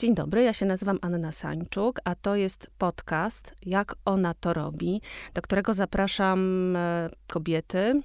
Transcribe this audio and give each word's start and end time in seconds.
Dzień 0.00 0.14
dobry, 0.14 0.42
ja 0.42 0.52
się 0.52 0.66
nazywam 0.66 0.98
Anna 1.02 1.32
Sańczuk, 1.32 2.00
a 2.04 2.14
to 2.14 2.36
jest 2.36 2.70
podcast 2.78 3.54
Jak 3.66 3.94
ona 4.04 4.34
to 4.34 4.52
robi, 4.54 5.00
do 5.34 5.42
którego 5.42 5.74
zapraszam 5.74 6.76
e, 6.76 7.10
kobiety, 7.26 8.02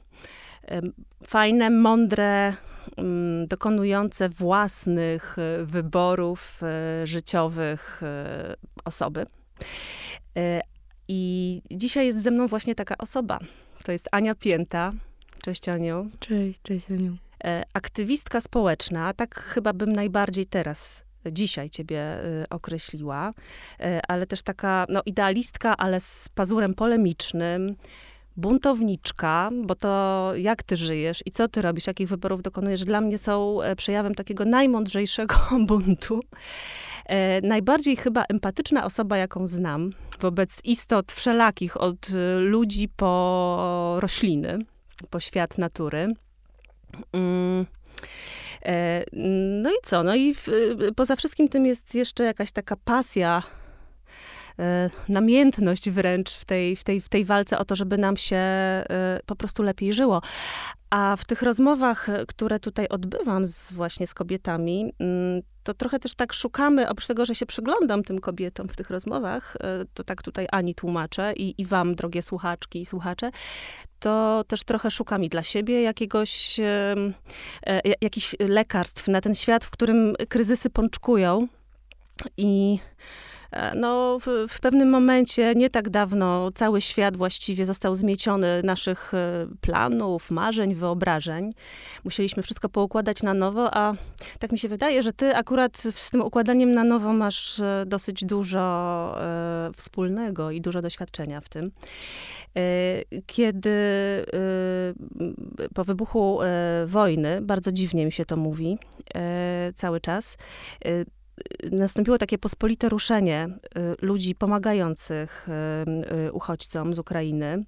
e, 0.68 0.81
fajne, 1.28 1.69
mądre, 1.69 2.54
mm, 2.97 3.47
dokonujące 3.47 4.29
własnych 4.29 5.37
e, 5.40 5.65
wyborów 5.65 6.62
życiowych 7.04 8.01
osoby. 8.86 9.26
I 11.08 11.62
dzisiaj 11.72 12.05
jest 12.05 12.23
ze 12.23 12.32
mną 12.32 12.47
właśnie 12.47 12.76
taka 12.76 12.97
osoba. 12.97 13.40
To 13.83 13.91
jest 13.91 14.09
Ania 14.12 14.36
Pięta. 14.36 14.94
Cześć 15.41 15.69
Aniu. 15.69 16.09
Cześć, 16.20 16.62
cześć 16.64 16.91
Aniu. 16.91 17.18
Aktywistka 17.73 18.41
społeczna, 18.41 19.14
tak 19.14 19.40
chyba 19.40 19.73
bym 19.73 19.94
najbardziej 19.94 20.46
teraz 20.46 21.05
dzisiaj 21.32 21.70
ciebie 21.70 22.20
y, 22.44 22.50
określiła, 22.50 23.30
y, 23.30 24.00
ale 24.08 24.28
też 24.28 24.42
taka 24.42 24.86
no, 24.90 25.02
idealistka, 25.06 25.78
ale 25.78 26.00
z 26.00 26.30
pazurem 26.36 26.74
polemicznym, 26.74 27.76
buntowniczka, 28.38 29.50
bo 29.64 29.76
to 29.76 30.32
jak 30.36 30.64
ty 30.64 30.78
żyjesz 30.78 31.24
i 31.26 31.32
co 31.32 31.48
ty 31.48 31.62
robisz, 31.62 31.88
jakich 31.88 32.08
wyborów 32.08 32.42
dokonujesz, 32.42 32.86
dla 32.86 33.02
mnie 33.02 33.18
są 33.18 33.62
e, 33.62 33.76
przejawem 33.76 34.16
takiego 34.16 34.46
najmądrzejszego 34.46 35.36
buntu. 35.68 36.20
E, 37.06 37.42
najbardziej 37.42 37.96
chyba 37.96 38.23
empatyczna 38.30 38.86
osoba, 38.86 39.18
jaką 39.18 39.48
znam 39.48 39.92
wobec 40.20 40.60
istot 40.64 41.12
wszelakich, 41.12 41.82
od 41.82 42.10
y, 42.10 42.40
ludzi 42.40 42.90
po 42.96 43.98
rośliny, 44.00 44.60
po 45.10 45.20
świat 45.20 45.58
natury. 45.58 46.14
Mm. 47.14 47.66
E, 48.66 49.03
no 49.63 49.69
i 49.69 49.75
co? 49.83 50.03
No 50.03 50.16
i 50.16 50.35
poza 50.95 51.16
wszystkim 51.16 51.49
tym 51.49 51.66
jest 51.66 51.95
jeszcze 51.95 52.23
jakaś 52.23 52.52
taka 52.52 52.75
pasja, 52.75 53.44
namiętność 55.09 55.89
wręcz 55.89 56.31
w 56.31 56.45
tej, 56.45 56.75
w, 56.75 56.84
tej, 56.84 57.02
w 57.02 57.09
tej 57.09 57.25
walce 57.25 57.59
o 57.59 57.66
to, 57.66 57.75
żeby 57.75 57.98
nam 57.98 58.17
się 58.17 58.36
e, 58.36 58.86
po 59.25 59.36
prostu 59.36 59.64
lepiej 59.64 59.94
żyło. 59.94 60.22
A 60.89 61.16
w 61.16 61.25
tych 61.25 61.42
rozmowach, 61.42 62.08
które 62.28 62.59
tutaj 62.59 62.88
odbywam 62.88 63.48
z, 63.48 63.72
właśnie 63.72 64.08
z 64.08 64.14
kobietami, 64.14 64.94
mm, 65.00 65.42
to 65.64 65.73
trochę 65.73 66.00
też 66.00 66.16
tak 66.16 66.33
szukamy, 66.33 66.89
oprócz 66.89 67.08
tego, 67.08 67.26
że 67.26 67.36
się 67.36 67.45
przyglądam 67.45 68.03
tym 68.03 68.20
kobietom 68.20 68.70
w 68.70 68.76
tych 68.76 68.89
rozmowach, 68.89 69.58
e, 69.59 69.86
to 69.94 70.03
tak 70.03 70.23
tutaj 70.23 70.48
Ani 70.52 70.76
tłumaczę 70.76 71.33
i, 71.33 71.61
i 71.61 71.66
wam, 71.66 71.95
drogie 71.95 72.22
słuchaczki 72.22 72.81
i 72.81 72.86
słuchacze, 72.86 73.31
to 74.00 74.44
też 74.48 74.64
trochę 74.64 74.92
szukam 74.92 75.23
i 75.23 75.30
dla 75.30 75.44
siebie 75.44 75.81
jakiegoś, 75.81 76.59
e, 76.59 76.95
jakichś 78.02 78.36
lekarstw 78.39 79.08
na 79.08 79.22
ten 79.22 79.36
świat, 79.36 79.66
w 79.66 79.70
którym 79.70 80.16
kryzysy 80.30 80.70
pączkują 80.70 81.48
i 82.38 82.80
E, 82.80 83.34
no, 83.76 84.20
w, 84.20 84.46
w, 84.50 84.60
pewnym 84.60 84.90
momencie, 84.90 85.54
nie 85.56 85.70
tak 85.70 85.90
dawno, 85.90 86.52
cały 86.56 86.82
świat 86.82 87.18
właściwie 87.18 87.66
został 87.66 87.96
zmieciony 87.96 88.62
naszych 88.64 89.14
e, 89.14 89.48
planów, 89.62 90.32
marzeń, 90.32 90.76
wyobrażeń. 90.76 91.52
Musieliśmy 92.04 92.44
wszystko 92.44 92.70
poukładać 92.70 93.23
na 93.23 93.34
nowo, 93.34 93.70
a 93.78 93.94
tak 94.40 94.52
mi 94.52 94.60
się 94.60 94.70
wydaje, 94.70 95.04
że 95.04 95.14
ty 95.14 95.36
akurat 95.36 95.78
z 95.78 96.12
tym 96.12 96.22
układaniem 96.22 96.73
na 96.73 96.84
nowo 96.84 97.14
masz 97.14 97.60
e, 97.60 97.84
dosyć 97.88 98.26
dużo 98.26 99.16
e, 99.22 99.72
wspólnego 99.78 100.52
i 100.52 100.62
dużo 100.62 100.82
doświadczenia 100.82 101.42
w 101.42 101.50
tym. 101.50 101.72
Kiedy 103.26 103.72
po 105.73 105.84
wybuchu 105.84 106.40
wojny, 106.86 107.42
bardzo 107.42 107.72
dziwnie 107.72 108.06
mi 108.06 108.12
się 108.12 108.26
to 108.26 108.36
mówi 108.36 108.78
cały 109.76 110.02
czas, 110.02 110.38
nastąpiło 111.72 112.17
takie 112.17 112.38
pospolite 112.38 112.89
ruszenie 112.89 113.49
y, 114.02 114.05
ludzi 114.05 114.36
pomagających 114.36 115.48
y, 115.49 116.15
y, 116.27 116.32
uchodźcom 116.32 116.93
z 116.93 116.99
Ukrainy 116.99 117.64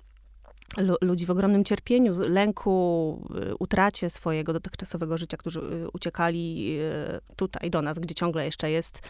ludzi 1.02 1.25
w 1.25 1.31
ogromnym 1.31 1.64
cierpieniu, 1.64 2.14
lęku, 2.19 3.30
utracie 3.59 4.09
swojego 4.09 4.53
dotychczasowego 4.53 5.18
życia, 5.18 5.38
którzy 5.38 5.62
uciekali 5.94 6.80
tutaj 7.36 7.69
do 7.69 7.81
nas, 7.81 8.00
gdzie 8.00 8.16
ciągle 8.16 8.46
jeszcze 8.46 8.72
jest, 8.72 9.02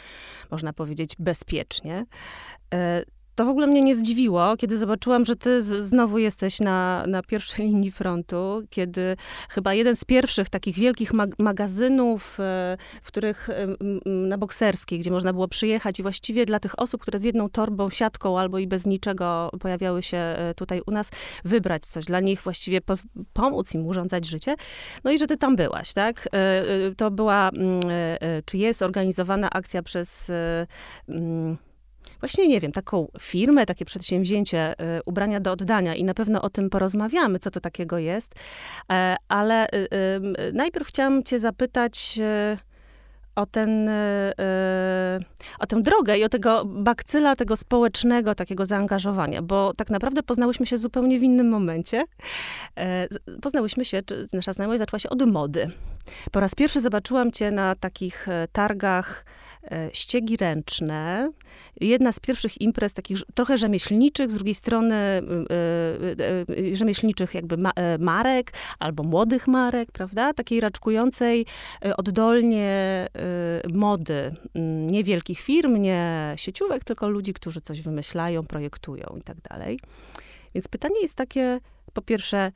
można 0.52 0.74
powiedzieć, 0.74 1.16
bezpiecznie 1.20 2.06
to 3.38 3.46
w 3.46 3.50
ogóle 3.50 3.68
mnie 3.68 3.82
nie 3.82 3.96
zdziwiło, 3.96 4.58
kiedy 4.58 4.78
zobaczyłam, 4.78 5.26
że 5.26 5.36
ty 5.36 5.62
znowu 5.62 6.18
jesteś 6.18 6.60
na, 6.60 7.04
na 7.08 7.24
pierwszej 7.24 7.66
linii 7.68 7.92
frontu, 7.92 8.62
kiedy 8.70 9.16
chyba 9.50 9.74
jeden 9.74 9.96
z 9.96 10.06
pierwszych 10.06 10.50
takich 10.50 10.76
wielkich 10.76 11.14
mag 11.14 11.40
magazynów, 11.40 12.40
e, 12.40 12.78
w 13.04 13.08
których 13.08 13.50
na 14.06 14.38
bokserskiej, 14.38 15.00
gdzie 15.00 15.12
można 15.12 15.34
było 15.34 15.48
przyjechać 15.48 16.00
i 16.00 16.04
właściwie 16.04 16.46
dla 16.46 16.60
tych 16.60 16.80
osób, 16.80 17.02
które 17.02 17.20
z 17.20 17.24
jedną 17.24 17.50
torbą, 17.50 17.90
siatką 17.90 18.40
albo 18.40 18.60
i 18.60 18.68
bez 18.68 18.86
niczego 18.86 19.50
pojawiały 19.60 20.04
się 20.04 20.18
e, 20.18 20.54
tutaj 20.56 20.82
u 20.86 20.92
nas, 20.92 21.10
wybrać 21.46 21.86
coś 21.86 22.06
dla 22.06 22.20
nich, 22.20 22.42
właściwie 22.42 22.80
pomóc 23.34 23.74
im 23.74 23.86
urządzać 23.86 24.26
życie. 24.26 24.56
No 25.04 25.12
i 25.12 25.20
że 25.20 25.28
ty 25.28 25.38
tam 25.38 25.56
byłaś, 25.56 25.94
tak? 25.94 26.28
E, 26.32 26.96
to 26.96 27.12
była, 27.12 27.50
czy 28.46 28.58
jest 28.58 28.82
organizowana 28.82 29.50
akcja 29.50 29.84
przez 29.84 30.32
właśnie, 32.20 32.48
nie 32.48 32.60
wiem, 32.60 32.72
taką 32.72 33.08
firmę, 33.20 33.66
takie 33.66 33.86
przedsięwzięcie, 33.86 34.74
y, 34.98 35.04
ubrania 35.06 35.40
do 35.40 35.52
oddania 35.52 35.96
i 35.96 36.04
na 36.04 36.14
pewno 36.14 36.42
o 36.42 36.50
tym 36.50 36.70
porozmawiamy, 36.70 37.40
co 37.40 37.52
to 37.52 37.60
takiego 37.60 37.98
jest. 37.98 38.36
E, 38.92 39.16
ale 39.28 39.68
y, 39.68 40.54
najpierw 40.54 40.88
chciałam 40.88 41.24
cię 41.24 41.40
zapytać 41.40 42.20
o, 43.36 43.46
ten, 43.46 43.90
o 45.60 45.68
tę 45.68 45.82
drogę 45.82 46.18
i 46.18 46.24
o 46.24 46.30
tego 46.30 46.66
bakcyla, 46.66 47.36
tego 47.36 47.56
społecznego 47.56 48.36
takiego 48.36 48.66
zaangażowania, 48.66 49.42
bo 49.42 49.74
tak 49.74 49.90
naprawdę 49.90 50.24
poznałyśmy 50.24 50.66
się 50.66 50.78
zupełnie 50.78 51.20
w 51.20 51.24
innym 51.24 51.50
momencie. 51.50 52.04
E, 52.78 53.08
poznałyśmy 53.42 53.86
się, 53.86 54.02
nasza 54.34 54.54
znajomość 54.54 54.80
zaczęła 54.80 55.00
się 55.00 55.10
od 55.10 55.28
mody. 55.28 55.70
Po 56.32 56.40
raz 56.40 56.56
pierwszy 56.56 56.82
zobaczyłam 56.82 57.32
cię 57.32 57.52
na 57.52 57.76
takich 57.76 58.28
e, 58.28 58.48
targach 58.52 59.26
E, 59.57 59.57
ściegi 59.94 60.38
ręczne. 60.38 61.32
Jedna 61.82 62.12
z 62.12 62.20
pierwszych 62.20 62.62
imprez 62.62 62.94
takich 62.94 63.20
trochę 63.34 63.58
rzemieślniczych, 63.58 64.32
z 64.32 64.34
drugiej 64.34 64.56
strony 64.56 64.96
e, 64.96 65.22
e, 66.72 66.76
rzemieślniczych 66.76 67.34
jakby 67.34 67.58
marek 68.00 68.52
albo 68.80 69.04
młodych 69.04 69.48
marek, 69.48 69.92
prawda? 69.92 70.34
Takiej 70.34 70.60
raczkującej 70.60 71.46
oddolnie 71.98 73.08
mody 73.74 74.32
niewielkich 74.88 75.40
firm, 75.40 75.78
nie 75.78 76.34
sieciówek, 76.36 76.84
tylko 76.84 77.10
ludzi, 77.10 77.34
którzy 77.34 77.62
coś 77.62 77.82
wymyślają, 77.82 78.44
projektują 78.44 79.16
i 79.20 79.22
tak 79.22 79.38
dalej. 79.42 79.80
Więc 80.56 80.68
pytanie 80.68 81.02
jest 81.02 81.16
takie, 81.16 81.60
po 81.94 82.02
pierwsze, 82.02 82.52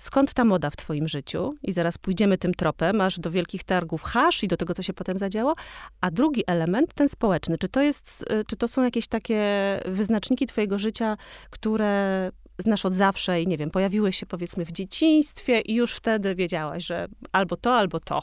skąd 0.00 0.34
ta 0.34 0.44
moda 0.44 0.70
w 0.70 0.76
twoim 0.76 1.08
życiu? 1.08 1.54
I 1.62 1.72
zaraz 1.72 1.98
pójdziemy 1.98 2.38
tym 2.38 2.54
tropem, 2.54 3.00
aż 3.00 3.18
do 3.18 3.30
wielkich 3.30 3.64
targów 3.64 4.02
hasz 4.02 4.42
i 4.42 4.48
do 4.48 4.56
tego, 4.56 4.74
co 4.74 4.82
się 4.82 4.92
potem 4.92 5.18
zadziało. 5.18 5.54
A 6.00 6.10
drugi 6.10 6.42
element, 6.46 6.94
ten 6.94 7.08
społeczny. 7.08 7.58
Czy 7.58 7.68
to, 7.68 7.82
jest, 7.82 8.24
y, 8.32 8.44
czy 8.44 8.56
to 8.56 8.68
są 8.68 8.82
jakieś 8.82 9.06
takie 9.06 9.44
wyznaczniki 9.86 10.46
twojego 10.46 10.78
życia, 10.78 11.16
które 11.50 12.30
znasz 12.58 12.86
od 12.86 12.94
zawsze 12.94 13.42
i 13.42 13.46
nie 13.46 13.58
wiem, 13.58 13.70
pojawiły 13.70 14.12
się 14.12 14.26
powiedzmy 14.26 14.64
w 14.64 14.72
dzieciństwie 14.72 15.60
i 15.60 15.74
już 15.74 15.92
wtedy 15.92 16.34
wiedziałaś, 16.34 16.86
że 16.86 17.08
albo 17.32 17.56
to, 17.56 17.74
albo 17.74 18.00
to. 18.00 18.22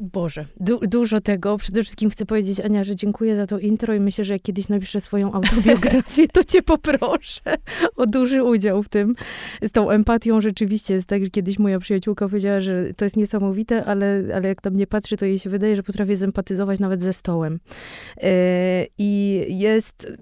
Boże, 0.00 0.44
du 0.60 0.80
dużo 0.80 1.20
tego. 1.20 1.58
Przede 1.58 1.82
wszystkim 1.82 2.10
chcę 2.10 2.26
powiedzieć, 2.26 2.60
Ania, 2.60 2.84
że 2.84 2.96
dziękuję 2.96 3.36
za 3.36 3.46
to 3.46 3.58
intro 3.58 3.94
i 3.94 4.00
myślę, 4.00 4.24
że 4.24 4.32
jak 4.32 4.42
kiedyś 4.42 4.68
napiszę 4.68 5.00
swoją 5.00 5.32
autobiografię, 5.32 6.28
to 6.28 6.44
cię 6.44 6.62
poproszę 6.62 7.40
o 7.96 8.06
duży 8.06 8.42
udział 8.42 8.82
w 8.82 8.88
tym. 8.88 9.14
Z 9.62 9.72
tą 9.72 9.90
empatią 9.90 10.40
rzeczywiście 10.40 10.94
jest 10.94 11.08
tak, 11.08 11.24
że 11.24 11.30
kiedyś 11.30 11.58
moja 11.58 11.78
przyjaciółka 11.78 12.28
powiedziała, 12.28 12.60
że 12.60 12.94
to 12.96 13.04
jest 13.04 13.16
niesamowite, 13.16 13.84
ale, 13.84 14.22
ale 14.34 14.48
jak 14.48 14.60
tam 14.60 14.76
nie 14.76 14.86
patrzy, 14.86 15.16
to 15.16 15.24
jej 15.24 15.38
się 15.38 15.50
wydaje, 15.50 15.76
że 15.76 15.82
potrafię 15.82 16.16
zempatyzować 16.16 16.80
nawet 16.80 17.02
ze 17.02 17.12
stołem. 17.12 17.60
Yy, 18.16 18.30
I 18.98 19.44
jest, 19.48 20.12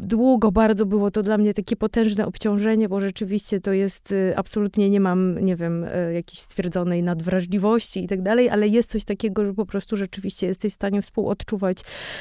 długo 0.00 0.52
bardzo 0.52 0.86
było 0.86 1.10
to 1.10 1.22
dla 1.22 1.38
mnie 1.38 1.54
takie 1.54 1.76
potężne 1.76 2.26
obciążenie, 2.26 2.88
bo 2.88 3.00
rzeczywiście 3.00 3.60
to 3.60 3.72
jest, 3.72 4.12
y, 4.12 4.32
absolutnie 4.36 4.90
nie 4.90 5.00
mam, 5.00 5.44
nie 5.44 5.56
wiem, 5.56 5.84
y, 5.84 6.14
jakiejś 6.14 6.40
stwierdzonej 6.40 7.02
nadwrażliwości 7.02 8.04
i 8.04 8.08
tak 8.08 8.22
dalej, 8.22 8.50
ale 8.50 8.68
jest 8.68 8.87
jest 8.88 8.92
coś 8.92 9.04
takiego, 9.04 9.44
że 9.44 9.54
po 9.54 9.66
prostu 9.66 9.96
rzeczywiście 9.96 10.46
jesteś 10.46 10.72
w 10.72 10.74
stanie 10.74 11.02
współodczuwać 11.02 11.78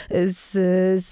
e, 0.10 0.28
z, 0.28 0.52
z, 1.02 1.12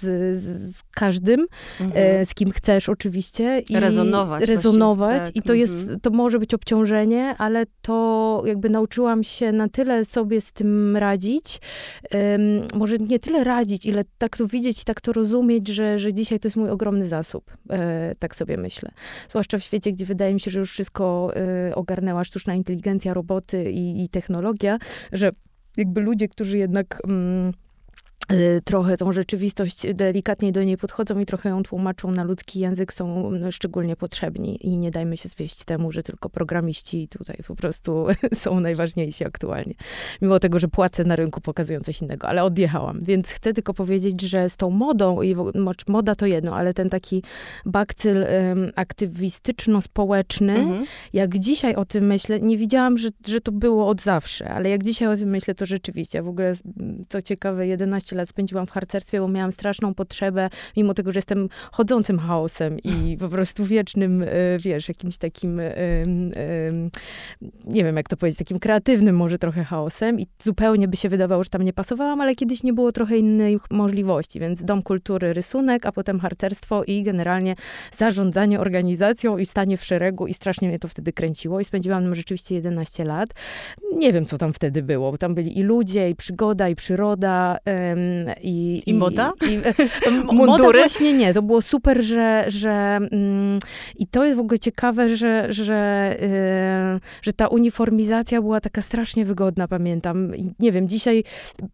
z 0.76 0.82
każdym, 0.94 1.40
e, 1.40 1.84
mhm. 1.84 2.26
z 2.26 2.34
kim 2.34 2.50
chcesz 2.50 2.88
oczywiście. 2.88 3.62
I 3.70 3.80
rezonować. 3.80 4.44
Rezonować. 4.44 5.22
Tak. 5.22 5.36
I 5.36 5.42
to 5.42 5.54
jest, 5.54 5.80
mhm. 5.80 6.00
to 6.00 6.10
może 6.10 6.38
być 6.38 6.54
obciążenie, 6.54 7.34
ale 7.38 7.66
to 7.82 8.42
jakby 8.46 8.70
nauczyłam 8.70 9.24
się 9.24 9.52
na 9.52 9.68
tyle 9.68 10.04
sobie 10.04 10.40
z 10.40 10.52
tym 10.52 10.96
radzić, 10.96 11.60
um, 12.12 12.66
może 12.74 12.96
nie 12.98 13.18
tyle 13.18 13.44
radzić, 13.44 13.86
ile 13.86 14.02
tak 14.18 14.36
to 14.36 14.46
widzieć 14.46 14.82
i 14.82 14.84
tak 14.84 15.00
to 15.00 15.12
rozumieć, 15.12 15.68
że, 15.68 15.98
że 15.98 16.14
dzisiaj 16.14 16.40
to 16.40 16.46
jest 16.46 16.56
mój 16.56 16.70
ogromny 16.70 17.06
zasób. 17.06 17.50
E, 17.70 18.12
tak 18.18 18.36
sobie 18.36 18.56
myślę. 18.56 18.90
Zwłaszcza 19.28 19.58
w 19.58 19.62
świecie, 19.62 19.92
gdzie 19.92 20.04
wydaje 20.04 20.34
mi 20.34 20.40
się, 20.40 20.50
że 20.50 20.58
już 20.58 20.70
wszystko 20.70 21.32
e, 21.36 21.74
ogarnęła 21.74 22.24
sztuczna 22.24 22.54
inteligencja, 22.54 23.14
roboty 23.14 23.70
i, 23.70 24.04
i 24.04 24.08
technologia, 24.08 24.78
że 25.12 25.32
jakby 25.76 26.00
ludzie, 26.00 26.28
którzy 26.28 26.58
jednak 26.58 26.98
mm, 27.08 27.52
trochę 28.64 28.96
tą 28.96 29.12
rzeczywistość 29.12 29.94
delikatniej 29.94 30.52
do 30.52 30.62
niej 30.62 30.76
podchodzą 30.76 31.18
i 31.18 31.26
trochę 31.26 31.48
ją 31.48 31.62
tłumaczą 31.62 32.10
na 32.10 32.24
ludzki 32.24 32.60
język, 32.60 32.92
są 32.92 33.30
no, 33.30 33.52
szczególnie 33.52 33.96
potrzebni. 33.96 34.66
I 34.66 34.78
nie 34.78 34.90
dajmy 34.90 35.16
się 35.16 35.28
zwieść 35.28 35.64
temu, 35.64 35.92
że 35.92 36.02
tylko 36.02 36.30
programiści 36.30 37.08
tutaj 37.08 37.36
po 37.46 37.56
prostu 37.56 38.06
są 38.44 38.60
najważniejsi 38.60 39.24
aktualnie. 39.24 39.74
Mimo 40.22 40.38
tego, 40.38 40.58
że 40.58 40.68
płacę 40.68 41.04
na 41.04 41.16
rynku 41.16 41.40
pokazują 41.40 41.80
coś 41.80 42.02
innego, 42.02 42.28
ale 42.28 42.44
odjechałam. 42.44 43.00
Więc 43.02 43.30
chcę 43.30 43.52
tylko 43.52 43.74
powiedzieć, 43.74 44.22
że 44.22 44.50
z 44.50 44.56
tą 44.56 44.70
modą, 44.70 45.22
i 45.22 45.36
moda 45.88 46.14
to 46.14 46.26
jedno, 46.26 46.56
ale 46.56 46.74
ten 46.74 46.90
taki 46.90 47.22
bakcyl 47.66 48.16
um, 48.16 48.70
aktywistyczno-społeczny, 48.76 50.56
mhm. 50.56 50.84
jak 51.12 51.38
dzisiaj 51.38 51.74
o 51.74 51.84
tym 51.84 52.06
myślę, 52.06 52.40
nie 52.40 52.58
widziałam, 52.58 52.98
że, 52.98 53.08
że 53.26 53.40
to 53.40 53.52
było 53.52 53.88
od 53.88 54.02
zawsze, 54.02 54.50
ale 54.50 54.70
jak 54.70 54.84
dzisiaj 54.84 55.08
o 55.08 55.16
tym 55.16 55.28
myślę, 55.28 55.54
to 55.54 55.66
rzeczywiście. 55.66 56.22
W 56.22 56.28
ogóle, 56.28 56.54
co 57.08 57.22
ciekawe, 57.22 57.66
11 57.66 58.15
lat 58.16 58.28
spędziłam 58.28 58.66
w 58.66 58.70
harcerstwie, 58.70 59.20
bo 59.20 59.28
miałam 59.28 59.52
straszną 59.52 59.94
potrzebę, 59.94 60.50
mimo 60.76 60.94
tego, 60.94 61.12
że 61.12 61.18
jestem 61.18 61.48
chodzącym 61.72 62.18
chaosem 62.18 62.78
i 62.78 63.16
po 63.20 63.28
prostu 63.28 63.64
wiecznym, 63.64 64.22
e, 64.22 64.26
wiesz, 64.58 64.88
jakimś 64.88 65.18
takim, 65.18 65.60
e, 65.60 65.72
nie 67.66 67.84
wiem 67.84 67.96
jak 67.96 68.08
to 68.08 68.16
powiedzieć, 68.16 68.38
takim 68.38 68.58
kreatywnym 68.58 69.16
może 69.16 69.38
trochę 69.38 69.64
chaosem 69.64 70.20
i 70.20 70.26
zupełnie 70.38 70.88
by 70.88 70.96
się 70.96 71.08
wydawało, 71.08 71.44
że 71.44 71.50
tam 71.50 71.62
nie 71.62 71.72
pasowałam, 71.72 72.20
ale 72.20 72.34
kiedyś 72.34 72.62
nie 72.62 72.72
było 72.72 72.92
trochę 72.92 73.16
innej 73.16 73.58
możliwości, 73.70 74.40
więc 74.40 74.64
Dom 74.64 74.82
Kultury, 74.82 75.32
rysunek, 75.32 75.86
a 75.86 75.92
potem 75.92 76.20
harcerstwo 76.20 76.84
i 76.84 77.02
generalnie 77.02 77.54
zarządzanie 77.96 78.60
organizacją 78.60 79.38
i 79.38 79.46
stanie 79.46 79.76
w 79.76 79.84
szeregu 79.84 80.26
i 80.26 80.34
strasznie 80.34 80.68
mnie 80.68 80.78
to 80.78 80.88
wtedy 80.88 81.12
kręciło 81.12 81.60
i 81.60 81.64
spędziłam 81.64 82.06
tam 82.06 82.14
rzeczywiście 82.14 82.54
11 82.54 83.04
lat. 83.04 83.30
Nie 83.96 84.12
wiem, 84.12 84.26
co 84.26 84.38
tam 84.38 84.52
wtedy 84.52 84.82
było, 84.82 85.12
bo 85.12 85.18
tam 85.18 85.34
byli 85.34 85.58
i 85.58 85.62
ludzie, 85.62 86.10
i 86.10 86.14
przygoda, 86.14 86.68
i 86.68 86.76
przyroda, 86.76 87.58
i, 88.42 88.82
I 88.86 88.94
moda? 88.94 89.32
I, 89.48 89.52
i, 90.10 90.34
moda 90.46 90.64
właśnie 90.64 91.12
nie. 91.12 91.34
To 91.34 91.42
było 91.42 91.62
super, 91.62 92.02
że, 92.02 92.44
że 92.48 92.98
mm, 93.12 93.58
i 93.98 94.06
to 94.06 94.24
jest 94.24 94.36
w 94.36 94.40
ogóle 94.40 94.58
ciekawe, 94.58 95.16
że, 95.16 95.52
że, 95.52 96.16
yy, 96.92 97.00
że 97.22 97.32
ta 97.32 97.46
uniformizacja 97.46 98.42
była 98.42 98.60
taka 98.60 98.82
strasznie 98.82 99.24
wygodna, 99.24 99.68
pamiętam. 99.68 100.32
Nie 100.58 100.72
wiem, 100.72 100.88
dzisiaj, 100.88 101.24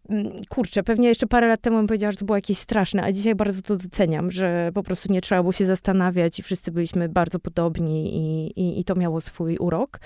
mm, 0.09 0.31
kurczę, 0.49 0.83
pewnie 0.83 1.07
jeszcze 1.07 1.27
parę 1.27 1.47
lat 1.47 1.61
temu 1.61 1.77
bym 1.77 1.87
powiedziała, 1.87 2.11
że 2.11 2.17
to 2.17 2.25
było 2.25 2.35
jakieś 2.35 2.57
straszne, 2.57 3.03
a 3.03 3.11
dzisiaj 3.11 3.35
bardzo 3.35 3.61
to 3.61 3.75
doceniam, 3.77 4.31
że 4.31 4.71
po 4.73 4.83
prostu 4.83 5.13
nie 5.13 5.21
trzeba 5.21 5.41
było 5.41 5.51
się 5.51 5.65
zastanawiać 5.65 6.39
i 6.39 6.43
wszyscy 6.43 6.71
byliśmy 6.71 7.09
bardzo 7.09 7.39
podobni 7.39 8.15
i, 8.15 8.47
i, 8.61 8.79
i 8.79 8.83
to 8.83 8.95
miało 8.95 9.21
swój 9.21 9.57
urok. 9.57 9.99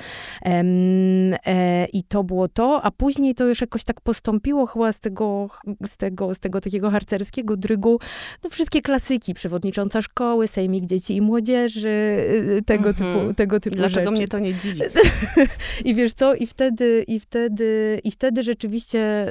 E, 0.45 1.85
I 1.85 2.03
to 2.03 2.23
było 2.23 2.47
to, 2.47 2.81
a 2.83 2.91
później 2.91 3.35
to 3.35 3.45
już 3.45 3.61
jakoś 3.61 3.83
tak 3.83 4.01
postąpiło 4.01 4.65
chyba 4.65 4.91
z 4.91 4.99
tego, 4.99 5.49
z 5.85 5.97
tego 5.97 6.16
z 6.33 6.39
tego 6.39 6.61
takiego 6.61 6.91
harcerskiego 6.91 7.57
drygu, 7.57 7.99
no 8.43 8.49
wszystkie 8.49 8.81
klasyki, 8.81 9.33
przewodnicząca 9.33 10.01
szkoły, 10.01 10.47
sejmik 10.47 10.85
dzieci 10.85 11.15
i 11.15 11.21
młodzieży, 11.21 11.89
y, 11.89 12.61
tego 12.65 12.89
mm 12.89 12.95
-hmm. 12.95 13.19
typu, 13.19 13.33
tego 13.33 13.59
typu 13.59 13.75
Dlaczego 13.75 14.09
rzeczy. 14.09 14.11
mnie 14.11 14.27
to 14.27 14.39
nie 14.39 14.53
dziwi? 14.53 14.81
I 15.85 15.95
wiesz 15.95 16.13
co, 16.13 16.35
i 16.35 16.47
wtedy, 16.47 17.03
i 17.07 17.19
wtedy, 17.19 17.99
i 18.03 18.11
wtedy 18.11 18.43
rzeczywiście 18.43 19.27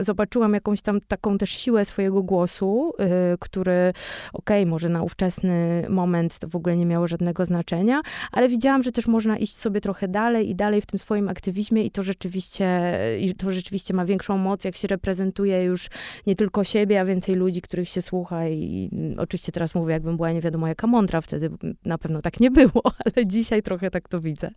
y, 0.00 0.04
zobaczyłam 0.04 0.54
jakąś 0.54 0.82
tam 0.82 1.00
taką 1.08 1.38
też 1.38 1.50
siłę 1.50 1.84
swojego 1.84 2.22
głosu, 2.22 2.92
y, 3.34 3.38
który, 3.38 3.92
okej, 4.32 4.62
okay, 4.62 4.70
może 4.70 4.88
na 4.88 5.02
ówczesny 5.02 5.86
moment 5.88 6.38
to 6.38 6.48
w 6.48 6.56
ogóle 6.56 6.76
nie 6.76 6.86
miało 6.86 7.08
żadnego 7.08 7.44
znaczenia, 7.44 8.00
ale 8.32 8.48
widziałam, 8.48 8.82
że 8.82 8.92
też 8.92 9.06
można 9.06 9.38
iść 9.38 9.56
sobie 9.56 9.80
trochę 9.80 10.08
dalej 10.08 10.50
i 10.50 10.54
dalej 10.54 10.80
w 10.80 10.86
tym 10.86 10.98
swoim 10.98 11.28
aktywizmie 11.28 11.84
i 11.84 11.90
to 11.90 12.02
rzeczywiście, 12.02 12.98
i 13.20 13.34
to 13.34 13.50
rzeczywiście 13.50 13.94
ma 13.94 14.04
większą 14.04 14.38
moc, 14.38 14.64
jak 14.64 14.76
się 14.76 14.88
reprezentuje 14.88 15.62
już 15.66 15.88
nie 16.26 16.36
tylko 16.36 16.64
siebie, 16.64 17.00
a 17.00 17.04
więcej 17.04 17.34
ludzi, 17.34 17.62
których 17.62 17.88
się 17.88 18.02
słucha 18.02 18.48
i 18.48 18.90
oczywiście 19.16 19.52
teraz 19.52 19.74
mówię, 19.74 19.92
jakbym 19.92 20.16
była 20.16 20.32
nie 20.32 20.40
wiadomo 20.40 20.68
jaka 20.68 20.86
mądra, 20.86 21.20
wtedy 21.20 21.50
na 21.84 21.98
pewno 21.98 22.22
tak 22.22 22.40
nie 22.40 22.50
było, 22.50 22.82
ale 23.04 23.26
dzisiaj 23.26 23.62
trochę 23.62 23.90
tak 23.90 24.08
to 24.08 24.20
widzę. 24.20 24.50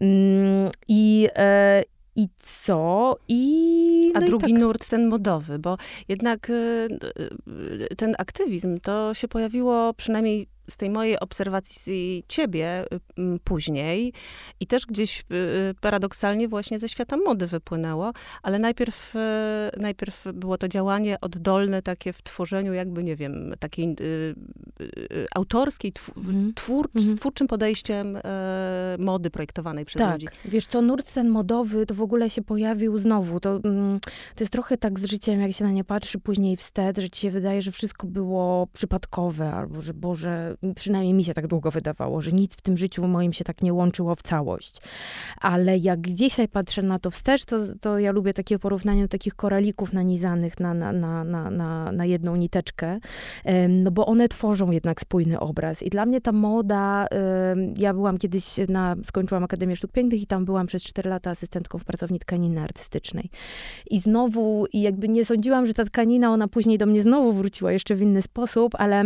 Mm, 0.00 0.70
I, 0.88 1.28
e, 1.34 1.82
i 2.16 2.28
co? 2.38 3.16
I, 3.28 4.10
no 4.14 4.20
A 4.20 4.24
drugi 4.26 4.52
tak. 4.52 4.60
nurt, 4.60 4.88
ten 4.88 5.06
modowy, 5.06 5.58
bo 5.58 5.76
jednak 6.08 6.50
e, 6.50 6.88
ten 7.96 8.14
aktywizm 8.18 8.80
to 8.80 9.14
się 9.14 9.28
pojawiło 9.28 9.94
przynajmniej 9.94 10.46
z 10.70 10.76
tej 10.76 10.90
mojej 10.90 11.20
obserwacji 11.20 12.24
ciebie 12.28 12.84
y, 13.18 13.38
później 13.44 14.12
i 14.60 14.66
też 14.66 14.86
gdzieś 14.86 15.20
y, 15.20 15.34
y, 15.34 15.74
paradoksalnie 15.80 16.48
właśnie 16.48 16.78
ze 16.78 16.88
świata 16.88 17.16
mody 17.16 17.46
wypłynęło, 17.46 18.12
ale 18.42 18.58
najpierw, 18.58 19.14
najpierw 19.76 20.24
było 20.34 20.58
to 20.58 20.68
działanie 20.68 21.16
oddolne 21.20 21.82
takie 21.82 22.12
w 22.12 22.22
tworzeniu 22.22 22.72
jakby, 22.72 23.04
nie 23.04 23.16
wiem, 23.16 23.54
takiej 23.58 23.96
autorskiej, 25.34 25.92
mhm. 26.16 26.52
twór, 26.54 26.90
z 26.94 27.00
mhm. 27.00 27.18
twórczym 27.18 27.46
podejściem 27.46 28.18
mody 28.98 29.30
projektowanej 29.30 29.84
przez 29.84 30.02
tak. 30.02 30.12
ludzi. 30.12 30.26
Wiesz 30.44 30.66
co, 30.66 30.82
nurt 30.82 31.14
ten 31.14 31.28
modowy 31.28 31.86
to 31.86 31.94
w 31.94 32.02
ogóle 32.02 32.30
się 32.30 32.42
pojawił 32.42 32.98
znowu. 32.98 33.40
To, 33.40 33.60
mm, 33.64 34.00
to 34.34 34.44
jest 34.44 34.52
trochę 34.52 34.78
tak 34.78 35.00
z 35.00 35.04
życiem, 35.04 35.40
jak 35.40 35.52
się 35.52 35.64
na 35.64 35.70
nie 35.70 35.84
patrzy 35.84 36.18
później 36.18 36.56
wstecz, 36.56 37.00
że 37.00 37.10
ci 37.10 37.20
się 37.20 37.30
wydaje, 37.30 37.62
że 37.62 37.72
wszystko 37.72 38.06
było 38.06 38.66
przypadkowe, 38.72 39.52
albo 39.52 39.80
że 39.80 39.94
Boże, 39.94 40.55
przynajmniej 40.74 41.14
mi 41.14 41.24
się 41.24 41.34
tak 41.34 41.46
długo 41.46 41.70
wydawało, 41.70 42.20
że 42.20 42.32
nic 42.32 42.52
w 42.56 42.60
tym 42.60 42.76
życiu 42.76 43.08
moim 43.08 43.32
się 43.32 43.44
tak 43.44 43.62
nie 43.62 43.74
łączyło 43.74 44.14
w 44.14 44.22
całość. 44.22 44.80
Ale 45.40 45.78
jak 45.78 46.00
dzisiaj 46.00 46.48
patrzę 46.48 46.82
na 46.82 46.98
to 46.98 47.10
wstecz, 47.10 47.44
to, 47.44 47.56
to 47.80 47.98
ja 47.98 48.12
lubię 48.12 48.34
takie 48.34 48.58
porównanie 48.58 49.02
do 49.02 49.08
takich 49.08 49.34
koralików 49.34 49.92
nanizanych 49.92 50.60
na, 50.60 50.74
na, 50.74 50.92
na, 50.92 51.24
na, 51.24 51.50
na, 51.50 51.92
na 51.92 52.04
jedną 52.04 52.36
niteczkę, 52.36 52.98
no 53.68 53.90
bo 53.90 54.06
one 54.06 54.28
tworzą 54.28 54.70
jednak 54.70 55.00
spójny 55.00 55.40
obraz. 55.40 55.82
I 55.82 55.90
dla 55.90 56.06
mnie 56.06 56.20
ta 56.20 56.32
moda, 56.32 57.06
ja 57.76 57.94
byłam 57.94 58.18
kiedyś 58.18 58.44
na, 58.68 58.96
skończyłam 59.04 59.44
Akademię 59.44 59.76
Sztuk 59.76 59.92
Pięknych 59.92 60.22
i 60.22 60.26
tam 60.26 60.44
byłam 60.44 60.66
przez 60.66 60.82
4 60.82 61.10
lata 61.10 61.30
asystentką 61.30 61.78
w 61.78 61.84
pracowni 61.84 62.18
tkaniny 62.18 62.60
artystycznej. 62.60 63.30
I 63.90 64.00
znowu, 64.00 64.66
i 64.72 64.80
jakby 64.80 65.08
nie 65.08 65.24
sądziłam, 65.24 65.66
że 65.66 65.74
ta 65.74 65.84
tkanina, 65.84 66.32
ona 66.32 66.48
później 66.48 66.78
do 66.78 66.86
mnie 66.86 67.02
znowu 67.02 67.32
wróciła 67.32 67.72
jeszcze 67.72 67.94
w 67.94 68.02
inny 68.02 68.22
sposób, 68.22 68.74
ale 68.78 69.04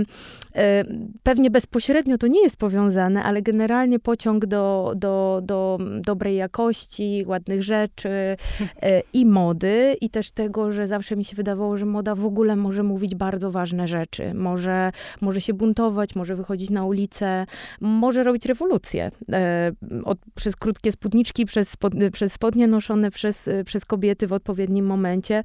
pewnie 1.23 1.40
pewnie 1.41 1.51
bezpośrednio 1.51 2.19
to 2.19 2.27
nie 2.27 2.43
jest 2.43 2.57
powiązane, 2.57 3.25
ale 3.25 3.43
generalnie 3.43 3.99
pociąg 3.99 4.47
do, 4.47 4.93
do, 4.97 5.41
do 5.43 5.79
dobrej 6.07 6.37
jakości, 6.37 7.25
ładnych 7.27 7.63
rzeczy 7.63 8.09
e, 8.83 9.03
i 9.13 9.27
mody, 9.27 9.97
i 10.01 10.11
też 10.11 10.33
tego, 10.33 10.73
że 10.73 10.87
zawsze 10.87 11.17
mi 11.17 11.25
się 11.25 11.37
wydawało, 11.37 11.77
że 11.77 11.87
moda 11.87 12.15
w 12.15 12.27
ogóle 12.27 12.57
może 12.57 12.83
mówić 12.83 13.15
bardzo 13.15 13.51
ważne 13.51 13.89
rzeczy. 13.89 14.35
Może, 14.35 14.93
może 15.21 15.41
się 15.41 15.55
buntować, 15.55 16.15
może 16.15 16.37
wychodzić 16.37 16.71
na 16.71 16.85
ulicę, 16.85 17.47
może 17.81 18.23
robić 18.23 18.47
rewolucję. 18.47 19.11
E, 19.33 19.73
od, 20.05 20.19
przez 20.35 20.57
krótkie 20.57 20.93
spódniczki, 20.93 21.47
przez, 21.47 21.71
spod, 21.71 21.93
przez 22.13 22.33
spodnie 22.33 22.67
noszone 22.67 23.11
przez, 23.11 23.49
przez 23.65 23.85
kobiety 23.85 24.27
w 24.27 24.33
odpowiednim 24.33 24.87
momencie 24.87 25.43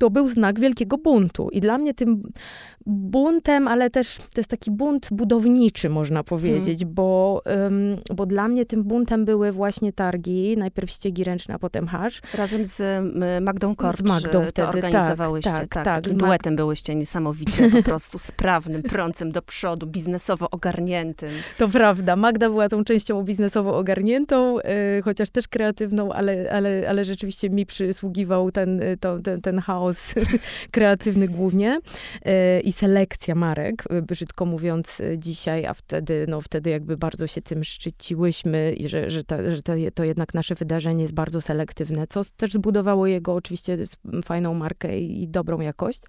to 0.00 0.10
był 0.10 0.28
znak 0.28 0.60
wielkiego 0.60 0.98
buntu. 0.98 1.48
I 1.52 1.60
dla 1.60 1.78
mnie 1.78 1.94
tym 1.94 2.22
buntem, 2.86 3.68
ale 3.68 3.90
też 3.90 4.16
to 4.16 4.40
jest 4.40 4.50
taki 4.50 4.70
bunt 4.70 5.08
budowniczy, 5.12 5.88
można 5.88 6.24
powiedzieć, 6.24 6.78
hmm. 6.80 6.94
bo, 6.94 7.42
um, 7.46 7.96
bo 8.16 8.26
dla 8.26 8.48
mnie 8.48 8.66
tym 8.66 8.82
buntem 8.82 9.24
były 9.24 9.52
właśnie 9.52 9.92
targi, 9.92 10.56
najpierw 10.56 10.90
ściegi 10.90 11.24
ręczne, 11.24 11.54
a 11.54 11.58
potem 11.58 11.86
hasz. 11.86 12.20
Razem 12.34 12.66
z 12.66 12.82
Magdą 13.42 13.76
Korcz 13.76 13.98
z 13.98 14.02
Magdą 14.02 14.28
wtedy, 14.28 14.52
to 14.52 14.62
tak, 14.62 14.74
organizowałyście. 14.74 15.50
Tak, 15.50 15.68
tak, 15.68 15.84
tak, 15.84 16.04
tak 16.04 16.14
duetem 16.14 16.56
byłyście 16.56 16.94
niesamowicie, 16.94 17.70
po 17.70 17.82
prostu 17.90 18.18
sprawnym, 18.18 18.82
prącem 18.82 19.32
do 19.32 19.42
przodu, 19.42 19.86
biznesowo 19.86 20.50
ogarniętym. 20.50 21.30
To 21.58 21.68
prawda. 21.68 22.16
Magda 22.16 22.48
była 22.48 22.68
tą 22.68 22.84
częścią 22.84 23.22
biznesowo 23.22 23.76
ogarniętą, 23.76 24.58
y, 24.58 24.62
chociaż 25.04 25.30
też 25.30 25.48
kreatywną, 25.48 26.12
ale, 26.12 26.52
ale, 26.52 26.86
ale 26.88 27.04
rzeczywiście 27.04 27.50
mi 27.50 27.66
przysługiwał 27.66 28.50
ten, 28.50 28.80
to, 29.00 29.18
ten, 29.18 29.40
ten 29.40 29.58
chaos 29.58 29.89
kreatywny 30.72 31.28
głównie. 31.28 31.78
Y, 32.26 32.60
I 32.60 32.72
selekcja 32.72 33.34
marek, 33.34 33.84
y, 33.92 34.02
brzydko 34.02 34.44
mówiąc 34.44 35.00
y, 35.00 35.18
dzisiaj, 35.18 35.66
a 35.66 35.74
wtedy, 35.74 36.26
no 36.28 36.40
wtedy 36.40 36.70
jakby 36.70 36.96
bardzo 36.96 37.26
się 37.26 37.42
tym 37.42 37.64
szczyciłyśmy 37.64 38.72
i 38.72 38.88
że, 38.88 39.10
że, 39.10 39.24
ta, 39.24 39.50
że 39.50 39.62
to, 39.94 40.04
jednak 40.04 40.34
nasze 40.34 40.54
wydarzenie 40.54 41.02
jest 41.02 41.14
bardzo 41.14 41.40
selektywne, 41.40 42.06
co 42.06 42.20
też 42.36 42.52
zbudowało 42.52 43.06
jego 43.06 43.34
oczywiście 43.34 43.76
fajną 44.24 44.54
markę 44.54 44.98
i, 44.98 45.28
dobrą 45.28 45.60
jakość. 45.60 46.02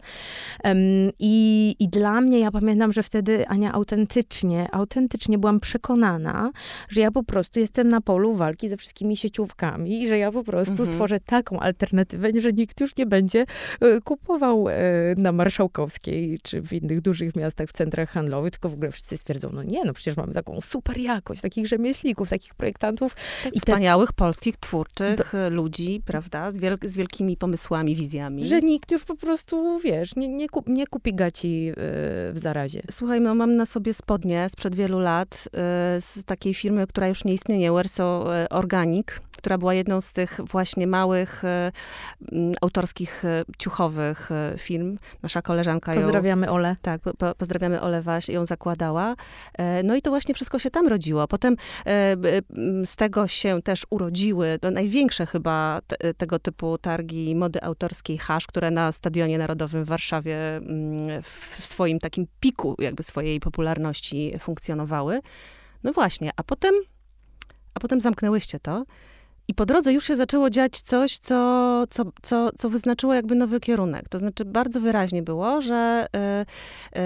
I, 1.19 1.75
I 1.79 1.89
dla 1.89 2.21
mnie, 2.21 2.39
ja 2.39 2.51
pamiętam, 2.51 2.93
że 2.93 3.03
wtedy 3.03 3.47
Ania 3.47 3.71
autentycznie, 3.71 4.67
autentycznie 4.71 5.37
byłam 5.37 5.59
przekonana, 5.59 6.51
że 6.89 7.01
ja 7.01 7.11
po 7.11 7.23
prostu 7.23 7.59
jestem 7.59 7.89
na 7.89 8.01
polu 8.01 8.35
walki 8.35 8.69
ze 8.69 8.77
wszystkimi 8.77 9.17
sieciówkami 9.17 10.03
i 10.03 10.07
że 10.07 10.17
ja 10.17 10.31
po 10.31 10.43
prostu 10.43 10.71
mhm. 10.71 10.91
stworzę 10.91 11.19
taką 11.19 11.59
alternatywę, 11.59 12.29
że 12.37 12.53
nikt 12.53 12.81
już 12.81 12.97
nie 12.97 13.05
będzie 13.05 13.41
e, 13.41 13.45
kupował 14.03 14.69
e, 14.69 14.73
na 15.17 15.31
Marszałkowskiej, 15.31 16.39
czy 16.43 16.61
w 16.61 16.73
innych 16.73 17.01
dużych 17.01 17.35
miastach, 17.35 17.69
w 17.69 17.73
centrach 17.73 18.09
handlowych, 18.09 18.51
tylko 18.51 18.69
w 18.69 18.73
ogóle 18.73 18.91
wszyscy 18.91 19.17
stwierdzą, 19.17 19.49
no 19.53 19.63
nie, 19.63 19.83
no 19.85 19.93
przecież 19.93 20.17
mamy 20.17 20.33
taką 20.33 20.61
super 20.61 20.97
jakość, 20.97 21.41
takich 21.41 21.67
rzemieślników, 21.67 22.29
takich 22.29 22.55
projektantów. 22.55 23.15
Tak, 23.43 23.55
I 23.55 23.59
wspaniałych 23.59 24.09
te... 24.09 24.15
polskich, 24.15 24.57
twórczych 24.57 25.31
B... 25.31 25.49
ludzi, 25.49 26.01
prawda, 26.05 26.51
z, 26.51 26.55
z, 26.83 26.97
wielkimi 26.97 27.37
pomysłami, 27.37 27.95
wizjami. 27.95 28.45
Że 28.45 28.61
nikt 28.61 28.91
już 28.91 29.05
po 29.05 29.15
prostu, 29.15 29.79
wiesz, 29.79 30.15
nie, 30.15 30.27
nie, 30.27 30.49
kup, 30.49 30.67
nie 30.67 30.87
kupi 30.87 31.13
gaci 31.13 31.71
w 32.33 32.35
zarazie. 32.35 32.81
Słuchaj, 32.91 33.21
no 33.21 33.35
mam 33.35 33.55
na 33.55 33.65
sobie 33.65 33.93
spodnie 33.93 34.47
sprzed 34.49 34.75
wielu 34.75 34.99
lat 34.99 35.49
z 35.99 36.23
takiej 36.25 36.53
firmy, 36.53 36.87
która 36.87 37.07
już 37.07 37.25
nie 37.25 37.33
istnieje, 37.33 37.71
Werso 37.71 38.25
Organic, 38.49 39.07
która 39.41 39.57
była 39.57 39.73
jedną 39.73 40.01
z 40.01 40.13
tych 40.13 40.39
właśnie 40.49 40.87
małych 40.87 41.45
e, 41.45 41.71
autorskich 42.61 43.25
e, 43.25 43.43
ciuchowych 43.57 44.31
e, 44.31 44.53
firm. 44.57 44.97
Nasza 45.23 45.41
koleżanka 45.41 45.93
Pozdrawiamy 45.93 46.47
ją, 46.47 46.53
Ole. 46.53 46.75
Tak, 46.81 47.01
po, 47.01 47.35
pozdrawiamy 47.35 47.81
Ole 47.81 48.01
Waś, 48.01 48.29
ją 48.29 48.45
zakładała. 48.45 49.15
No 49.83 49.95
i 49.95 50.01
to 50.01 50.09
właśnie 50.09 50.33
wszystko 50.33 50.59
się 50.59 50.69
tam 50.69 50.87
rodziło. 50.87 51.27
Potem 51.27 51.55
z 52.85 52.95
tego 52.95 53.27
się 53.27 53.61
też 53.61 53.85
urodziły 53.89 54.59
no, 54.61 54.71
największe 54.71 55.25
chyba 55.25 55.81
te, 55.87 56.13
tego 56.13 56.39
typu 56.39 56.77
targi 56.77 57.35
mody 57.35 57.63
autorskiej 57.63 58.17
Hasz, 58.17 58.47
które 58.47 58.71
na 58.71 58.91
Stadionie 58.91 59.37
Narodowym 59.37 59.85
w 59.85 59.87
Warszawie 59.87 60.37
w 61.23 61.55
swoim 61.59 61.99
takim 61.99 62.27
piku 62.39 62.75
jakby 62.79 63.03
swojej 63.03 63.39
popularności 63.39 64.33
funkcjonowały. 64.39 65.19
No 65.83 65.93
właśnie, 65.93 66.31
a 66.35 66.43
potem, 66.43 66.75
a 67.73 67.79
potem 67.79 68.01
zamknęłyście 68.01 68.59
to. 68.59 68.85
I 69.47 69.53
po 69.53 69.65
drodze 69.65 69.93
już 69.93 70.05
się 70.05 70.15
zaczęło 70.15 70.49
dziać 70.49 70.81
coś, 70.81 71.17
co, 71.17 71.83
co, 71.89 72.03
co, 72.21 72.49
co 72.57 72.69
wyznaczyło 72.69 73.13
jakby 73.13 73.35
nowy 73.35 73.59
kierunek. 73.59 74.09
To 74.09 74.19
znaczy 74.19 74.45
bardzo 74.45 74.81
wyraźnie 74.81 75.23
było, 75.23 75.61
że 75.61 76.07
y, 76.95 76.99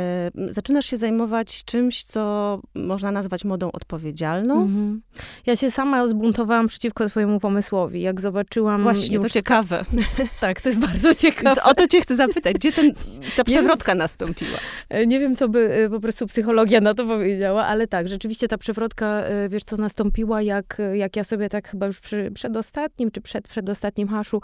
y, 0.50 0.54
zaczynasz 0.54 0.86
się 0.86 0.98
zajmować 0.98 1.64
czymś, 1.64 2.04
co 2.04 2.62
można 2.76 3.12
nazwać 3.12 3.46
modą 3.46 3.72
odpowiedzialną. 3.72 4.62
Mhm. 4.62 5.02
Ja 5.46 5.56
się 5.56 5.72
sama 5.72 6.08
zbuntowałam 6.08 6.68
przeciwko 6.68 7.10
swojemu 7.10 7.40
pomysłowi. 7.40 8.02
Jak 8.02 8.22
zobaczyłam... 8.22 8.84
Właśnie, 8.84 9.16
już... 9.16 9.24
to 9.24 9.30
ciekawe. 9.30 9.86
tak, 10.42 10.62
to 10.62 10.70
jest 10.70 10.82
bardzo 10.82 11.16
ciekawe. 11.16 11.50
Więc 11.50 11.60
o 11.60 11.74
to 11.74 11.88
cię 11.88 12.02
chcę 12.02 12.16
zapytać. 12.16 12.54
Gdzie 12.54 12.72
ten, 12.72 12.94
ta 13.38 13.44
przewrotka 13.44 13.92
wiem, 13.92 13.98
nastąpiła? 13.98 14.58
E, 14.90 15.08
nie 15.08 15.20
wiem, 15.20 15.36
co 15.36 15.50
by 15.50 15.88
po 15.92 16.00
prostu 16.00 16.28
psychologia 16.28 16.82
na 16.82 16.94
to 16.94 17.06
powiedziała, 17.06 17.66
ale 17.66 17.88
tak, 17.88 18.08
rzeczywiście 18.08 18.48
ta 18.48 18.58
przewrotka, 18.58 19.24
wiesz, 19.50 19.64
co 19.64 19.78
nastąpiła, 19.78 20.42
jak, 20.42 20.82
jak 20.94 21.16
ja 21.16 21.24
sobie 21.24 21.50
tak 21.50 21.68
chyba 21.68 21.86
już 21.86 22.00
przy, 22.00 22.25
przedostatnim, 22.32 23.12
czy 23.12 23.22
przed 23.22 23.48
przedostatnim 23.48 24.08
haszu 24.08 24.42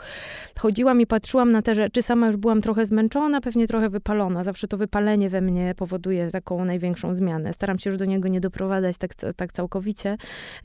chodziłam 0.59 1.01
i 1.01 1.07
patrzyłam 1.07 1.51
na 1.51 1.61
te 1.61 1.75
rzeczy. 1.75 2.01
Sama 2.01 2.27
już 2.27 2.38
byłam 2.38 2.61
trochę 2.61 2.85
zmęczona, 2.85 3.41
pewnie 3.41 3.67
trochę 3.67 3.89
wypalona. 3.89 4.43
Zawsze 4.43 4.67
to 4.67 4.77
wypalenie 4.77 5.29
we 5.29 5.41
mnie 5.41 5.75
powoduje 5.75 6.31
taką 6.31 6.65
największą 6.65 7.15
zmianę. 7.15 7.53
Staram 7.53 7.79
się 7.79 7.89
już 7.89 8.00
do 8.00 8.05
niego 8.05 8.27
nie 8.27 8.41
doprowadzać 8.41 8.97
tak, 8.97 9.15
tak 9.35 9.53
całkowicie 9.53 10.17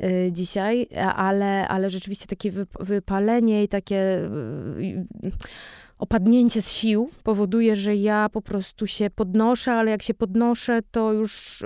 y, 0.05 0.33
dzisiaj, 0.33 0.87
ale, 1.17 1.69
ale 1.69 1.91
rzeczywiście 1.91 2.27
takie 2.27 2.51
wypalenie 2.81 3.65
i 3.65 3.69
takie... 3.69 3.97
Y, 4.83 5.07
opadnięcie 5.99 6.63
z 6.63 6.71
sił 6.71 7.11
powoduje, 7.23 7.77
że 7.77 7.97
ja 7.97 8.29
po 8.29 8.43
prostu 8.43 8.87
się 8.87 9.11
podnoszę, 9.11 9.73
ale 9.73 9.91
jak 9.91 10.03
się 10.03 10.15
podnoszę, 10.15 10.81
to 10.91 11.13
już 11.13 11.61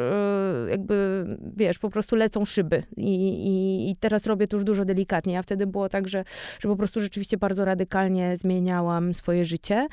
yy, 0.65 0.71
jakby, 0.71 1.25
wiesz, 1.57 1.79
po 1.79 1.91
prostu 1.91 2.17
lecą 2.17 2.45
szyby. 2.45 2.83
I, 2.97 3.15
i, 3.47 3.91
I, 3.91 3.97
teraz 3.97 4.27
robię 4.27 4.49
to 4.49 4.57
już 4.57 4.65
dużo 4.65 4.85
delikatniej. 4.85 5.37
A 5.37 5.43
wtedy 5.43 5.67
było 5.67 5.89
tak, 5.89 6.09
że, 6.09 6.25
że 6.61 6.69
po 6.69 6.77
prostu 6.77 7.01
rzeczywiście 7.01 7.37
bardzo 7.37 7.65
radykalnie 7.65 8.37
zmieniałam 8.37 9.15
swoje 9.15 9.45
życie. 9.45 9.89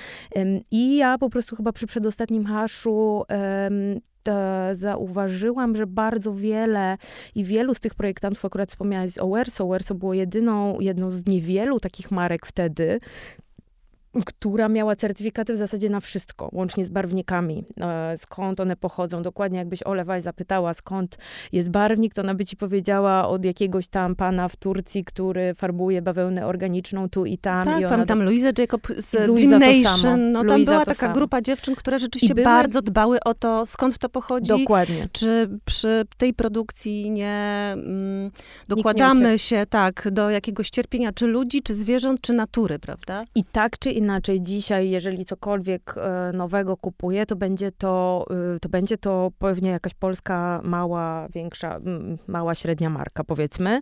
I 0.71 0.97
ja 0.97 1.17
po 1.17 1.29
prostu 1.29 1.55
chyba 1.55 1.71
przy 1.71 1.87
przedostatnim 1.87 2.45
haszu 2.45 3.23
zauważyłam, 4.71 5.75
że 5.75 5.87
bardzo 5.87 6.33
wiele 6.33 6.97
i 7.35 7.43
wielu 7.43 7.73
z 7.73 7.79
tych 7.79 7.95
projektantów, 7.95 8.45
akurat 8.45 8.69
wspomniałaś 8.69 9.17
o 9.17 9.29
Werso, 9.29 9.67
Werso 9.67 9.95
było 9.95 10.13
jedyną, 10.13 10.79
jedną 10.79 11.09
z 11.11 11.25
niewielu 11.25 11.79
takich 11.79 12.11
marek 12.11 12.45
wtedy, 12.45 12.99
która 14.25 14.69
miała 14.69 14.95
certyfikaty 14.95 15.53
w 15.53 15.57
zasadzie 15.57 15.89
na 15.89 15.99
wszystko, 15.99 16.49
łącznie 16.53 16.85
z 16.85 16.89
barwnikami. 16.89 17.65
E, 17.81 18.17
skąd 18.17 18.59
one 18.59 18.75
pochodzą? 18.75 19.21
Dokładnie 19.21 19.59
jakbyś 19.59 19.83
Olewaj 19.83 20.21
zapytała, 20.21 20.73
skąd 20.73 21.17
jest 21.51 21.69
barwnik, 21.69 22.13
to 22.13 22.21
ona 22.21 22.35
by 22.35 22.45
ci 22.45 22.57
powiedziała 22.57 23.27
od 23.27 23.45
jakiegoś 23.45 23.87
tam 23.87 24.15
pana 24.15 24.47
w 24.47 24.55
Turcji, 24.55 25.05
który 25.05 25.53
farbuje 25.53 26.01
bawełnę 26.01 26.45
organiczną 26.45 27.09
tu 27.09 27.25
i 27.25 27.37
tam. 27.37 27.65
Tak, 27.65 27.81
i 27.81 27.85
pamiętam 27.85 28.23
Luisa 28.23 28.49
Jacob 28.57 28.87
z 28.97 29.27
Luisa 29.27 29.59
Dream 29.59 29.83
Nation. 29.83 30.31
No, 30.31 30.43
tam 30.45 30.65
była 30.65 30.85
taka 30.85 30.93
samo. 30.93 31.13
grupa 31.13 31.41
dziewczyn, 31.41 31.75
które 31.75 31.99
rzeczywiście 31.99 32.35
były... 32.35 32.45
bardzo 32.45 32.81
dbały 32.81 33.19
o 33.25 33.33
to, 33.33 33.65
skąd 33.65 33.97
to 33.97 34.09
pochodzi. 34.09 34.47
Dokładnie. 34.47 35.07
Czy 35.11 35.49
przy 35.65 36.05
tej 36.17 36.33
produkcji 36.33 37.11
nie 37.11 37.69
mm, 37.73 38.31
dokładamy 38.67 39.31
nie 39.31 39.39
się 39.39 39.65
tak 39.69 40.07
do 40.11 40.29
jakiegoś 40.29 40.69
cierpienia, 40.69 41.13
czy 41.13 41.27
ludzi, 41.27 41.61
czy 41.61 41.73
zwierząt, 41.73 42.21
czy 42.21 42.33
natury, 42.33 42.79
prawda? 42.79 43.25
I 43.35 43.43
tak 43.43 43.79
czy 43.79 43.91
inaczej 43.97 44.41
dzisiaj, 44.41 44.89
jeżeli 44.89 45.25
cokolwiek 45.25 45.95
e, 45.97 46.31
nowego 46.33 46.77
kupuję, 46.77 47.25
to 47.25 47.35
będzie 47.35 47.71
to, 47.71 48.25
y, 48.55 48.59
to 48.59 48.69
będzie 48.69 48.97
to 48.97 49.31
pewnie 49.39 49.69
jakaś 49.69 49.93
polska 49.93 50.61
mała, 50.63 51.27
większa, 51.33 51.79
mała, 52.27 52.55
średnia 52.55 52.89
marka, 52.89 53.23
powiedzmy, 53.23 53.81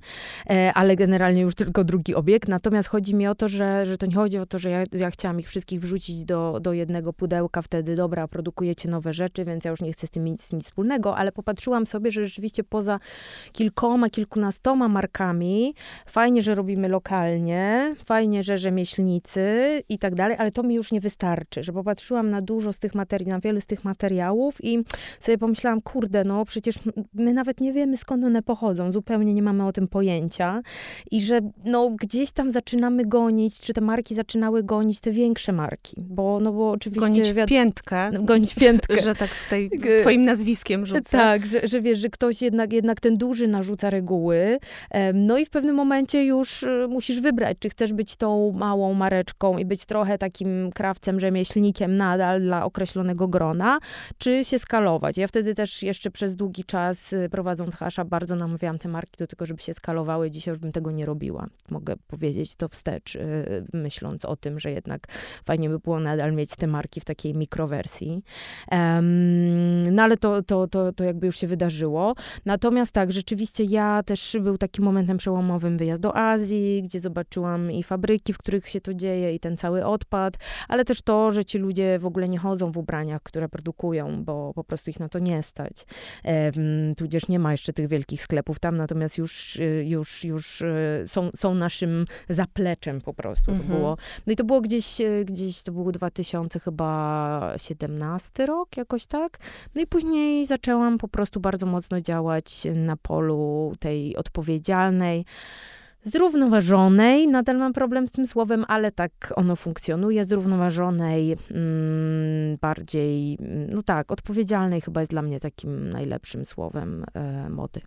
e, 0.49 0.73
ale 0.73 0.95
generalnie 0.95 1.41
już 1.41 1.55
tylko 1.55 1.83
drugi 1.83 2.15
obiekt. 2.15 2.49
Natomiast 2.49 2.89
chodzi 2.89 3.15
mi 3.15 3.27
o 3.27 3.35
to, 3.35 3.47
że, 3.47 3.85
że 3.85 3.97
to 3.97 4.05
nie 4.05 4.15
chodzi 4.15 4.37
o 4.37 4.45
to, 4.45 4.59
że 4.59 4.69
ja, 4.69 4.83
ja 4.91 5.11
chciałam 5.11 5.39
ich 5.39 5.47
wszystkich 5.47 5.81
wrzucić 5.81 6.25
do, 6.25 6.59
do 6.61 6.73
jednego 6.73 7.13
pudełka, 7.13 7.61
wtedy 7.61 7.95
dobra, 7.95 8.27
produkujecie 8.27 8.89
nowe 8.89 9.13
rzeczy, 9.13 9.45
więc 9.45 9.65
ja 9.65 9.71
już 9.71 9.81
nie 9.81 9.93
chcę 9.93 10.07
z 10.07 10.09
tym 10.09 10.23
mieć 10.23 10.51
nic 10.51 10.65
wspólnego, 10.65 11.17
ale 11.17 11.31
popatrzyłam 11.31 11.85
sobie, 11.85 12.11
że 12.11 12.25
rzeczywiście 12.25 12.63
poza 12.63 12.99
kilkoma, 13.51 14.09
kilkunastoma 14.09 14.87
markami, 14.87 15.75
fajnie, 16.05 16.41
że 16.41 16.55
robimy 16.55 16.89
lokalnie, 16.89 17.95
fajnie, 18.05 18.43
że 18.43 18.57
rzemieślnicy 18.57 19.83
i 19.89 19.99
tak 19.99 20.04
dalej, 20.13 20.37
ale 20.39 20.51
to 20.51 20.63
mi 20.63 20.75
już 20.75 20.91
nie 20.91 21.01
wystarczy, 21.01 21.63
że 21.63 21.73
popatrzyłam 21.73 22.29
na 22.29 22.41
dużo 22.41 22.73
z 22.73 22.79
tych 22.79 22.95
materii, 22.95 23.27
na 23.27 23.39
wiele 23.39 23.61
z 23.61 23.65
tych 23.65 23.83
materiałów 23.83 24.63
i 24.63 24.83
sobie 25.19 25.37
pomyślałam, 25.37 25.81
kurde, 25.81 26.23
no 26.23 26.45
przecież 26.45 26.75
my 27.13 27.33
nawet 27.33 27.61
nie 27.61 27.73
wiemy 27.73 27.97
skąd 27.97 28.23
one 28.23 28.41
pochodzą, 28.41 28.91
zupełnie 28.91 29.33
nie 29.33 29.43
mamy 29.43 29.67
o 29.67 29.71
tym 29.71 29.87
pojęcia 29.87 30.61
i 31.11 31.21
że 31.21 31.39
no 31.65 31.89
gdzieś 31.89 32.31
tam 32.31 32.51
zaczynamy 32.51 33.05
gonić, 33.05 33.61
czy 33.61 33.73
te 33.73 33.81
marki 33.81 34.15
zaczynały 34.15 34.63
gonić 34.63 34.99
te 34.99 35.11
większe 35.11 35.51
marki, 35.51 35.95
bo 36.09 36.39
no 36.41 36.51
bo 36.51 36.71
oczywiście... 36.71 37.07
Gonić 37.07 37.29
w 37.29 37.45
piętkę. 37.45 38.11
No, 38.11 38.23
gonić 38.23 38.53
w 38.53 38.59
piętkę. 38.59 39.01
że 39.01 39.15
tak 39.15 39.29
tutaj 39.43 39.69
twoim 40.01 40.21
nazwiskiem 40.25 40.85
rzucę. 40.85 41.17
Tak, 41.17 41.45
że, 41.45 41.67
że 41.67 41.81
wiesz, 41.81 41.99
że 41.99 42.09
ktoś 42.09 42.41
jednak, 42.41 42.73
jednak 42.73 42.99
ten 42.99 43.17
duży 43.17 43.47
narzuca 43.47 43.89
reguły, 43.89 44.59
no 45.13 45.37
i 45.37 45.45
w 45.45 45.49
pewnym 45.49 45.75
momencie 45.75 46.23
już 46.23 46.63
y, 46.63 46.87
musisz 46.89 47.21
wybrać, 47.21 47.57
czy 47.59 47.69
chcesz 47.69 47.93
być 47.93 48.15
tą 48.15 48.51
małą 48.55 48.93
mareczką 48.93 49.57
i 49.57 49.65
być 49.65 49.85
trochę 49.95 50.17
takim 50.17 50.71
krawcem, 50.71 51.19
rzemieślnikiem 51.19 51.95
nadal 51.95 52.41
dla 52.41 52.65
określonego 52.65 53.27
grona, 53.27 53.79
czy 54.17 54.45
się 54.45 54.59
skalować. 54.59 55.17
Ja 55.17 55.27
wtedy 55.27 55.55
też 55.55 55.83
jeszcze 55.83 56.11
przez 56.11 56.35
długi 56.35 56.63
czas 56.63 57.13
y, 57.13 57.29
prowadząc 57.31 57.75
hasza 57.75 58.05
bardzo 58.05 58.35
namawiałam 58.35 58.77
te 58.77 58.89
marki 58.89 59.17
do 59.17 59.27
tego, 59.27 59.45
żeby 59.45 59.61
się 59.61 59.73
skalowały. 59.73 60.31
Dzisiaj 60.31 60.51
już 60.51 60.59
bym 60.59 60.71
tego 60.71 60.91
nie 60.91 61.05
robiła. 61.05 61.47
Mogę 61.69 61.95
powiedzieć 62.07 62.55
to 62.55 62.67
wstecz, 62.67 63.15
y, 63.15 63.65
myśląc 63.73 64.25
o 64.25 64.35
tym, 64.35 64.59
że 64.59 64.71
jednak 64.71 65.07
fajnie 65.45 65.69
by 65.69 65.79
było 65.79 65.99
nadal 65.99 66.33
mieć 66.33 66.55
te 66.55 66.67
marki 66.67 66.99
w 66.99 67.05
takiej 67.05 67.33
mikrowersji. 67.33 68.23
no 69.91 70.03
ale 70.03 70.17
to, 70.17 70.43
to, 70.43 70.67
to, 70.67 70.93
to 70.93 71.03
jakby 71.03 71.25
już 71.25 71.37
się 71.37 71.47
wydarzyło. 71.47 72.15
Natomiast 72.45 72.91
tak, 72.91 73.11
rzeczywiście 73.11 73.63
ja 73.63 74.03
też 74.03 74.37
był 74.41 74.57
takim 74.57 74.85
momentem 74.85 75.17
przełomowym 75.17 75.77
wyjazd 75.77 76.01
do 76.01 76.17
Azji, 76.17 76.83
gdzie 76.83 76.99
zobaczyłam 76.99 77.71
i 77.71 77.83
fabryki, 77.83 78.33
w 78.33 78.37
których 78.37 78.69
się 78.69 78.81
to 78.81 78.93
dzieje 78.93 79.35
i 79.35 79.39
ten 79.39 79.57
cały 79.57 79.84
odpad, 79.87 80.37
ale 80.67 80.85
też 80.85 81.01
to, 81.01 81.31
że 81.31 81.45
ci 81.45 81.57
ludzie 81.57 81.99
w 81.99 82.05
ogóle 82.05 82.29
nie 82.29 82.37
chodzą 82.37 82.71
w 82.71 82.77
ubraniach, 82.77 83.23
które 83.23 83.49
produkują, 83.49 84.23
bo 84.23 84.53
po 84.53 84.63
prostu 84.63 84.89
ich 84.89 84.99
na 84.99 85.09
to 85.09 85.19
nie 85.19 85.43
stać. 85.43 85.85
Tudzież 86.97 87.27
nie 87.27 87.39
ma 87.39 87.51
jeszcze 87.51 87.73
tych 87.73 87.87
wielkich 87.87 88.21
sklepów 88.21 88.59
tam, 88.59 88.77
natomiast 88.77 89.17
już, 89.17 89.55
y, 89.55 89.85
już, 89.87 90.23
już 90.23 90.61
y, 90.61 91.03
są, 91.07 91.29
są 91.35 91.55
naszym 91.55 92.05
zapleczem 92.29 93.01
po 93.01 93.13
prostu. 93.13 93.45
To 93.45 93.51
mhm. 93.51 93.69
było, 93.69 93.97
no 94.27 94.33
i 94.33 94.35
to 94.35 94.43
było 94.43 94.61
gdzieś, 94.61 95.01
y, 95.01 95.25
gdzieś 95.25 95.63
to 95.63 95.71
był 95.71 95.91
2000 95.91 96.59
chyba 96.59 97.53
17 97.57 98.45
rok, 98.45 98.77
jakoś 98.77 99.05
tak. 99.05 99.37
No 99.75 99.81
i 99.81 99.87
później 99.87 100.45
zaczęłam 100.45 100.97
po 100.97 101.07
prostu 101.07 101.39
bardzo 101.39 101.65
mocno 101.65 102.01
działać 102.01 102.67
na 102.75 102.97
polu 102.97 103.73
tej 103.79 104.15
odpowiedzialnej, 104.17 105.25
zrównoważonej, 106.05 107.27
nadal 107.27 107.57
mam 107.57 107.73
problem 107.73 108.07
z 108.07 108.11
tym 108.11 108.27
słowem, 108.27 108.65
ale 108.67 108.91
tak 108.91 109.11
ono 109.35 109.55
funkcjonuje, 109.55 110.25
zrównoważonej, 110.25 111.37
mm, 111.51 112.57
bardziej, 112.61 113.37
no 113.73 113.83
tak, 113.83 114.11
odpowiedzialnej 114.11 114.81
chyba 114.81 115.01
jest 115.01 115.11
dla 115.11 115.21
mnie 115.21 115.39
takim 115.39 115.89
najlepszym 115.89 116.45
słowem 116.45 117.05
e, 117.13 117.49
mody. 117.49 117.81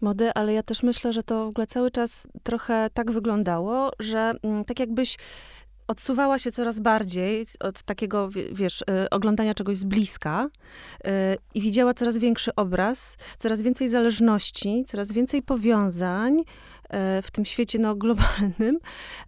Mody, 0.00 0.32
ale 0.34 0.52
ja 0.52 0.62
też 0.62 0.82
myślę, 0.82 1.12
że 1.12 1.22
to 1.22 1.44
w 1.44 1.48
ogóle 1.48 1.66
cały 1.66 1.90
czas 1.90 2.28
trochę 2.42 2.88
tak 2.94 3.10
wyglądało, 3.10 3.90
że 4.00 4.32
mm, 4.42 4.64
tak 4.64 4.80
jakbyś 4.80 5.16
odsuwała 5.88 6.38
się 6.38 6.52
coraz 6.52 6.80
bardziej 6.80 7.46
od 7.60 7.82
takiego, 7.82 8.28
wiesz, 8.52 8.82
y, 8.82 9.10
oglądania 9.10 9.54
czegoś 9.54 9.76
z 9.76 9.84
bliska 9.84 10.48
y, 11.06 11.10
i 11.54 11.60
widziała 11.60 11.94
coraz 11.94 12.18
większy 12.18 12.54
obraz, 12.54 13.16
coraz 13.38 13.62
więcej 13.62 13.88
zależności, 13.88 14.84
coraz 14.86 15.12
więcej 15.12 15.42
powiązań, 15.42 16.36
E, 16.38 16.73
w 17.22 17.30
tym 17.32 17.44
świecie 17.44 17.78
no, 17.78 17.94
globalnym, 17.96 18.78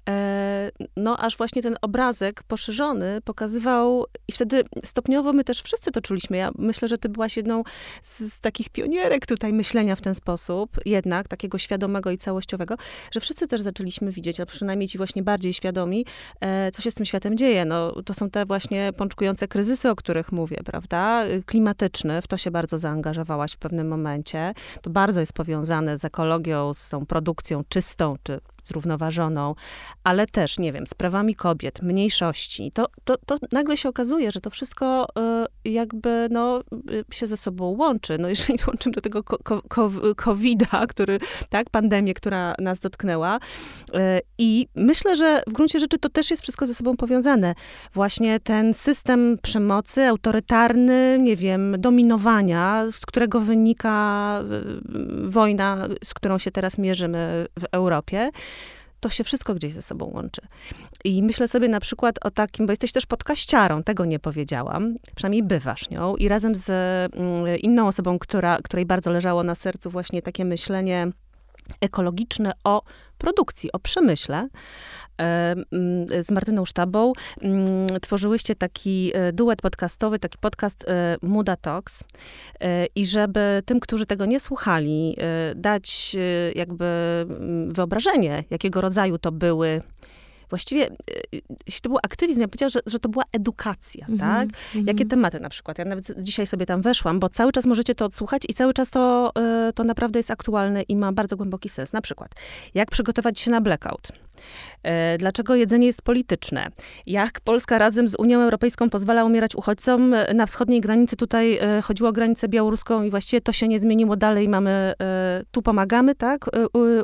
e, 0.08 0.70
no 0.96 1.16
aż 1.16 1.36
właśnie 1.36 1.62
ten 1.62 1.76
obrazek 1.82 2.42
poszerzony 2.42 3.20
pokazywał 3.24 4.04
i 4.28 4.32
wtedy 4.32 4.64
stopniowo 4.84 5.32
my 5.32 5.44
też 5.44 5.62
wszyscy 5.62 5.92
to 5.92 6.00
czuliśmy. 6.00 6.36
Ja 6.36 6.50
myślę, 6.58 6.88
że 6.88 6.98
ty 6.98 7.08
byłaś 7.08 7.36
jedną 7.36 7.62
z, 8.02 8.32
z 8.32 8.40
takich 8.40 8.68
pionierek 8.68 9.26
tutaj 9.26 9.52
myślenia 9.52 9.96
w 9.96 10.00
ten 10.00 10.14
sposób, 10.14 10.70
jednak 10.84 11.28
takiego 11.28 11.58
świadomego 11.58 12.10
i 12.10 12.18
całościowego, 12.18 12.76
że 13.10 13.20
wszyscy 13.20 13.48
też 13.48 13.60
zaczęliśmy 13.60 14.12
widzieć, 14.12 14.40
a 14.40 14.46
przynajmniej 14.46 14.88
ci 14.88 14.98
właśnie 14.98 15.22
bardziej 15.22 15.54
świadomi, 15.54 16.06
e, 16.40 16.70
co 16.70 16.82
się 16.82 16.90
z 16.90 16.94
tym 16.94 17.06
światem 17.06 17.36
dzieje. 17.36 17.64
No, 17.64 18.02
to 18.02 18.14
są 18.14 18.30
te 18.30 18.44
właśnie 18.44 18.92
pączkujące 18.96 19.48
kryzysy, 19.48 19.90
o 19.90 19.96
których 19.96 20.32
mówię, 20.32 20.60
prawda? 20.64 21.24
Klimatyczny, 21.46 22.22
w 22.22 22.26
to 22.26 22.38
się 22.38 22.50
bardzo 22.50 22.78
zaangażowałaś 22.78 23.52
w 23.52 23.58
pewnym 23.58 23.88
momencie. 23.88 24.54
To 24.82 24.90
bardzo 24.90 25.20
jest 25.20 25.32
powiązane 25.32 25.98
z 25.98 26.04
ekologią, 26.04 26.74
z 26.74 26.88
tą 26.88 27.06
produkcją 27.06 27.55
czystą 27.68 28.16
czy 28.22 28.40
zrównoważoną, 28.66 29.54
ale 30.04 30.26
też, 30.26 30.58
nie 30.58 30.72
wiem, 30.72 30.86
sprawami 30.86 31.34
kobiet, 31.34 31.82
mniejszości, 31.82 32.70
to, 32.74 32.86
to, 33.04 33.16
to 33.26 33.36
nagle 33.52 33.76
się 33.76 33.88
okazuje, 33.88 34.32
że 34.32 34.40
to 34.40 34.50
wszystko 34.50 35.06
y, 35.64 35.70
jakby 35.70 36.28
no, 36.30 36.60
y, 36.90 37.04
się 37.14 37.26
ze 37.26 37.36
sobą 37.36 37.76
łączy. 37.78 38.18
No 38.18 38.28
jeżeli 38.28 38.58
łączymy 38.68 38.94
do 38.94 39.00
tego 39.00 39.22
COVID-a, 40.16 40.86
który, 40.86 41.18
tak, 41.48 41.70
pandemię, 41.70 42.14
która 42.14 42.54
nas 42.58 42.80
dotknęła. 42.80 43.36
Y, 43.36 43.90
I 44.38 44.68
myślę, 44.74 45.16
że 45.16 45.42
w 45.46 45.52
gruncie 45.52 45.78
rzeczy 45.78 45.98
to 45.98 46.08
też 46.08 46.30
jest 46.30 46.42
wszystko 46.42 46.66
ze 46.66 46.74
sobą 46.74 46.96
powiązane. 46.96 47.54
Właśnie 47.94 48.40
ten 48.40 48.74
system 48.74 49.38
przemocy, 49.42 50.04
autorytarny, 50.04 51.18
nie 51.20 51.36
wiem, 51.36 51.74
dominowania, 51.78 52.84
z 52.90 53.06
którego 53.06 53.40
wynika 53.40 53.96
wojna, 55.24 55.88
z 56.04 56.14
którą 56.14 56.38
się 56.38 56.50
teraz 56.50 56.78
mierzymy 56.78 57.46
w 57.60 57.64
Europie, 57.72 58.30
to 59.06 59.10
się 59.10 59.24
wszystko 59.24 59.54
gdzieś 59.54 59.72
ze 59.72 59.82
sobą 59.82 60.10
łączy. 60.14 60.40
I 61.04 61.22
myślę 61.22 61.48
sobie 61.48 61.68
na 61.68 61.80
przykład 61.80 62.18
o 62.22 62.30
takim, 62.30 62.66
bo 62.66 62.72
jesteś 62.72 62.92
też 62.92 63.06
podkaściarą, 63.06 63.82
tego 63.82 64.04
nie 64.04 64.18
powiedziałam, 64.18 64.96
przynajmniej 65.16 65.42
bywasz 65.42 65.90
nią 65.90 66.16
i 66.16 66.28
razem 66.28 66.54
z 66.54 66.70
mm, 66.70 67.58
inną 67.58 67.86
osobą, 67.88 68.18
która, 68.18 68.58
której 68.62 68.86
bardzo 68.86 69.10
leżało 69.10 69.42
na 69.42 69.54
sercu 69.54 69.90
właśnie 69.90 70.22
takie 70.22 70.44
myślenie 70.44 71.12
ekologiczne 71.80 72.52
o 72.64 72.82
produkcji, 73.18 73.72
o 73.72 73.78
przemyśle, 73.78 74.48
mm, 75.18 75.64
z 76.24 76.30
Martyną 76.30 76.64
Sztabą 76.64 77.12
mm, 77.42 77.86
tworzyłyście 78.02 78.54
taki 78.54 79.12
e, 79.14 79.32
duet 79.32 79.62
podcastowy, 79.62 80.18
taki 80.18 80.38
podcast 80.38 80.84
e, 80.88 81.16
Muda 81.22 81.56
Talks. 81.56 82.04
E, 82.60 82.86
i 82.86 83.06
żeby 83.06 83.62
tym, 83.66 83.80
którzy 83.80 84.06
tego 84.06 84.26
nie 84.26 84.40
słuchali, 84.40 85.16
dać 85.54 86.16
jakby 86.54 86.84
mm, 87.28 87.72
wyobrażenie, 87.72 88.44
jakiego 88.50 88.80
rodzaju 88.80 89.18
to 89.18 89.32
były 89.32 89.82
właściwie, 90.48 90.90
jeśli 91.66 91.80
to 91.82 91.88
był 91.88 91.98
aktywizm, 92.02 92.40
ja 92.40 92.48
powiedziałam, 92.48 92.70
że, 92.70 92.80
że 92.86 92.98
to 92.98 93.08
była 93.08 93.24
edukacja, 93.32 94.06
mm 94.06 94.18
-hmm, 94.18 94.20
tak? 94.20 94.42
Mm 94.42 94.84
-hmm. 94.84 94.88
Jakie 94.88 95.06
tematy 95.06 95.40
na 95.40 95.48
przykład? 95.48 95.78
Ja 95.78 95.84
nawet 95.84 96.22
dzisiaj 96.22 96.46
sobie 96.46 96.66
tam 96.66 96.82
weszłam, 96.82 97.20
bo 97.20 97.28
cały 97.28 97.52
czas 97.52 97.66
możecie 97.66 97.94
to 97.94 98.04
odsłuchać 98.04 98.42
i 98.48 98.54
cały 98.54 98.74
czas 98.74 98.90
to, 98.90 99.32
to 99.74 99.84
naprawdę 99.84 100.18
jest 100.18 100.30
aktualne 100.30 100.82
i 100.82 100.96
ma 100.96 101.12
bardzo 101.12 101.36
głęboki 101.36 101.68
sens. 101.68 101.92
Na 101.92 102.00
przykład, 102.00 102.34
jak 102.74 102.90
przygotować 102.90 103.40
się 103.40 103.50
na 103.50 103.60
blackout? 103.60 104.12
E, 104.82 105.18
dlaczego 105.18 105.54
jedzenie 105.54 105.86
jest 105.86 106.02
polityczne? 106.02 106.66
Jak 107.06 107.40
Polska 107.40 107.78
razem 107.78 108.08
z 108.08 108.14
Unią 108.18 108.40
Europejską 108.40 108.90
pozwala 108.90 109.24
umierać 109.24 109.54
uchodźcom? 109.54 110.14
Na 110.34 110.46
wschodniej 110.46 110.80
granicy 110.80 111.16
tutaj 111.16 111.58
e, 111.58 111.82
chodziło 111.82 112.08
o 112.08 112.12
granicę 112.12 112.48
białoruską 112.48 113.02
i 113.02 113.10
właściwie 113.10 113.40
to 113.40 113.52
się 113.52 113.68
nie 113.68 113.80
zmieniło 113.80 114.16
dalej. 114.16 114.48
Mamy, 114.48 114.94
e, 115.00 115.42
tu 115.50 115.62
pomagamy, 115.62 116.14
tak, 116.14 116.44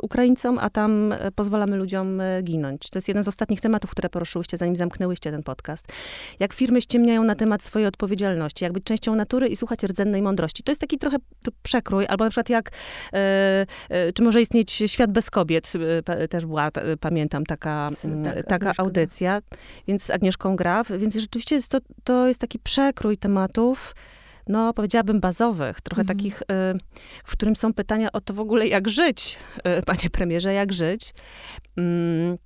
Ukraińcom, 0.02 0.58
a 0.58 0.70
tam 0.70 1.14
pozwalamy 1.34 1.76
ludziom 1.76 2.22
ginąć. 2.42 2.90
To 2.90 2.98
jest 2.98 3.08
jeden 3.08 3.24
z 3.24 3.28
ostatnich 3.28 3.60
tematów, 3.60 3.90
które 3.90 4.08
poruszyłyście, 4.08 4.56
zanim 4.56 4.76
zamknęłyście 4.76 5.30
ten 5.30 5.42
podcast. 5.42 5.86
Jak 6.40 6.52
firmy 6.52 6.82
ściemniają 6.82 7.24
na 7.24 7.34
temat 7.34 7.62
swojej 7.62 7.88
odpowiedzialności, 7.88 8.64
jak 8.64 8.72
być 8.72 8.84
częścią 8.84 9.14
natury 9.14 9.48
i 9.48 9.56
słuchać 9.56 9.82
rdzennej 9.82 10.22
mądrości. 10.22 10.62
To 10.62 10.72
jest 10.72 10.80
taki 10.80 10.98
trochę 10.98 11.16
przekrój, 11.62 12.06
albo 12.06 12.24
na 12.24 12.30
przykład 12.30 12.48
jak, 12.48 12.70
czy 14.14 14.22
może 14.22 14.40
istnieć 14.40 14.82
świat 14.86 15.12
bez 15.12 15.30
kobiet, 15.30 15.72
też 16.30 16.46
była, 16.46 16.68
pamiętam, 17.00 17.21
pamiętam, 17.22 17.46
taka, 17.46 17.90
mm, 18.04 18.24
tak, 18.24 18.46
taka 18.46 18.72
audycja, 18.76 19.40
więc 19.88 20.04
z 20.04 20.10
Agnieszką 20.10 20.56
Graf, 20.56 20.88
więc 20.98 21.14
rzeczywiście 21.14 21.54
jest 21.54 21.68
to, 21.68 21.78
to 22.04 22.28
jest 22.28 22.40
taki 22.40 22.58
przekrój 22.58 23.16
tematów, 23.16 23.94
no 24.48 24.74
powiedziałabym 24.74 25.20
bazowych, 25.20 25.80
trochę 25.80 26.02
mhm. 26.02 26.18
takich, 26.18 26.42
y, 26.42 26.44
w 27.24 27.32
którym 27.32 27.56
są 27.56 27.74
pytania 27.74 28.12
o 28.12 28.20
to 28.20 28.34
w 28.34 28.40
ogóle, 28.40 28.68
jak 28.68 28.88
żyć, 28.88 29.38
y, 29.58 29.82
panie 29.86 30.10
premierze, 30.12 30.52
jak 30.52 30.72
żyć. 30.72 31.14
Mm, 31.76 32.38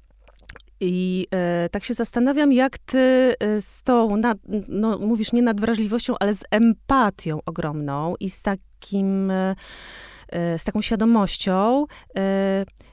I 0.80 1.26
e, 1.30 1.68
tak 1.68 1.84
się 1.84 1.94
zastanawiam, 1.94 2.52
jak 2.52 2.78
ty 2.78 3.34
z 3.60 3.82
tą, 3.82 4.16
nad, 4.16 4.38
no 4.68 4.98
mówisz 4.98 5.32
nie 5.32 5.42
nad 5.42 5.60
wrażliwością, 5.60 6.14
ale 6.20 6.34
z 6.34 6.44
empatią 6.50 7.38
ogromną 7.46 8.14
i 8.20 8.30
z 8.30 8.42
takim, 8.42 9.30
e, 9.30 9.54
z 10.58 10.64
taką 10.64 10.82
świadomością 10.82 11.86
Y, 12.18 12.85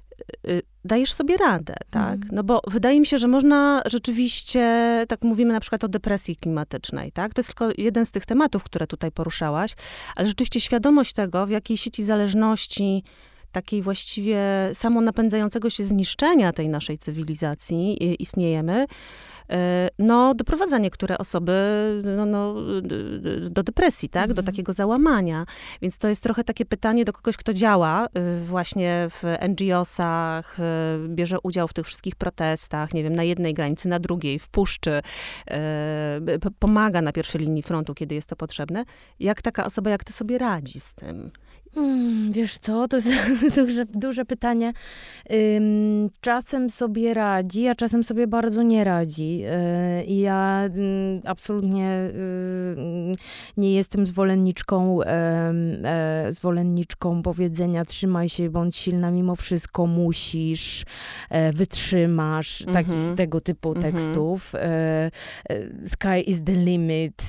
dajesz 0.85 1.13
sobie 1.13 1.37
radę, 1.37 1.75
tak? 1.89 2.15
Mm. 2.15 2.27
No 2.31 2.43
bo 2.43 2.61
wydaje 2.67 2.99
mi 2.99 3.05
się, 3.05 3.17
że 3.17 3.27
można 3.27 3.81
rzeczywiście, 3.85 4.65
tak 5.07 5.21
mówimy 5.21 5.53
na 5.53 5.59
przykład 5.59 5.83
o 5.83 5.87
depresji 5.87 6.35
klimatycznej, 6.35 7.11
tak? 7.11 7.33
To 7.33 7.39
jest 7.39 7.49
tylko 7.49 7.69
jeden 7.77 8.05
z 8.05 8.11
tych 8.11 8.25
tematów, 8.25 8.63
które 8.63 8.87
tutaj 8.87 9.11
poruszałaś, 9.11 9.75
ale 10.15 10.27
rzeczywiście 10.27 10.59
świadomość 10.59 11.13
tego, 11.13 11.45
w 11.45 11.49
jakiej 11.49 11.77
sieci 11.77 12.03
zależności 12.03 13.03
takiej 13.51 13.81
właściwie 13.81 14.39
samonapędzającego 14.73 15.69
się 15.69 15.83
zniszczenia 15.83 16.53
tej 16.53 16.69
naszej 16.69 16.97
cywilizacji 16.97 17.97
y, 18.01 18.13
istniejemy, 18.15 18.85
no, 19.99 20.35
doprowadza 20.35 20.77
niektóre 20.77 21.17
osoby 21.17 21.53
no, 22.03 22.25
no, 22.25 22.55
do 23.49 23.63
depresji, 23.63 24.09
tak? 24.09 24.23
Mhm. 24.23 24.35
Do 24.35 24.43
takiego 24.43 24.73
załamania. 24.73 25.45
Więc 25.81 25.97
to 25.97 26.07
jest 26.07 26.23
trochę 26.23 26.43
takie 26.43 26.65
pytanie 26.65 27.05
do 27.05 27.13
kogoś, 27.13 27.37
kto 27.37 27.53
działa 27.53 28.05
y, 28.05 28.45
właśnie 28.45 29.07
w 29.09 29.23
NGO-sach, 29.49 30.59
y, 30.59 31.07
bierze 31.07 31.37
udział 31.43 31.67
w 31.67 31.73
tych 31.73 31.85
wszystkich 31.85 32.15
protestach, 32.15 32.93
nie 32.93 33.03
wiem, 33.03 33.15
na 33.15 33.23
jednej 33.23 33.53
granicy, 33.53 33.87
na 33.87 33.99
drugiej, 33.99 34.39
w 34.39 34.49
puszczy, 34.49 35.01
y, 35.51 36.51
pomaga 36.59 37.01
na 37.01 37.11
pierwszej 37.11 37.41
linii 37.41 37.63
frontu, 37.63 37.93
kiedy 37.93 38.15
jest 38.15 38.29
to 38.29 38.35
potrzebne. 38.35 38.83
Jak 39.19 39.41
taka 39.41 39.65
osoba, 39.65 39.89
jak 39.89 40.03
ty 40.03 40.13
sobie 40.13 40.37
radzi 40.37 40.79
z 40.79 40.95
tym? 40.95 41.31
Hmm, 41.75 42.31
wiesz 42.31 42.57
co, 42.57 42.87
to 42.87 42.97
jest 42.97 43.09
duże, 43.55 43.85
duże 43.85 44.25
pytanie. 44.25 44.73
Ym, 45.57 46.09
czasem 46.21 46.69
sobie 46.69 47.13
radzi, 47.13 47.67
a 47.67 47.75
czasem 47.75 48.03
sobie 48.03 48.27
bardzo 48.27 48.63
nie 48.63 48.83
radzi. 48.83 49.37
Yy, 49.37 50.03
I 50.03 50.19
ja 50.19 50.69
yy, 50.75 51.21
absolutnie 51.25 52.09
yy, 52.13 53.15
nie 53.57 53.73
jestem 53.73 54.07
zwolenniczką, 54.07 55.03
e, 55.03 56.27
zwolenniczką 56.29 57.21
powiedzenia 57.21 57.85
trzymaj 57.85 58.29
się, 58.29 58.49
bądź 58.49 58.77
silna 58.77 59.11
mimo 59.11 59.35
wszystko, 59.35 59.87
musisz, 59.87 60.85
e, 61.29 61.53
wytrzymasz, 61.53 62.61
mm 62.61 62.71
-hmm. 62.71 62.73
takich 62.73 62.93
mhm. 62.93 63.15
tego 63.15 63.41
typu 63.41 63.71
mm 63.71 63.81
-hmm. 63.81 63.91
tekstów. 63.91 64.55
E, 64.55 65.11
sky 65.85 66.21
is 66.25 66.43
the 66.43 66.53
limit, 66.53 67.27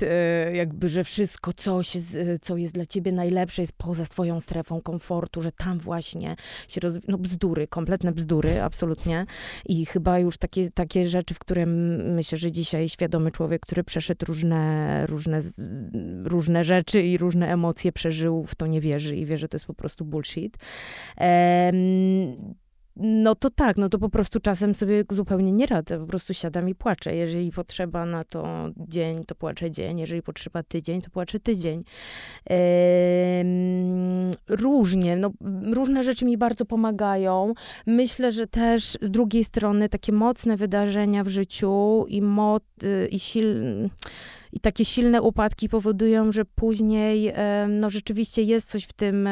jakby, 0.53 0.89
że 0.89 1.03
wszystko, 1.03 1.53
coś, 1.53 1.97
co 2.41 2.57
jest 2.57 2.73
dla 2.73 2.85
ciebie 2.85 3.11
najlepsze, 3.11 3.61
jest 3.61 3.73
poza 3.77 4.05
twoją 4.05 4.34
strefą 4.41 4.81
komfortu, 4.81 5.41
że 5.41 5.51
tam 5.51 5.79
właśnie 5.79 6.35
się 6.67 6.81
rozwija, 6.81 7.05
no 7.07 7.17
bzdury, 7.17 7.67
kompletne 7.67 8.11
bzdury, 8.11 8.61
absolutnie. 8.61 9.25
I 9.65 9.85
chyba 9.85 10.19
już 10.19 10.37
takie, 10.37 10.71
takie 10.71 11.07
rzeczy, 11.07 11.33
w 11.33 11.39
które 11.39 11.65
myślę, 11.65 12.37
że 12.37 12.51
dzisiaj 12.51 12.89
świadomy 12.89 13.31
człowiek, 13.31 13.61
który 13.61 13.83
przeszedł 13.83 14.25
różne, 14.25 15.05
różne, 15.07 15.41
różne 16.23 16.63
rzeczy 16.63 17.01
i 17.01 17.17
różne 17.17 17.53
emocje 17.53 17.91
przeżył, 17.91 18.45
w 18.47 18.55
to 18.55 18.67
nie 18.67 18.81
wierzy 18.81 19.15
i 19.15 19.25
wie, 19.25 19.37
że 19.37 19.47
to 19.47 19.55
jest 19.55 19.65
po 19.65 19.73
prostu 19.73 20.05
bullshit. 20.05 20.57
No 22.97 23.35
to 23.35 23.49
tak, 23.49 23.77
no 23.77 23.89
to 23.89 23.99
po 23.99 24.09
prostu 24.09 24.39
czasem 24.39 24.75
sobie 24.75 25.03
zupełnie 25.09 25.51
nie 25.51 25.65
radzę, 25.65 25.99
po 25.99 26.05
prostu 26.05 26.33
siadam 26.33 26.69
i 26.69 26.75
płaczę. 26.75 27.15
Jeżeli 27.15 27.51
potrzeba 27.51 28.05
na 28.05 28.23
to 28.23 28.69
dzień, 28.77 29.25
to 29.25 29.35
płaczę 29.35 29.71
dzień, 29.71 29.99
jeżeli 29.99 30.21
potrzeba 30.21 30.63
tydzień, 30.63 31.01
to 31.01 31.09
płaczę 31.09 31.39
tydzień. 31.39 31.83
Ehm, 32.45 34.31
różnie, 34.47 35.15
no 35.15 35.31
różne 35.73 36.03
rzeczy 36.03 36.25
mi 36.25 36.37
bardzo 36.37 36.65
pomagają. 36.65 37.53
Myślę, 37.85 38.31
że 38.31 38.47
też 38.47 38.97
z 39.01 39.11
drugiej 39.11 39.43
strony 39.43 39.89
takie 39.89 40.11
mocne 40.11 40.57
wydarzenia 40.57 41.23
w 41.23 41.27
życiu 41.27 42.05
i, 42.07 42.21
mo- 42.21 42.59
i 43.11 43.19
silne 43.19 43.89
i 44.55 44.59
takie 44.59 44.85
silne 44.85 45.21
upadki 45.21 45.69
powodują, 45.69 46.31
że 46.31 46.45
później 46.45 47.33
no 47.67 47.89
rzeczywiście 47.89 48.43
jest 48.43 48.69
coś 48.69 48.83
w 48.83 48.93
tym, 48.93 49.29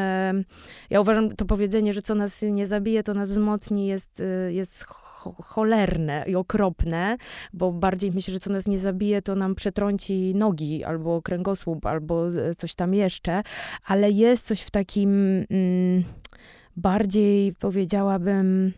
ja 0.90 1.02
uważam 1.02 1.36
to 1.36 1.46
powiedzenie, 1.46 1.94
że 1.94 2.02
co 2.02 2.16
nas 2.16 2.42
nie 2.42 2.68
zabije, 2.68 3.04
to 3.04 3.14
nas 3.14 3.30
wzmocni, 3.30 3.88
jest, 3.88 4.20
y, 4.20 4.54
jest 4.54 4.86
cholerne 5.24 6.24
i 6.28 6.36
okropne, 6.36 7.18
bo 7.54 7.72
bardziej 7.72 8.12
myślę, 8.12 8.34
że 8.34 8.40
co 8.40 8.50
nas 8.50 8.68
nie 8.68 8.80
zabije, 8.80 9.22
to 9.22 9.36
nam 9.36 9.56
przetrąci 9.56 10.36
nogi 10.36 10.84
albo 10.84 11.22
kręgosłup, 11.22 11.86
albo 11.86 12.28
e, 12.28 12.56
coś 12.56 12.76
tam 12.76 12.94
jeszcze, 12.94 13.44
ale 13.86 14.12
jest 14.12 14.46
coś 14.46 14.62
w 14.62 14.72
takim 14.72 15.10
mm, 15.50 16.04
bardziej 16.78 17.54
powiedziałabym 17.54 18.74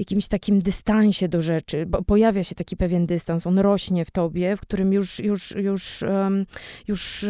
jakimś 0.00 0.28
takim 0.28 0.58
dystansie 0.58 1.28
do 1.28 1.42
rzeczy, 1.42 1.86
bo 1.86 2.02
pojawia 2.02 2.44
się 2.44 2.54
taki 2.54 2.76
pewien 2.76 3.06
dystans, 3.06 3.46
on 3.46 3.58
rośnie 3.58 4.04
w 4.04 4.10
tobie, 4.10 4.56
w 4.56 4.60
którym 4.60 4.92
już, 4.92 5.18
już, 5.18 5.50
już, 5.56 6.04
już, 6.88 7.26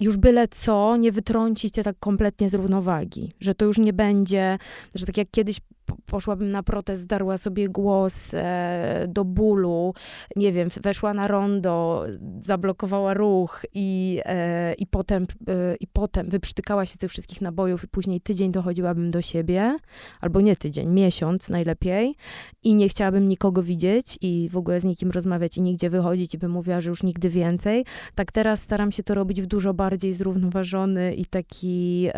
już 0.00 0.16
byle 0.16 0.48
co 0.48 0.96
nie 0.96 1.12
wytrąci 1.12 1.70
cię 1.70 1.82
tak 1.82 1.96
kompletnie 1.98 2.48
z 2.48 2.54
równowagi, 2.54 3.32
że 3.40 3.54
to 3.54 3.64
już 3.64 3.78
nie 3.78 3.92
będzie, 3.92 4.58
że 4.94 5.06
tak 5.06 5.16
jak 5.16 5.30
kiedyś 5.30 5.60
poszłabym 6.06 6.50
na 6.50 6.62
protest, 6.62 7.02
zdarła 7.02 7.38
sobie 7.38 7.68
głos 7.68 8.34
e, 8.34 9.06
do 9.08 9.24
bólu, 9.24 9.94
nie 10.36 10.52
wiem, 10.52 10.68
weszła 10.82 11.14
na 11.14 11.28
rondo, 11.28 12.04
zablokowała 12.40 13.14
ruch 13.14 13.62
i, 13.74 14.20
e, 14.24 14.74
i, 14.74 14.86
potem, 14.86 15.26
e, 15.48 15.76
i 15.80 15.86
potem 15.86 16.28
wyprztykała 16.28 16.86
się 16.86 16.98
tych 16.98 17.10
wszystkich 17.10 17.40
nabojów 17.40 17.84
i 17.84 17.88
później 17.88 18.20
tydzień 18.20 18.52
dochodziłabym 18.52 19.10
do 19.10 19.22
siebie, 19.22 19.76
albo 20.20 20.40
nie 20.40 20.56
tydzień, 20.56 20.88
miesiąc 20.88 21.48
najlepiej 21.48 22.14
i 22.62 22.74
nie 22.74 22.88
chciałabym 22.88 23.28
nikogo 23.28 23.62
widzieć 23.62 24.18
i 24.20 24.48
w 24.52 24.56
ogóle 24.56 24.80
z 24.80 24.84
nikim 24.84 25.10
rozmawiać 25.10 25.56
i 25.56 25.62
nigdzie 25.62 25.90
wychodzić 25.90 26.34
i 26.34 26.38
bym 26.38 26.50
mówiła, 26.50 26.80
że 26.80 26.90
już 26.90 27.02
nigdy 27.02 27.28
więcej. 27.28 27.84
Tak 28.14 28.32
teraz 28.32 28.62
staram 28.62 28.92
się 28.92 29.02
to 29.02 29.14
robić 29.14 29.42
w 29.42 29.46
dużo 29.46 29.74
bardziej 29.74 30.12
zrównoważony 30.12 31.14
i 31.14 31.24
taki 31.24 32.08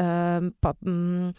pa, 0.61 0.73
mm, 0.87 1.33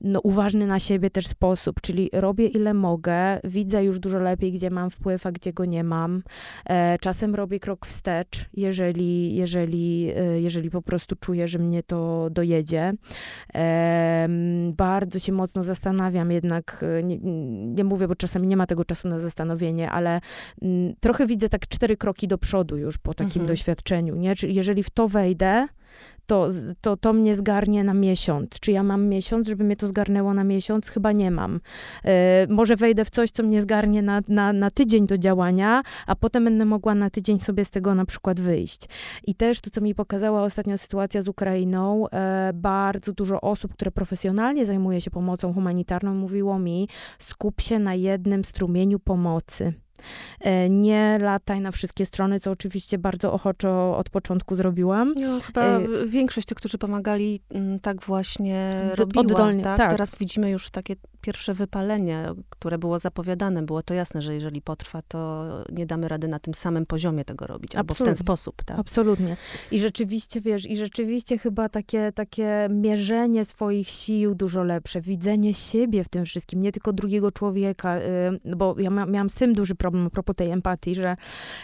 no, 0.00 0.20
uważny 0.22 0.66
na 0.66 0.78
siebie 0.78 1.10
też 1.10 1.26
sposób, 1.26 1.79
czyli 1.80 2.10
robię 2.12 2.46
ile 2.46 2.74
mogę, 2.74 3.40
widzę 3.44 3.84
już 3.84 3.98
dużo 3.98 4.18
lepiej, 4.18 4.52
gdzie 4.52 4.70
mam 4.70 4.90
wpływ, 4.90 5.26
a 5.26 5.32
gdzie 5.32 5.52
go 5.52 5.64
nie 5.64 5.84
mam. 5.84 6.22
E, 6.66 6.98
czasem 6.98 7.34
robię 7.34 7.60
krok 7.60 7.86
wstecz, 7.86 8.44
jeżeli, 8.54 9.34
jeżeli, 9.34 10.12
e, 10.16 10.40
jeżeli 10.40 10.70
po 10.70 10.82
prostu 10.82 11.16
czuję, 11.16 11.48
że 11.48 11.58
mnie 11.58 11.82
to 11.82 12.28
dojedzie. 12.30 12.92
E, 13.54 14.28
bardzo 14.76 15.18
się 15.18 15.32
mocno 15.32 15.62
zastanawiam, 15.62 16.30
jednak 16.30 16.84
nie, 17.04 17.18
nie, 17.66 17.84
mówię, 17.84 18.08
bo 18.08 18.16
czasami 18.16 18.46
nie 18.46 18.56
ma 18.56 18.66
tego 18.66 18.84
czasu 18.84 19.08
na 19.08 19.18
zastanowienie, 19.18 19.90
ale 19.90 20.20
mm, 20.62 20.94
trochę 21.00 21.26
widzę 21.26 21.48
tak 21.48 21.68
cztery 21.68 21.96
kroki 21.96 22.28
do 22.28 22.38
przodu 22.38 22.76
już 22.76 22.98
po 22.98 23.14
takim 23.14 23.42
mhm. 23.42 23.46
doświadczeniu, 23.46 24.16
nie? 24.16 24.36
Czyli 24.36 24.54
jeżeli 24.54 24.82
w 24.82 24.90
to 24.90 25.08
wejdę, 25.08 25.68
to, 26.30 26.48
to, 26.80 26.96
to 26.96 27.12
mnie 27.12 27.36
zgarnie 27.36 27.84
na 27.84 27.94
miesiąc. 27.94 28.60
Czy 28.60 28.72
ja 28.72 28.82
mam 28.82 29.08
miesiąc, 29.08 29.46
żeby 29.46 29.64
mnie 29.64 29.76
to 29.76 29.86
zgarnęło 29.86 30.34
na 30.34 30.44
miesiąc? 30.44 30.88
Chyba 30.88 31.12
nie 31.12 31.30
mam. 31.30 31.60
E, 32.04 32.46
może 32.48 32.76
wejdę 32.76 33.04
w 33.04 33.10
coś, 33.10 33.30
co 33.30 33.42
mnie 33.42 33.62
zgarnie 33.62 34.02
na, 34.02 34.20
na, 34.28 34.52
na 34.52 34.70
tydzień 34.70 35.06
do 35.06 35.18
działania, 35.18 35.82
a 36.06 36.16
potem 36.16 36.44
będę 36.44 36.64
mogła 36.64 36.94
na 36.94 37.10
tydzień 37.10 37.40
sobie 37.40 37.64
z 37.64 37.70
tego 37.70 37.94
na 37.94 38.04
przykład 38.04 38.40
wyjść. 38.40 38.88
I 39.26 39.34
też 39.34 39.60
to, 39.60 39.70
co 39.70 39.80
mi 39.80 39.94
pokazała 39.94 40.42
ostatnio 40.42 40.78
sytuacja 40.78 41.22
z 41.22 41.28
Ukrainą, 41.28 42.08
e, 42.08 42.50
bardzo 42.54 43.12
dużo 43.12 43.40
osób, 43.40 43.72
które 43.72 43.90
profesjonalnie 43.90 44.66
zajmuje 44.66 45.00
się 45.00 45.10
pomocą 45.10 45.54
humanitarną, 45.54 46.14
mówiło 46.14 46.58
mi, 46.58 46.88
skup 47.18 47.60
się 47.60 47.78
na 47.78 47.94
jednym 47.94 48.44
strumieniu 48.44 48.98
pomocy. 48.98 49.72
E, 50.40 50.70
nie 50.70 51.18
lataj 51.20 51.60
na 51.60 51.70
wszystkie 51.70 52.06
strony, 52.06 52.40
co 52.40 52.50
oczywiście 52.50 52.98
bardzo 52.98 53.32
ochoczo 53.32 53.96
od 53.96 54.10
początku 54.10 54.54
zrobiłam. 54.54 55.14
No, 55.16 55.40
chyba 55.40 55.62
e, 55.62 55.80
większość 56.06 56.46
tych, 56.46 56.58
którzy 56.58 56.78
pomagali, 56.78 57.40
mm, 57.50 57.80
tak 57.80 58.02
właśnie 58.02 58.80
robiła. 58.94 59.22
Oddolnie, 59.22 59.62
tak? 59.62 59.76
tak? 59.76 59.90
Teraz 59.90 60.14
widzimy 60.18 60.50
już 60.50 60.70
takie 60.70 60.96
pierwsze 61.20 61.54
wypalenie, 61.54 62.26
które 62.50 62.78
było 62.78 62.98
zapowiadane, 62.98 63.62
było 63.62 63.82
to 63.82 63.94
jasne, 63.94 64.22
że 64.22 64.34
jeżeli 64.34 64.62
potrwa, 64.62 65.02
to 65.08 65.48
nie 65.72 65.86
damy 65.86 66.08
rady 66.08 66.28
na 66.28 66.38
tym 66.38 66.54
samym 66.54 66.86
poziomie 66.86 67.24
tego 67.24 67.46
robić, 67.46 67.76
albo 67.76 67.94
w 67.94 67.98
ten 67.98 68.16
sposób. 68.16 68.62
Tak? 68.64 68.78
Absolutnie. 68.78 69.36
I 69.70 69.78
rzeczywiście, 69.78 70.40
wiesz, 70.40 70.66
i 70.66 70.76
rzeczywiście 70.76 71.38
chyba 71.38 71.68
takie, 71.68 72.12
takie 72.12 72.68
mierzenie 72.70 73.44
swoich 73.44 73.88
sił 73.88 74.34
dużo 74.34 74.64
lepsze, 74.64 75.00
widzenie 75.00 75.54
siebie 75.54 76.04
w 76.04 76.08
tym 76.08 76.24
wszystkim, 76.24 76.62
nie 76.62 76.72
tylko 76.72 76.92
drugiego 76.92 77.32
człowieka, 77.32 77.96
yy, 77.96 78.56
bo 78.56 78.76
ja 78.78 78.90
miałam 78.90 79.30
z 79.30 79.34
tym 79.34 79.52
duży 79.52 79.74
problem 79.74 80.06
a 80.06 80.10
propos 80.10 80.36
tej 80.36 80.50
empatii, 80.50 80.94
że 80.94 81.16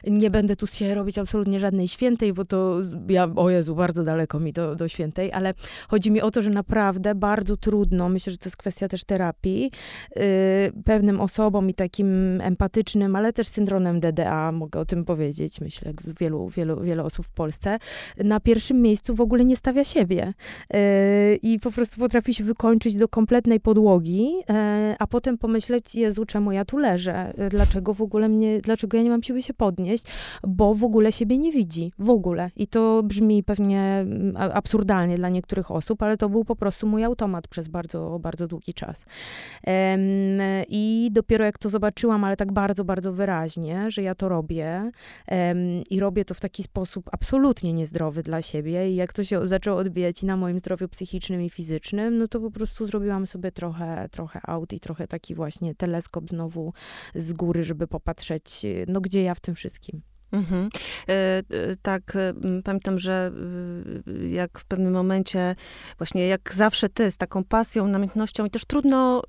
nie 0.07 0.31
będę 0.31 0.57
tu 0.57 0.67
się 0.67 0.95
robić 0.95 1.19
absolutnie 1.19 1.61
żadnej 1.61 1.89
świętej, 1.89 2.33
bo 2.33 2.45
to, 2.45 2.81
ja, 3.09 3.29
o 3.37 3.51
Jezu, 3.51 3.75
bardzo 3.75 4.03
daleko 4.03 4.41
mi 4.41 4.53
do, 4.53 4.75
do 4.75 4.89
świętej, 4.89 5.33
ale 5.33 5.55
chodzi 5.89 6.11
mi 6.11 6.21
o 6.21 6.31
to, 6.31 6.43
że 6.43 6.51
naprawdę 6.51 7.15
bardzo 7.15 7.57
trudno, 7.57 8.09
myślę, 8.09 8.33
że 8.33 8.39
to 8.39 8.47
jest 8.47 8.57
kwestia 8.57 8.89
też 8.89 9.05
terapii, 9.05 9.46
terapii 9.47 9.71
y, 10.17 10.83
pewnym 10.85 11.21
osobom 11.21 11.71
i 11.71 11.75
takim 11.75 12.41
empatycznym, 12.41 13.17
ale 13.17 13.33
też 13.33 13.49
syndromem 13.49 14.01
DDA, 14.01 14.53
mogę 14.53 14.81
o 14.81 14.85
tym 14.85 15.05
powiedzieć, 15.05 15.61
myślę, 15.61 15.93
wielu, 16.21 16.49
wielu, 16.49 16.81
wielu 16.81 17.07
osób 17.07 17.27
w 17.27 17.31
Polsce, 17.31 17.79
na 18.25 18.41
pierwszym 18.41 18.83
miejscu 18.83 19.15
w 19.15 19.21
ogóle 19.21 19.45
nie 19.45 19.57
stawia 19.57 19.85
siebie 19.85 20.35
y, 20.75 21.39
i 21.43 21.61
po 21.61 21.71
prostu 21.71 22.01
potrafi 22.01 22.35
się 22.35 22.45
wykończyć 22.45 22.97
do 22.97 23.09
kompletnej 23.09 23.61
podłogi, 23.61 24.35
y, 24.41 24.97
a 24.99 25.07
potem 25.07 25.39
pomyśleć, 25.39 25.95
Jezu, 25.95 26.27
czemu 26.27 26.53
ja 26.53 26.65
tu 26.65 26.79
leżę? 26.79 27.33
Dlaczego 27.51 27.95
w 27.95 28.03
ogóle 28.03 28.29
mnie, 28.29 28.61
dlaczego 28.61 28.97
ja 28.97 29.03
nie 29.03 29.11
mam 29.11 29.23
siły 29.23 29.43
się 29.43 29.55
podnieść? 29.55 30.05
Bo 30.47 30.75
w 30.75 30.85
ogóle 30.85 31.13
siebie 31.13 31.39
nie 31.39 31.53
widzi. 31.53 31.93
W 31.99 32.11
ogóle. 32.11 32.51
I 32.57 32.67
to 32.67 33.03
brzmi 33.03 33.43
pewnie 33.43 33.81
mm, 33.81 34.37
absurdalnie 34.37 35.17
dla 35.17 35.29
niektórych 35.29 35.71
osób, 35.71 36.03
ale 36.03 36.17
to 36.17 36.29
był 36.29 36.45
po 36.45 36.57
prostu 36.57 36.87
mój 36.87 37.05
automat 37.05 37.49
przez 37.49 37.69
bardzo, 37.69 38.19
bardzo 38.19 38.47
długi 38.47 38.75
czas. 38.75 39.05
I 40.69 41.11
dopiero 41.13 41.45
jak 41.45 41.59
to 41.59 41.71
zobaczyłam, 41.71 42.25
ale 42.25 42.37
tak 42.37 42.53
bardzo, 42.53 42.85
bardzo 42.85 43.13
wyraźnie, 43.13 43.91
że 43.91 44.03
ja 44.03 44.15
to 44.15 44.29
robię 44.29 44.91
i 45.91 46.01
robię 46.01 46.25
to 46.25 46.35
w 46.35 46.41
taki 46.41 46.63
sposób 46.63 47.11
absolutnie 47.13 47.73
niezdrowy 47.73 48.23
dla 48.23 48.43
siebie, 48.43 48.91
i 48.91 48.95
jak 48.97 49.13
to 49.13 49.25
się 49.25 49.47
zaczęło 49.47 49.79
odbijać 49.79 50.23
na 50.23 50.37
moim 50.37 50.59
zdrowiu 50.59 50.89
psychicznym 50.89 51.43
i 51.43 51.51
fizycznym, 51.51 52.19
no 52.19 52.29
to 52.29 52.41
po 52.41 52.51
prostu 52.51 52.85
zrobiłam 52.85 53.27
sobie 53.27 53.53
trochę, 53.53 54.09
trochę 54.11 54.41
aut 54.43 54.73
i 54.73 54.81
trochę 54.81 55.09
taki 55.09 55.35
właśnie 55.35 55.75
teleskop 55.75 56.31
znowu 56.31 56.73
z 57.15 57.33
góry, 57.33 57.65
żeby 57.65 57.87
popatrzeć, 57.87 58.67
no 58.89 59.01
gdzie 59.01 59.23
ja 59.23 59.35
w 59.35 59.41
tym 59.41 59.55
wszystkim. 59.55 60.03
Mhm. 60.33 60.69
E, 61.09 61.13
e, 61.13 61.43
tak, 61.83 62.17
e, 62.17 62.35
pamiętam, 62.65 62.99
że 62.99 63.33
jak 64.29 64.59
w 64.59 64.65
pewnym 64.65 64.93
momencie, 64.93 65.55
właśnie 65.99 66.27
jak 66.27 66.55
zawsze 66.55 66.89
ty, 66.89 67.11
z 67.11 67.17
taką 67.17 67.45
pasją, 67.45 67.89
namiętnością 67.89 68.45
i 68.45 68.51
też 68.51 68.65
trudno 68.65 69.23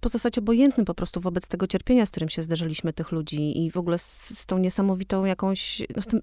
pozostać 0.00 0.38
obojętnym 0.38 0.86
po 0.86 0.94
prostu 0.94 1.20
wobec 1.20 1.48
tego 1.48 1.66
cierpienia, 1.66 2.06
z 2.06 2.10
którym 2.10 2.28
się 2.28 2.42
zderzyliśmy 2.42 2.92
tych 2.92 3.12
ludzi 3.12 3.64
i 3.64 3.70
w 3.70 3.76
ogóle 3.76 3.98
z, 3.98 4.38
z 4.38 4.46
tą 4.46 4.58
niesamowitą 4.58 5.24
jakąś, 5.24 5.82
no 5.96 6.02
z 6.02 6.06
tym 6.06 6.20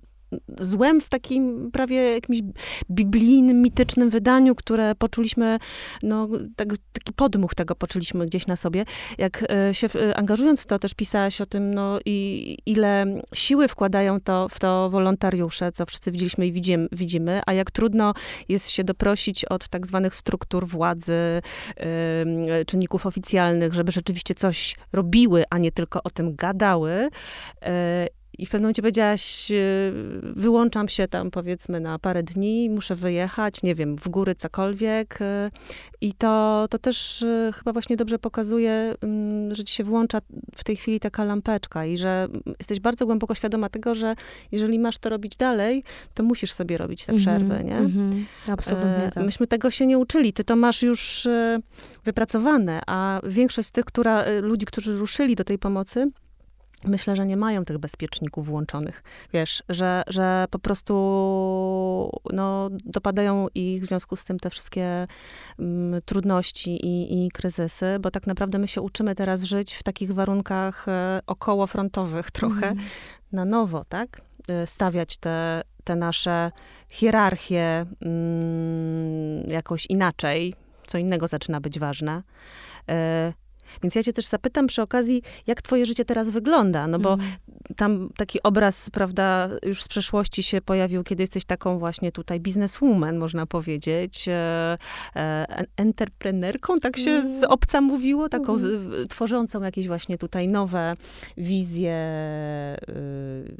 złem 0.59 1.01
w 1.01 1.09
takim 1.09 1.71
prawie 1.71 2.11
jakimś 2.11 2.39
biblijnym, 2.91 3.61
mitycznym 3.61 4.09
wydaniu, 4.09 4.55
które 4.55 4.95
poczuliśmy, 4.95 5.57
no, 6.03 6.27
tak, 6.55 6.69
taki 6.93 7.13
podmuch 7.13 7.55
tego 7.55 7.75
poczuliśmy 7.75 8.25
gdzieś 8.25 8.47
na 8.47 8.55
sobie. 8.55 8.85
Jak 9.17 9.45
e, 9.51 9.73
się 9.73 9.89
angażując 10.15 10.61
w 10.61 10.65
to, 10.65 10.79
też 10.79 10.93
pisałaś 10.93 11.41
o 11.41 11.45
tym, 11.45 11.73
no, 11.73 11.99
i 12.05 12.57
ile 12.65 13.05
siły 13.33 13.67
wkładają 13.67 14.21
to, 14.21 14.47
w 14.49 14.59
to 14.59 14.89
wolontariusze, 14.89 15.71
co 15.71 15.85
wszyscy 15.85 16.11
widzieliśmy 16.11 16.47
i 16.47 16.51
widzimy, 16.51 16.87
widzimy, 16.91 17.41
a 17.45 17.53
jak 17.53 17.71
trudno 17.71 18.13
jest 18.49 18.69
się 18.69 18.83
doprosić 18.83 19.45
od 19.45 19.67
tak 19.67 19.87
zwanych 19.87 20.15
struktur 20.15 20.67
władzy, 20.67 21.41
czynników 22.67 23.05
oficjalnych, 23.05 23.73
żeby 23.73 23.91
rzeczywiście 23.91 24.35
coś 24.35 24.75
robiły, 24.93 25.43
a 25.49 25.57
nie 25.57 25.71
tylko 25.71 26.03
o 26.03 26.09
tym 26.09 26.35
gadały. 26.35 27.09
E, 27.61 28.07
i 28.39 28.45
w 28.45 28.49
pewnym 28.49 28.63
momencie 28.63 28.81
powiedziałaś, 28.81 29.51
y, 29.51 29.93
wyłączam 30.21 30.89
się 30.89 31.07
tam 31.07 31.31
powiedzmy 31.31 31.79
na 31.79 31.99
parę 31.99 32.23
dni, 32.23 32.69
muszę 32.69 32.95
wyjechać, 32.95 33.63
nie 33.63 33.75
wiem, 33.75 33.95
w 33.95 34.09
góry 34.09 34.35
cokolwiek. 34.35 35.21
Y, 35.21 35.51
I 36.01 36.13
to, 36.13 36.65
to 36.69 36.79
też 36.79 37.21
y, 37.21 37.51
chyba 37.55 37.73
właśnie 37.73 37.97
dobrze 37.97 38.19
pokazuje, 38.19 38.95
mm, 39.01 39.55
że 39.55 39.63
ci 39.63 39.75
się 39.75 39.83
włącza 39.83 40.19
w 40.55 40.63
tej 40.63 40.75
chwili 40.75 40.99
taka 40.99 41.23
lampeczka 41.23 41.85
i 41.85 41.97
że 41.97 42.27
jesteś 42.59 42.79
bardzo 42.79 43.05
głęboko 43.05 43.35
świadoma 43.35 43.69
tego, 43.69 43.95
że 43.95 44.15
jeżeli 44.51 44.79
masz 44.79 44.97
to 44.97 45.09
robić 45.09 45.37
dalej, 45.37 45.83
to 46.13 46.23
musisz 46.23 46.51
sobie 46.51 46.77
robić 46.77 47.05
te 47.05 47.13
przerwy, 47.13 47.55
mm 47.55 47.63
-hmm, 47.63 47.65
nie? 47.65 47.77
Mm 47.77 47.91
-hmm, 47.91 48.23
absolutnie 48.47 49.11
tak. 49.13 49.25
Myśmy 49.25 49.47
tego 49.47 49.71
się 49.71 49.85
nie 49.85 49.97
uczyli. 49.97 50.33
Ty 50.33 50.43
to 50.43 50.55
masz 50.55 50.83
już 50.83 51.27
wypracowane, 52.05 52.81
a 52.87 53.21
większość 53.23 53.67
z 53.67 53.71
tych 53.71 53.85
która, 53.85 54.25
ludzi, 54.41 54.65
którzy 54.65 54.97
ruszyli 54.97 55.35
do 55.35 55.43
tej 55.43 55.59
pomocy, 55.59 56.11
myślę, 56.85 57.15
że 57.15 57.25
nie 57.25 57.37
mają 57.37 57.65
tych 57.65 57.77
bezpieczników 57.77 58.47
włączonych. 58.47 59.03
Wiesz, 59.33 59.63
że, 59.69 60.03
że 60.07 60.45
po 60.51 60.59
prostu 60.59 60.93
no, 62.33 62.69
dopadają 62.85 63.47
ich 63.55 63.83
w 63.83 63.85
związku 63.85 64.15
z 64.15 64.25
tym 64.25 64.39
te 64.39 64.49
wszystkie 64.49 65.07
mm, 65.59 66.01
trudności 66.01 66.85
i, 66.85 67.25
i 67.25 67.31
kryzysy, 67.31 67.97
bo 68.01 68.11
tak 68.11 68.27
naprawdę 68.27 68.59
my 68.59 68.67
się 68.67 68.81
uczymy 68.81 69.15
teraz 69.15 69.43
żyć 69.43 69.73
w 69.73 69.83
takich 69.83 70.13
warunkach 70.13 70.87
e, 70.87 71.21
okołofrontowych 71.27 72.31
trochę, 72.31 72.67
mm. 72.67 72.83
na 73.31 73.45
nowo, 73.45 73.85
tak? 73.89 74.21
E, 74.47 74.67
stawiać 74.67 75.17
te, 75.17 75.61
te 75.83 75.95
nasze 75.95 76.51
hierarchie 76.89 77.85
mm, 78.01 79.43
jakoś 79.47 79.85
inaczej, 79.85 80.53
co 80.87 80.97
innego 80.97 81.27
zaczyna 81.27 81.61
być 81.61 81.79
ważne. 81.79 82.23
E, 82.89 83.33
Więc 83.83 83.95
ja 83.95 84.03
cię 84.03 84.13
też 84.13 84.25
zapytam 84.25 84.67
przy 84.67 84.81
okazji, 84.81 85.21
jak 85.47 85.61
twoje 85.61 85.85
życie 85.85 86.05
teraz 86.05 86.29
wygląda, 86.29 86.87
no 86.87 86.99
bo 86.99 87.13
mm. 87.13 87.25
tam 87.75 88.09
taki 88.17 88.43
obraz, 88.43 88.89
prawda, 88.89 89.49
już 89.65 89.83
z 89.83 89.87
przeszłości 89.87 90.43
się 90.43 90.61
pojawił, 90.61 91.03
kiedy 91.03 91.23
jesteś 91.23 91.45
taką 91.45 91.79
właśnie 91.79 92.11
tutaj 92.11 92.39
bizneswoman, 92.39 93.17
można 93.17 93.45
powiedzieć, 93.45 94.27
e, 94.27 94.77
e, 95.15 95.65
entreprenerką, 95.77 96.79
tak 96.79 96.97
się 96.97 97.27
z 97.27 97.37
mm. 97.37 97.51
obca 97.51 97.81
mówiło, 97.81 98.29
taką 98.29 98.57
z, 98.57 98.63
mm. 98.63 99.07
tworzącą 99.07 99.61
jakieś 99.61 99.87
właśnie 99.87 100.17
tutaj 100.17 100.47
nowe 100.47 100.93
wizje, 101.37 101.95
y, 102.89 103.55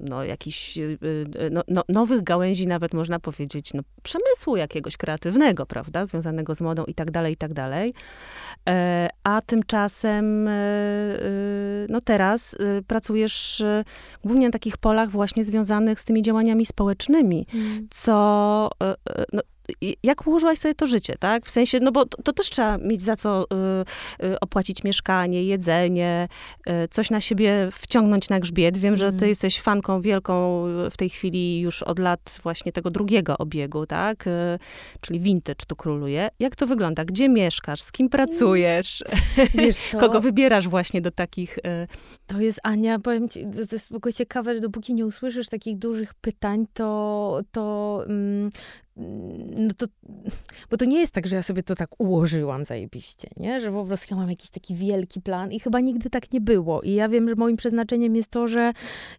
no 0.00 0.24
jakichś 0.24 0.78
y, 0.78 0.98
y, 1.02 1.50
no, 1.50 1.62
no, 1.68 1.82
nowych 1.88 2.22
gałęzi 2.22 2.66
nawet 2.66 2.94
można 2.94 3.20
powiedzieć, 3.20 3.74
no 3.74 3.82
przemysłu 4.02 4.56
jakiegoś 4.56 4.96
kreatywnego, 4.96 5.66
prawda, 5.66 6.06
związanego 6.06 6.54
z 6.54 6.60
modą 6.60 6.84
i 6.84 6.94
tak 6.94 7.10
dalej, 7.10 7.32
i 7.32 7.36
tak 7.36 7.54
dalej. 7.54 7.94
E, 8.68 9.08
a 9.24 9.40
tymczasem, 9.40 10.48
e, 10.48 10.50
e, 10.50 11.22
no 11.88 12.00
teraz 12.00 12.56
pracujesz 12.86 13.64
głównie 14.24 14.46
na 14.46 14.52
takich 14.52 14.76
polach 14.76 15.10
właśnie 15.10 15.44
związanych 15.44 16.00
z 16.00 16.04
tymi 16.04 16.22
działaniami 16.22 16.66
społecznymi, 16.66 17.46
mm. 17.54 17.86
co 17.90 18.70
no, 19.32 19.42
jak 20.02 20.26
ułożyłaś 20.26 20.58
sobie 20.58 20.74
to 20.74 20.86
życie, 20.86 21.14
tak? 21.18 21.46
W 21.46 21.50
sensie, 21.50 21.80
no 21.80 21.92
bo 21.92 22.06
to, 22.06 22.22
to 22.22 22.32
też 22.32 22.50
trzeba 22.50 22.78
mieć 22.78 23.02
za 23.02 23.16
co 23.16 23.44
y, 24.20 24.26
y, 24.26 24.40
opłacić 24.40 24.84
mieszkanie, 24.84 25.44
jedzenie, 25.44 26.28
y, 26.68 26.88
coś 26.90 27.10
na 27.10 27.20
siebie 27.20 27.68
wciągnąć 27.72 28.28
na 28.28 28.40
grzbiet. 28.40 28.78
Wiem, 28.78 28.88
mm. 28.88 28.96
że 28.96 29.06
ty 29.06 29.14
mhm. 29.14 29.28
jesteś 29.28 29.60
fanką 29.60 30.00
wielką 30.00 30.64
w 30.90 30.96
tej 30.96 31.10
chwili 31.10 31.60
już 31.60 31.82
od 31.82 31.98
lat 31.98 32.40
właśnie 32.42 32.72
tego 32.72 32.90
drugiego 32.90 33.38
obiegu, 33.38 33.86
tak? 33.86 34.26
Y, 34.26 34.58
czyli 35.00 35.20
vintage 35.20 35.66
tu 35.66 35.76
króluje. 35.76 36.28
Jak 36.38 36.56
to 36.56 36.66
wygląda? 36.66 37.04
Gdzie 37.04 37.28
mieszkasz? 37.28 37.80
Z 37.80 37.92
kim 37.92 38.08
pracujesz? 38.08 39.04
Co? 39.90 39.98
Kogo 39.98 40.20
wybierasz 40.20 40.68
właśnie 40.68 41.00
do 41.00 41.10
takich... 41.10 41.58
Y, 41.58 41.62
to 42.26 42.40
jest, 42.40 42.60
Ania, 42.62 42.98
powiem 42.98 43.28
ci, 43.28 43.44
to 43.68 43.74
jest 43.76 43.92
w 43.92 43.94
ogóle 43.94 44.12
ciekawe, 44.12 44.54
że 44.54 44.60
dopóki 44.60 44.94
nie 44.94 45.06
usłyszysz 45.06 45.48
takich 45.48 45.78
dużych 45.78 46.14
pytań, 46.14 46.66
to, 46.74 47.40
to, 47.52 48.02
mm, 48.06 48.50
no 48.96 49.74
to, 49.76 49.86
bo 50.70 50.76
to 50.76 50.84
nie 50.84 50.98
jest 50.98 51.12
tak, 51.12 51.26
że 51.26 51.36
ja 51.36 51.42
sobie 51.42 51.62
to 51.62 51.74
tak 51.74 52.00
ułożyłam 52.00 52.64
zajebiście, 52.64 53.28
nie? 53.36 53.60
Że 53.60 53.72
po 53.72 53.84
prostu 53.84 54.14
ja 54.14 54.20
mam 54.20 54.30
jakiś 54.30 54.50
taki 54.50 54.74
wielki 54.74 55.20
plan 55.20 55.52
i 55.52 55.60
chyba 55.60 55.80
nigdy 55.80 56.10
tak 56.10 56.32
nie 56.32 56.40
było. 56.40 56.82
I 56.82 56.92
ja 56.92 57.08
wiem, 57.08 57.28
że 57.28 57.34
moim 57.34 57.56
przeznaczeniem 57.56 58.16
jest 58.16 58.30
to, 58.30 58.46
że 58.46 58.72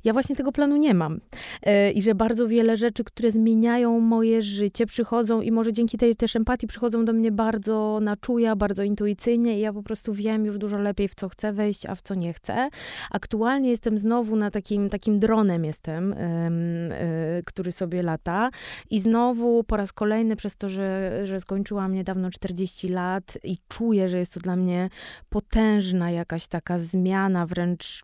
ja 0.03 0.13
właśnie 0.13 0.35
tego 0.35 0.51
planu 0.51 0.77
nie 0.77 0.93
mam. 0.93 1.19
Yy, 1.65 1.91
I 1.91 2.01
że 2.01 2.15
bardzo 2.15 2.47
wiele 2.47 2.77
rzeczy, 2.77 3.03
które 3.03 3.31
zmieniają 3.31 3.99
moje 3.99 4.41
życie, 4.41 4.85
przychodzą 4.85 5.41
i 5.41 5.51
może 5.51 5.73
dzięki 5.73 5.97
tej 5.97 6.15
też 6.15 6.35
empatii 6.35 6.67
przychodzą 6.67 7.05
do 7.05 7.13
mnie 7.13 7.31
bardzo 7.31 7.99
na 8.01 8.17
czuja, 8.17 8.55
bardzo 8.55 8.83
intuicyjnie 8.83 9.57
i 9.57 9.61
ja 9.61 9.73
po 9.73 9.83
prostu 9.83 10.13
wiem 10.13 10.45
już 10.45 10.57
dużo 10.57 10.77
lepiej, 10.77 11.07
w 11.07 11.15
co 11.15 11.29
chcę 11.29 11.53
wejść, 11.53 11.85
a 11.85 11.95
w 11.95 12.01
co 12.01 12.15
nie 12.15 12.33
chcę. 12.33 12.69
Aktualnie 13.11 13.69
jestem 13.69 13.97
znowu 13.97 14.35
na 14.35 14.51
takim, 14.51 14.89
takim 14.89 15.19
dronem 15.19 15.65
jestem, 15.65 16.09
yy, 16.09 17.43
który 17.45 17.71
sobie 17.71 18.03
lata 18.03 18.49
i 18.89 18.99
znowu 18.99 19.64
po 19.65 19.77
raz 19.77 19.93
kolejny 19.93 20.35
przez 20.35 20.57
to, 20.57 20.69
że, 20.69 21.19
że 21.23 21.39
skończyłam 21.39 21.93
niedawno 21.93 22.29
40 22.29 22.89
lat 22.89 23.37
i 23.43 23.57
czuję, 23.67 24.09
że 24.09 24.19
jest 24.19 24.33
to 24.33 24.39
dla 24.39 24.55
mnie 24.55 24.89
potężna 25.29 26.11
jakaś 26.11 26.47
taka 26.47 26.79
zmiana, 26.79 27.45
wręcz 27.45 28.03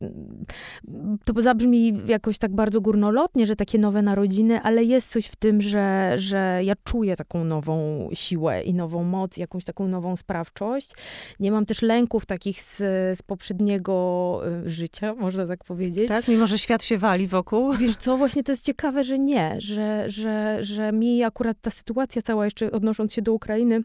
to 1.26 1.42
zabrzmi 1.42 1.94
jakoś 2.08 2.38
tak 2.38 2.56
bardzo 2.56 2.82
górnolotnie, 2.82 3.46
że 3.46 3.56
takie 3.56 3.80
nowe 3.80 4.02
narodziny, 4.02 4.62
ale 4.62 4.84
jest 4.84 5.10
coś 5.10 5.26
w 5.26 5.36
tym, 5.36 5.62
że, 5.62 6.14
że 6.16 6.62
ja 6.64 6.74
czuję 6.84 7.16
taką 7.16 7.44
nową 7.44 8.10
siłę 8.14 8.64
i 8.64 8.74
nową 8.74 9.04
moc, 9.04 9.38
jakąś 9.38 9.66
taką 9.66 9.88
nową 9.88 10.16
sprawczość. 10.16 10.92
Nie 11.40 11.52
mam 11.52 11.66
też 11.66 11.82
lęków 11.82 12.26
takich 12.26 12.62
z, 12.62 12.78
z 13.18 13.22
poprzedniego 13.22 14.42
y, 14.66 14.70
życia, 14.70 15.16
można 15.16 15.48
tak 15.48 15.64
powiedzieć. 15.64 16.08
Tak, 16.08 16.28
mimo 16.28 16.48
że 16.48 16.58
świat 16.60 16.84
się 16.84 16.98
wali 16.98 17.28
wokół. 17.28 17.74
Wiesz 17.74 17.96
co, 17.96 18.18
właśnie 18.18 18.44
to 18.44 18.52
jest 18.52 18.66
ciekawe, 18.66 19.04
że 19.04 19.20
nie, 19.20 19.56
że, 19.58 20.10
że, 20.10 20.58
że 20.62 20.92
mi 20.92 21.24
akurat 21.24 21.51
ta 21.54 21.72
sytuacja 21.72 22.22
cała, 22.22 22.46
jeszcze 22.46 22.72
odnosząc 22.72 23.14
się 23.14 23.22
do 23.22 23.34
Ukrainy, 23.34 23.84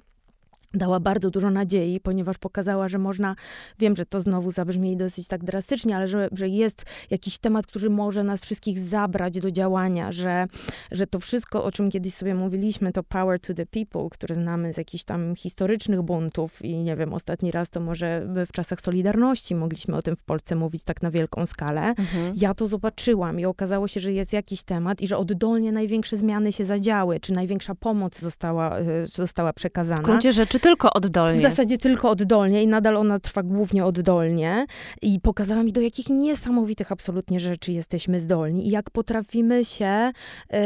dała 0.77 1.01
bardzo 1.01 1.31
dużo 1.31 1.51
nadziei, 1.51 2.01
ponieważ 2.01 2.39
pokazała, 2.39 2.89
że 2.89 2.99
można, 2.99 3.37
wiem, 3.79 3.97
że 3.97 4.07
to 4.07 4.21
znowu 4.21 4.51
zabrzmi 4.51 4.97
dosyć 4.97 5.29
tak 5.29 5.45
drastycznie, 5.45 5.97
ale 5.97 6.09
że, 6.09 6.29
że 6.33 6.49
jest 6.49 6.85
jakiś 7.11 7.39
temat, 7.39 7.67
który 7.67 7.91
może 7.91 8.25
nas 8.25 8.41
wszystkich 8.41 8.79
zabrać 8.79 9.41
do 9.41 9.51
działania, 9.51 10.13
że, 10.13 10.47
że 10.93 11.07
to 11.07 11.21
wszystko, 11.21 11.65
o 11.65 11.73
czym 11.73 11.91
kiedyś 11.91 12.15
sobie 12.15 12.35
mówiliśmy, 12.35 12.93
to 12.93 13.03
power 13.03 13.41
to 13.41 13.55
the 13.55 13.67
people, 13.67 14.09
które 14.11 14.35
znamy 14.35 14.73
z 14.73 14.79
jakichś 14.79 15.05
tam 15.05 15.37
historycznych 15.37 16.03
buntów 16.03 16.65
i 16.65 16.77
nie 16.77 16.97
wiem, 16.97 17.15
ostatni 17.15 17.51
raz 17.51 17.71
to 17.71 17.81
może 17.81 18.27
w 18.47 18.53
czasach 18.53 18.81
Solidarności 18.81 19.55
mogliśmy 19.55 19.97
o 19.97 20.03
tym 20.03 20.17
w 20.17 20.23
Polsce 20.23 20.57
mówić 20.57 20.85
tak 20.85 21.03
na 21.03 21.11
wielką 21.11 21.47
skalę. 21.47 21.83
Mhm. 21.83 22.35
Ja 22.37 22.55
to 22.55 22.67
zobaczyłam 22.67 23.41
i 23.41 23.45
okazało 23.45 23.89
się, 23.89 24.01
że 24.01 24.13
jest 24.13 24.33
jakiś 24.33 24.63
temat 24.63 25.03
i 25.03 25.07
że 25.07 25.17
oddolnie 25.17 25.73
największe 25.73 26.17
zmiany 26.17 26.53
się 26.53 26.65
zadziały, 26.65 27.21
czy 27.21 27.33
największa 27.33 27.75
pomoc 27.75 28.21
została, 28.21 28.81
y, 28.81 29.07
została 29.07 29.53
przekazana. 29.53 30.01
W 30.01 30.05
gruncie 30.05 30.33
rzeczy 30.33 30.61
tylko 30.67 30.93
oddolnie. 30.93 31.39
W 31.39 31.43
zasadzie 31.43 31.79
tylko 31.79 32.11
oddolnie 32.11 32.63
i 32.63 32.67
nadal 32.67 32.97
ona 32.97 33.21
trwa 33.21 33.43
głównie 33.43 33.85
oddolnie. 33.85 34.67
I 35.03 35.21
pokazała 35.21 35.63
mi, 35.63 35.73
do 35.73 35.81
jakich 35.81 36.11
niesamowitych 36.11 36.93
absolutnie 36.93 37.41
rzeczy 37.41 37.73
jesteśmy 37.73 38.21
zdolni 38.21 38.67
i 38.67 38.71
jak 38.71 38.91
potrafimy 38.91 39.65
się 39.65 40.13
y, 40.55 40.57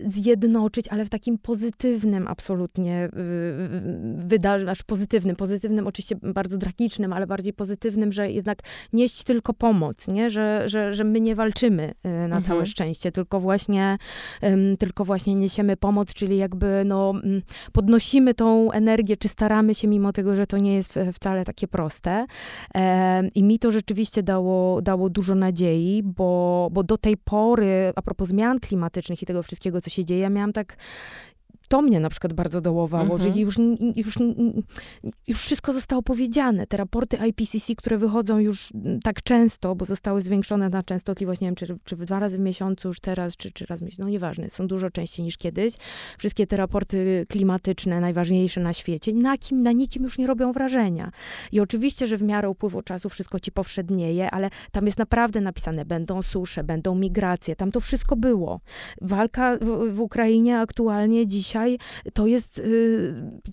zjednoczyć, 0.00 0.88
ale 0.88 1.04
w 1.04 1.10
takim 1.10 1.38
pozytywnym 1.38 2.28
absolutnie 2.28 3.04
y, 3.04 3.10
wydarzeniu, 4.16 4.70
aż 4.70 4.82
pozytywnym, 4.82 5.36
pozytywnym 5.36 5.86
oczywiście 5.86 6.16
bardzo 6.22 6.58
tragicznym, 6.58 7.12
ale 7.12 7.26
bardziej 7.26 7.52
pozytywnym, 7.52 8.12
że 8.12 8.30
jednak 8.30 8.58
nieść 8.92 9.22
tylko 9.22 9.54
pomoc, 9.54 10.08
nie? 10.08 10.30
Że, 10.30 10.62
że, 10.66 10.94
że 10.94 11.04
my 11.04 11.20
nie 11.20 11.34
walczymy 11.34 11.90
y, 12.06 12.08
na 12.08 12.24
mhm. 12.24 12.42
całe 12.42 12.66
szczęście, 12.66 13.12
tylko 13.12 13.40
właśnie, 13.40 13.98
tylko 14.78 15.04
właśnie 15.04 15.34
niesiemy 15.34 15.76
pomoc, 15.76 16.14
czyli 16.14 16.36
jakby 16.36 16.82
no, 16.84 17.14
podnosimy 17.72 18.34
tą 18.34 18.72
energię, 18.72 19.16
czy 19.16 19.28
staramy 19.32 19.74
się, 19.74 19.88
mimo 19.88 20.12
tego, 20.12 20.36
że 20.36 20.46
to 20.46 20.58
nie 20.58 20.74
jest 20.74 20.98
wcale 21.12 21.44
takie 21.44 21.68
proste. 21.68 22.26
I 23.34 23.42
mi 23.44 23.58
to 23.58 23.70
rzeczywiście 23.70 24.22
dało, 24.22 24.82
dało 24.82 25.10
dużo 25.10 25.34
nadziei, 25.34 26.02
bo, 26.02 26.68
bo 26.72 26.82
do 26.82 26.96
tej 26.96 27.16
pory, 27.16 27.92
a 27.96 28.02
propos 28.02 28.28
zmian 28.28 28.58
klimatycznych 28.58 29.22
i 29.22 29.26
tego 29.26 29.42
wszystkiego, 29.42 29.80
co 29.80 29.90
się 29.90 30.04
dzieje, 30.04 30.20
ja 30.20 30.30
miałam 30.30 30.52
tak 30.52 30.76
to 31.72 31.82
mnie 31.82 32.00
na 32.00 32.10
przykład 32.10 32.32
bardzo 32.32 32.60
dołowało, 32.60 33.18
że 33.18 33.28
mhm. 33.28 33.40
już, 33.46 33.58
już, 33.96 34.16
już 35.28 35.38
wszystko 35.38 35.72
zostało 35.72 36.02
powiedziane. 36.02 36.66
Te 36.66 36.76
raporty 36.76 37.18
IPCC, 37.28 37.74
które 37.76 37.98
wychodzą 37.98 38.38
już 38.38 38.72
tak 39.02 39.22
często, 39.22 39.74
bo 39.74 39.84
zostały 39.84 40.22
zwiększone 40.22 40.68
na 40.68 40.82
częstotliwość, 40.82 41.40
nie 41.40 41.48
wiem, 41.48 41.54
czy, 41.54 41.78
czy 41.84 41.96
dwa 41.96 42.18
razy 42.18 42.38
w 42.38 42.40
miesiącu 42.40 42.88
już 42.88 43.00
teraz, 43.00 43.36
czy, 43.36 43.52
czy 43.52 43.66
raz 43.66 43.80
w 43.80 43.82
miesiącu, 43.82 44.02
no 44.02 44.08
nieważne, 44.08 44.50
są 44.50 44.66
dużo 44.66 44.90
częściej 44.90 45.24
niż 45.24 45.36
kiedyś. 45.36 45.74
Wszystkie 46.18 46.46
te 46.46 46.56
raporty 46.56 47.26
klimatyczne, 47.28 48.00
najważniejsze 48.00 48.60
na 48.60 48.72
świecie, 48.72 49.12
na 49.12 49.38
kim, 49.38 49.62
na 49.62 49.72
nikim 49.72 50.02
już 50.02 50.18
nie 50.18 50.26
robią 50.26 50.52
wrażenia. 50.52 51.10
I 51.52 51.60
oczywiście, 51.60 52.06
że 52.06 52.16
w 52.16 52.22
miarę 52.22 52.50
upływu 52.50 52.82
czasu 52.82 53.08
wszystko 53.08 53.40
ci 53.40 53.52
powszednieje, 53.52 54.30
ale 54.30 54.50
tam 54.72 54.86
jest 54.86 54.98
naprawdę 54.98 55.40
napisane, 55.40 55.84
będą 55.84 56.22
susze, 56.22 56.64
będą 56.64 56.94
migracje, 56.94 57.56
tam 57.56 57.72
to 57.72 57.80
wszystko 57.80 58.16
było. 58.16 58.60
Walka 59.00 59.56
w, 59.60 59.94
w 59.94 60.00
Ukrainie 60.00 60.58
aktualnie 60.58 61.26
dzisiaj 61.26 61.61
dzisiaj 61.62 61.78
to 62.12 62.26
jest 62.26 62.58
y, 62.58 62.62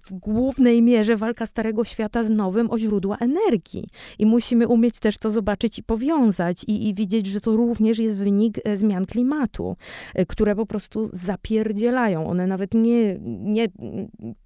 w 0.03 0.13
głównej 0.13 0.81
mierze 0.81 1.17
walka 1.17 1.45
Starego 1.45 1.83
Świata 1.83 2.23
z 2.23 2.29
nowym 2.29 2.71
o 2.71 2.79
źródła 2.79 3.17
energii. 3.17 3.87
I 4.19 4.25
musimy 4.25 4.67
umieć 4.67 4.99
też 4.99 5.17
to 5.17 5.29
zobaczyć 5.29 5.79
i 5.79 5.83
powiązać 5.83 6.63
i, 6.63 6.89
i 6.89 6.93
widzieć, 6.93 7.25
że 7.25 7.41
to 7.41 7.55
również 7.55 7.99
jest 7.99 8.15
wynik 8.15 8.57
e, 8.63 8.77
zmian 8.77 9.05
klimatu, 9.05 9.77
e, 10.15 10.25
które 10.25 10.55
po 10.55 10.65
prostu 10.65 11.09
zapierdzielają. 11.13 12.29
One 12.29 12.47
nawet 12.47 12.73
nie, 12.73 13.19
nie 13.23 13.67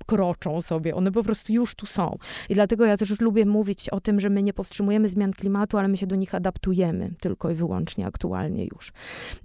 kroczą 0.06 0.62
sobie, 0.62 0.96
one 0.96 1.12
po 1.12 1.24
prostu 1.24 1.54
już 1.54 1.76
tu 1.76 1.86
są. 1.86 2.18
I 2.50 2.54
dlatego 2.54 2.86
ja 2.86 2.98
też 2.98 3.10
już 3.10 3.22
lubię 3.22 3.46
mówić 3.46 3.90
o 3.90 4.00
tym, 4.00 4.20
że 4.20 4.30
my 4.30 4.44
nie 4.44 4.54
powstrzymujemy 4.54 5.10
zmian 5.10 5.34
klimatu, 5.34 5.78
ale 5.78 5.88
my 5.88 5.98
się 5.98 6.08
do 6.08 6.16
nich 6.16 6.36
adaptujemy 6.36 7.14
tylko 7.22 7.52
i 7.52 7.54
wyłącznie 7.54 8.06
aktualnie 8.06 8.66
już. 8.66 8.92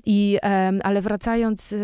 I, 0.07 0.39
ale 0.83 1.03
wracając, 1.03 1.75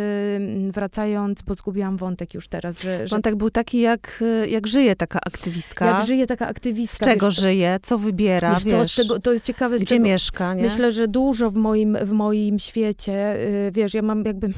wracając, 0.71 1.43
bo 1.43 1.55
zgubiłam 1.55 1.97
wątek, 1.97 2.14
wątek 2.15 2.35
już 2.35 2.49
teraz. 2.49 2.81
Że, 2.81 3.09
że... 3.09 3.17
Wątek 3.17 3.37
był 3.37 3.51
taki, 3.51 3.81
jak, 3.81 4.25
jak 4.49 4.67
żyje 4.67 4.97
taka 4.97 5.19
aktywistka. 5.27 5.87
Jak 5.87 6.07
żyje 6.07 6.27
taka 6.27 6.49
aktywistka. 6.49 7.05
Z 7.05 7.09
czego 7.09 7.27
wiesz, 7.27 7.41
żyje, 7.41 7.79
co 7.83 7.99
wybiera, 7.99 8.55
wiesz, 8.55 8.65
wiesz 8.65 8.95
czego, 8.95 9.21
to 9.21 9.33
jest 9.33 9.45
ciekawe. 9.45 9.77
Gdzie 9.77 9.87
czego, 9.87 10.05
mieszka, 10.05 10.55
nie? 10.55 10.63
Myślę, 10.63 10.93
że 10.93 11.09
dużo 11.09 11.51
w 11.51 11.55
moim, 11.55 11.99
w 12.03 12.11
moim 12.11 12.59
świecie, 12.59 13.37
y, 13.67 13.71
wiesz, 13.73 13.95
ja 13.95 14.03
mam 14.03 14.25
jakby 14.25 14.53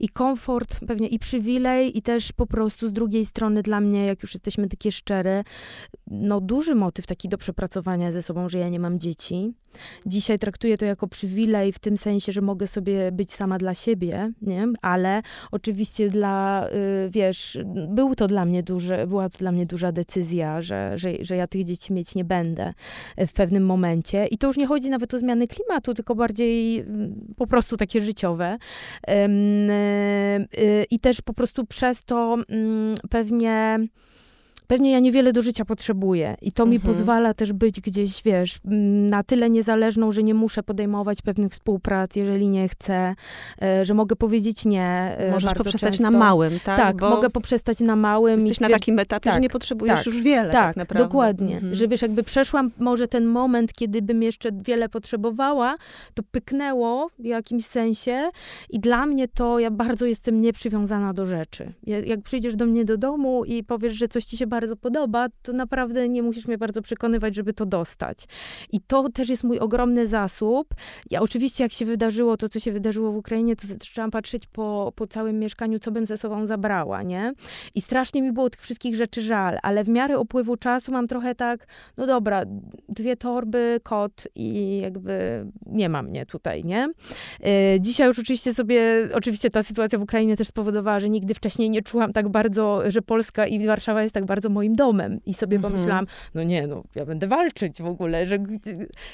i 0.00 0.08
komfort, 0.08 0.80
pewnie 0.86 1.08
i 1.08 1.18
przywilej, 1.18 1.98
i 1.98 2.02
też 2.02 2.32
po 2.32 2.46
prostu 2.46 2.88
z 2.88 2.92
drugiej 2.92 3.24
strony 3.24 3.62
dla 3.62 3.80
mnie, 3.80 4.06
jak 4.06 4.22
już 4.22 4.34
jesteśmy 4.34 4.68
takie 4.68 4.92
szczere, 4.92 5.44
no 6.06 6.40
duży 6.40 6.74
motyw 6.74 7.06
taki 7.06 7.28
do 7.28 7.38
przepracowania 7.38 8.12
ze 8.12 8.22
sobą, 8.22 8.48
że 8.48 8.58
ja 8.58 8.68
nie 8.68 8.80
mam 8.80 8.98
dzieci. 8.98 9.52
Dzisiaj 10.06 10.38
traktuję 10.38 10.78
to 10.78 10.84
jako 10.84 11.08
przywilej 11.08 11.72
w 11.72 11.78
tym 11.78 11.96
sensie, 11.96 12.32
że 12.32 12.40
mogę 12.40 12.66
sobie 12.66 13.12
być 13.12 13.32
sama 13.32 13.58
dla 13.58 13.74
siebie, 13.74 14.32
nie? 14.42 14.68
ale 14.82 15.22
oczywiście 15.50 16.08
dla... 16.08 16.68
Wiesz, 17.10 17.58
był 17.88 18.14
to 18.14 18.26
dla 18.26 18.44
mnie 18.44 18.62
duży, 18.62 19.06
była 19.06 19.28
to 19.28 19.38
dla 19.38 19.52
mnie 19.52 19.66
duża 19.66 19.92
decyzja, 19.92 20.62
że, 20.62 20.98
że, 20.98 21.10
że 21.20 21.36
ja 21.36 21.46
tych 21.46 21.64
dzieci 21.64 21.92
mieć 21.92 22.14
nie 22.14 22.24
będę 22.24 22.74
w 23.18 23.32
pewnym 23.32 23.66
momencie. 23.66 24.26
I 24.26 24.38
to 24.38 24.46
już 24.46 24.56
nie 24.56 24.66
chodzi 24.66 24.90
nawet 24.90 25.14
o 25.14 25.18
zmiany 25.18 25.46
klimatu, 25.48 25.94
tylko 25.94 26.14
bardziej 26.14 26.80
mm, 26.80 27.14
po 27.36 27.46
prostu 27.46 27.76
takie 27.76 28.00
życiowe. 28.00 28.58
I 30.90 30.98
też 31.00 31.20
po 31.20 31.34
prostu 31.34 31.66
przez 31.66 32.04
to 32.04 32.36
mm, 32.48 32.94
pewnie 33.10 33.78
pewnie 34.66 34.90
ja 34.90 34.98
niewiele 34.98 35.32
do 35.32 35.42
życia 35.42 35.64
potrzebuję 35.64 36.36
i 36.42 36.52
to 36.52 36.62
mhm. 36.62 36.70
mi 36.70 36.80
pozwala 36.80 37.34
też 37.34 37.52
być 37.52 37.80
gdzieś, 37.80 38.22
wiesz, 38.22 38.58
na 39.10 39.22
tyle 39.22 39.50
niezależną, 39.50 40.12
że 40.12 40.22
nie 40.22 40.34
muszę 40.34 40.62
podejmować 40.62 41.22
pewnych 41.22 41.52
współprac, 41.52 42.16
jeżeli 42.16 42.48
nie 42.48 42.68
chcę, 42.68 43.14
e, 43.62 43.84
że 43.84 43.94
mogę 43.94 44.16
powiedzieć 44.16 44.64
nie. 44.64 45.16
E, 45.18 45.30
Możesz 45.30 45.54
poprzestać 45.54 45.90
często. 45.90 46.10
na 46.10 46.18
małym, 46.18 46.60
tak? 46.64 46.76
Tak, 46.76 46.96
Bo 46.96 47.10
mogę 47.10 47.30
poprzestać 47.30 47.80
na 47.80 47.96
małym. 47.96 48.40
Jesteś 48.40 48.60
na 48.60 48.68
takim 48.68 48.98
etapie, 48.98 49.24
tak, 49.24 49.34
że 49.34 49.40
nie 49.40 49.48
potrzebujesz 49.48 49.98
tak, 49.98 50.06
już 50.06 50.22
wiele 50.22 50.52
tak, 50.52 50.66
tak 50.66 50.76
naprawdę. 50.76 51.04
dokładnie. 51.04 51.54
Mhm. 51.54 51.74
Że 51.74 51.88
wiesz, 51.88 52.02
jakby 52.02 52.22
przeszłam 52.22 52.70
może 52.78 53.08
ten 53.08 53.24
moment, 53.24 53.72
kiedy 53.72 54.02
bym 54.02 54.22
jeszcze 54.22 54.50
wiele 54.52 54.88
potrzebowała, 54.88 55.76
to 56.14 56.22
pyknęło 56.30 57.10
w 57.18 57.24
jakimś 57.24 57.66
sensie 57.66 58.30
i 58.70 58.80
dla 58.80 59.06
mnie 59.06 59.28
to, 59.28 59.58
ja 59.58 59.70
bardzo 59.70 60.06
jestem 60.06 60.40
nieprzywiązana 60.40 61.12
do 61.12 61.24
rzeczy. 61.24 61.72
Jak 61.86 62.22
przyjdziesz 62.22 62.56
do 62.56 62.66
mnie 62.66 62.84
do 62.84 62.96
domu 62.96 63.44
i 63.44 63.64
powiesz, 63.64 63.92
że 63.92 64.08
coś 64.08 64.24
ci 64.24 64.36
się 64.36 64.46
bardzo 64.54 64.76
podoba, 64.76 65.26
to 65.42 65.52
naprawdę 65.52 66.08
nie 66.08 66.22
musisz 66.22 66.46
mnie 66.46 66.58
bardzo 66.58 66.82
przekonywać, 66.82 67.34
żeby 67.34 67.52
to 67.52 67.66
dostać. 67.66 68.18
I 68.72 68.80
to 68.80 69.08
też 69.08 69.28
jest 69.28 69.44
mój 69.44 69.58
ogromny 69.58 70.06
zasób. 70.06 70.74
Ja 71.10 71.20
oczywiście, 71.20 71.64
jak 71.64 71.72
się 71.72 71.84
wydarzyło 71.84 72.36
to, 72.36 72.48
co 72.48 72.60
się 72.60 72.72
wydarzyło 72.72 73.12
w 73.12 73.16
Ukrainie, 73.16 73.56
to 73.56 73.66
zaczęłam 73.66 74.10
patrzeć 74.10 74.46
po, 74.46 74.92
po 74.96 75.06
całym 75.06 75.38
mieszkaniu, 75.38 75.78
co 75.78 75.90
bym 75.90 76.06
ze 76.06 76.16
sobą 76.16 76.46
zabrała, 76.46 77.02
nie? 77.02 77.32
I 77.74 77.80
strasznie 77.80 78.22
mi 78.22 78.32
było 78.32 78.50
tych 78.50 78.60
wszystkich 78.60 78.94
rzeczy 78.94 79.22
żal, 79.22 79.58
ale 79.62 79.84
w 79.84 79.88
miarę 79.88 80.18
upływu 80.18 80.56
czasu 80.56 80.92
mam 80.92 81.08
trochę 81.08 81.34
tak, 81.34 81.66
no 81.96 82.06
dobra, 82.06 82.42
dwie 82.88 83.16
torby, 83.16 83.80
kot 83.82 84.28
i 84.34 84.78
jakby 84.82 85.46
nie 85.66 85.88
ma 85.88 86.02
mnie 86.02 86.26
tutaj, 86.26 86.64
nie? 86.64 86.88
Yy, 87.40 87.80
dzisiaj 87.80 88.06
już 88.06 88.18
oczywiście 88.18 88.54
sobie, 88.54 89.08
oczywiście 89.14 89.50
ta 89.50 89.62
sytuacja 89.62 89.98
w 89.98 90.02
Ukrainie 90.02 90.36
też 90.36 90.48
spowodowała, 90.48 91.00
że 91.00 91.10
nigdy 91.10 91.34
wcześniej 91.34 91.70
nie 91.70 91.82
czułam 91.82 92.12
tak 92.12 92.28
bardzo, 92.28 92.82
że 92.90 93.02
Polska 93.02 93.46
i 93.46 93.66
Warszawa 93.66 94.02
jest 94.02 94.14
tak 94.14 94.24
bardzo 94.24 94.43
bardzo 94.44 94.54
moim 94.54 94.72
domem. 94.72 95.20
I 95.26 95.34
sobie 95.34 95.56
mhm. 95.56 95.72
pomyślałam, 95.72 96.06
no 96.34 96.42
nie, 96.42 96.66
no 96.66 96.82
ja 96.94 97.06
będę 97.06 97.26
walczyć 97.26 97.82
w 97.82 97.86
ogóle, 97.86 98.26
że 98.26 98.38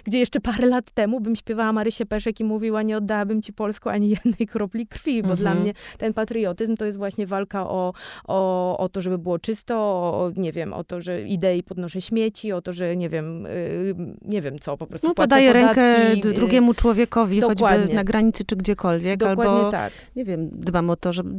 gdzie 0.05 0.19
jeszcze 0.19 0.41
parę 0.41 0.67
lat 0.67 0.91
temu 0.91 1.21
bym 1.21 1.37
śpiewała 1.37 1.73
Marysię 1.73 2.07
Peszek 2.07 2.41
i 2.41 2.45
mówiła, 2.45 2.83
nie 2.83 2.97
oddałabym 2.97 3.43
ci 3.43 3.53
Polsku 3.53 3.89
ani 3.89 4.09
jednej 4.25 4.49
kropli 4.49 4.87
krwi, 4.87 5.23
bo 5.23 5.31
mhm. 5.31 5.39
dla 5.39 5.55
mnie 5.55 5.73
ten 5.99 6.15
patriotyzm 6.15 6.77
to 6.77 6.85
jest 6.85 6.99
właśnie 6.99 7.27
walka 7.27 7.71
o, 7.71 7.93
o, 8.25 8.79
o 8.79 8.89
to, 8.89 9.01
żeby 9.01 9.19
było 9.19 9.39
czysto, 9.39 9.77
o, 9.77 10.33
nie 10.37 10.53
wiem, 10.53 10.73
o 10.73 10.85
to, 10.85 11.01
że 11.01 11.23
idę 11.23 11.57
i 11.57 11.63
podnoszę 11.63 12.01
śmieci, 12.01 12.53
o 12.53 12.63
to, 12.63 12.73
że 12.73 12.97
nie 12.97 13.09
wiem, 13.09 13.45
yy, 13.45 13.95
nie 14.23 14.43
wiem 14.43 14.59
co, 14.59 14.77
po 14.77 14.87
prostu 14.87 15.09
No 15.09 15.15
podaję 15.15 15.53
rękę 15.53 16.13
y, 16.13 16.35
drugiemu 16.35 16.75
człowiekowi, 16.75 17.41
Dokładnie. 17.41 17.79
choćby 17.79 17.95
na 17.95 18.05
granicy 18.05 18.45
czy 18.45 18.57
gdziekolwiek, 18.57 19.21
Dokładnie 19.21 19.45
albo, 19.45 19.71
tak. 19.71 19.93
nie 20.17 20.25
wiem, 20.25 20.49
dbam 20.53 20.91
o 20.91 20.97
to, 20.97 21.13
żeby, 21.13 21.31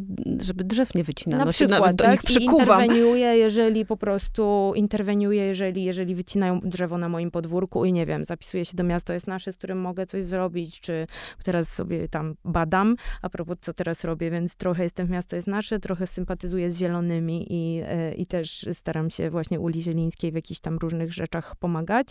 żeby 0.44 0.64
drzew 0.64 0.96
nie 0.96 1.04
wycinano, 1.04 1.46
na 1.46 1.52
przykład, 1.52 1.78
się 1.78 1.82
nawet 1.82 1.96
do 1.96 2.04
tak? 2.04 2.12
nich 2.12 2.24
przykuwam. 2.24 2.82
I 2.82 2.84
interweniuję, 2.84 3.38
jeżeli 3.38 3.81
po 3.86 3.98
prostu 3.98 4.74
interweniuję, 4.76 5.44
jeżeli, 5.44 5.84
jeżeli 5.84 6.16
wycinają 6.16 6.60
drzewo 6.60 6.98
na 6.98 7.10
moim 7.10 7.32
podwórku 7.32 7.86
i 7.86 7.94
nie 7.94 8.06
wiem, 8.06 8.26
zapisuję 8.26 8.66
się 8.66 8.78
do 8.78 8.84
miasta 8.84 9.14
jest 9.14 9.28
nasze, 9.28 9.52
z 9.52 9.58
którym 9.58 9.82
mogę 9.82 10.06
coś 10.06 10.24
zrobić, 10.24 10.82
czy 10.82 11.08
teraz 11.44 11.74
sobie 11.74 12.08
tam 12.08 12.36
badam, 12.46 12.96
a 13.22 13.30
propos 13.30 13.58
co 13.62 13.74
teraz 13.74 14.04
robię, 14.04 14.32
więc 14.32 14.56
trochę 14.56 14.84
jestem 14.84 15.08
w 15.08 15.10
miasto 15.10 15.36
jest 15.36 15.48
nasze, 15.48 15.80
trochę 15.80 16.08
sympatyzuję 16.08 16.72
z 16.72 16.78
zielonymi 16.78 17.46
i, 17.50 17.82
e, 17.86 18.14
i 18.14 18.26
też 18.26 18.66
staram 18.74 19.10
się 19.10 19.30
właśnie 19.30 19.60
Uli 19.60 19.82
Zielińskiej 19.82 20.32
w 20.32 20.36
jakichś 20.36 20.60
tam 20.60 20.78
różnych 20.78 21.14
rzeczach 21.14 21.56
pomagać 21.56 22.08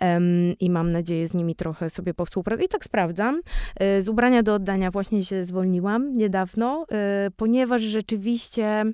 um, 0.00 0.54
i 0.60 0.70
mam 0.70 0.92
nadzieję 0.92 1.28
z 1.28 1.34
nimi 1.34 1.54
trochę 1.54 1.90
sobie 1.90 2.14
powspółpracować. 2.14 2.66
I 2.66 2.68
tak 2.68 2.84
sprawdzam. 2.84 3.40
E, 3.76 4.02
z 4.02 4.08
ubrania 4.08 4.42
do 4.42 4.54
oddania 4.54 4.90
właśnie 4.90 5.24
się 5.24 5.44
zwolniłam 5.44 6.16
niedawno, 6.16 6.86
e, 6.92 7.30
ponieważ 7.36 7.82
rzeczywiście 7.82 8.84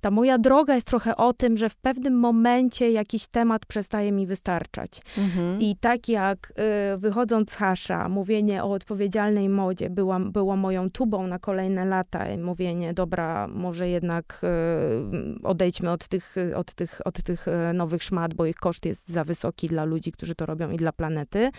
ta 0.00 0.10
moja 0.10 0.38
droga 0.38 0.74
jest 0.74 0.86
trochę 0.86 1.16
o 1.16 1.32
tym, 1.32 1.56
że 1.56 1.68
w 1.68 1.76
pewnym 1.76 2.14
momencie 2.14 2.90
jakiś 2.90 3.28
temat 3.28 3.66
przestaje 3.66 4.12
mi 4.12 4.26
wystarczać. 4.26 5.02
Mhm. 5.18 5.60
I 5.60 5.76
tak 5.80 6.08
jak 6.08 6.52
y, 6.94 6.98
wychodząc 6.98 7.50
z 7.50 7.54
hasza, 7.54 8.08
mówienie 8.08 8.64
o 8.64 8.70
odpowiedzialnej 8.70 9.48
modzie 9.48 9.90
była, 9.90 10.20
było 10.20 10.56
moją 10.56 10.90
tubą 10.90 11.26
na 11.26 11.38
kolejne 11.38 11.84
lata. 11.84 12.30
I 12.30 12.38
mówienie, 12.38 12.94
dobra, 12.94 13.48
może 13.48 13.88
jednak 13.88 14.40
y, 14.44 15.42
odejdźmy 15.42 15.90
od 15.90 16.08
tych, 16.08 16.34
od, 16.56 16.74
tych, 16.74 17.00
od 17.04 17.22
tych 17.22 17.48
y, 17.48 17.72
nowych 17.74 18.02
szmat, 18.02 18.34
bo 18.34 18.46
ich 18.46 18.56
koszt 18.56 18.86
jest 18.86 19.08
za 19.08 19.24
wysoki 19.24 19.68
dla 19.68 19.84
ludzi, 19.84 20.12
którzy 20.12 20.34
to 20.34 20.46
robią 20.46 20.70
i 20.70 20.76
dla 20.76 20.92
planety. 20.92 21.50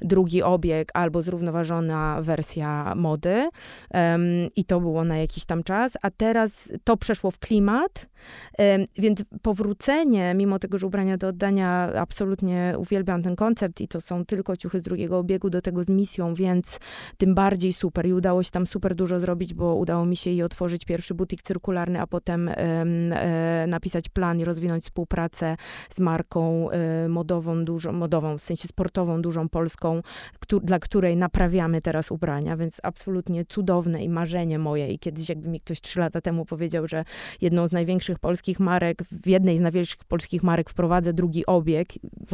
Drugi 0.00 0.42
obieg 0.42 0.90
albo 0.94 1.22
zrównoważona 1.22 2.22
wersja 2.22 2.94
mody. 2.94 3.48
Um, 3.94 4.20
I 4.56 4.64
to 4.64 4.80
było 4.80 5.04
na 5.04 5.18
jakiś 5.18 5.44
tam 5.44 5.62
czas. 5.62 5.92
A 6.02 6.10
teraz 6.10 6.72
to 6.84 6.96
przeszło 6.96 7.30
w 7.30 7.38
klimat 7.38 7.85
lat. 7.86 8.06
Więc 8.98 9.24
powrócenie, 9.42 10.34
mimo 10.34 10.58
tego, 10.58 10.78
że 10.78 10.86
ubrania 10.86 11.16
do 11.16 11.28
oddania, 11.28 11.92
absolutnie 11.94 12.74
uwielbiam 12.78 13.22
ten 13.22 13.36
koncept 13.36 13.80
i 13.80 13.88
to 13.88 14.00
są 14.00 14.24
tylko 14.24 14.56
ciuchy 14.56 14.80
z 14.80 14.82
drugiego 14.82 15.18
obiegu, 15.18 15.50
do 15.50 15.60
tego 15.60 15.84
z 15.84 15.88
misją, 15.88 16.34
więc 16.34 16.80
tym 17.18 17.34
bardziej 17.34 17.72
super. 17.72 18.06
I 18.06 18.12
udało 18.12 18.42
się 18.42 18.50
tam 18.50 18.66
super 18.66 18.94
dużo 18.94 19.20
zrobić, 19.20 19.54
bo 19.54 19.74
udało 19.74 20.04
mi 20.04 20.16
się 20.16 20.30
i 20.30 20.42
otworzyć 20.42 20.84
pierwszy 20.84 21.14
butik 21.14 21.42
cyrkularny, 21.42 22.00
a 22.00 22.06
potem 22.06 22.48
e, 22.48 23.66
napisać 23.68 24.08
plan 24.08 24.40
i 24.40 24.44
rozwinąć 24.44 24.84
współpracę 24.84 25.56
z 25.90 26.00
marką 26.00 26.70
e, 26.70 27.08
modową, 27.08 27.64
dużą, 27.64 27.92
modową, 27.92 28.38
w 28.38 28.40
sensie 28.40 28.68
sportową, 28.68 29.22
dużą 29.22 29.48
polską, 29.48 30.02
dla 30.62 30.78
której 30.78 31.16
naprawiamy 31.16 31.82
teraz 31.82 32.10
ubrania, 32.10 32.56
więc 32.56 32.80
absolutnie 32.82 33.44
cudowne 33.44 34.02
i 34.02 34.08
marzenie 34.08 34.58
moje. 34.58 34.88
I 34.88 34.98
kiedyś 34.98 35.28
jakby 35.28 35.48
mi 35.48 35.60
ktoś 35.60 35.80
trzy 35.80 36.00
lata 36.00 36.20
temu 36.20 36.44
powiedział, 36.44 36.88
że 36.88 37.04
jedną 37.40 37.66
z 37.66 37.72
największych 37.76 38.18
polskich 38.18 38.60
marek, 38.60 38.98
w 39.10 39.26
jednej 39.26 39.56
z 39.56 39.60
największych 39.60 40.04
polskich 40.04 40.42
marek 40.42 40.70
wprowadzę 40.70 41.12
drugi 41.12 41.46
obieg. 41.46 41.88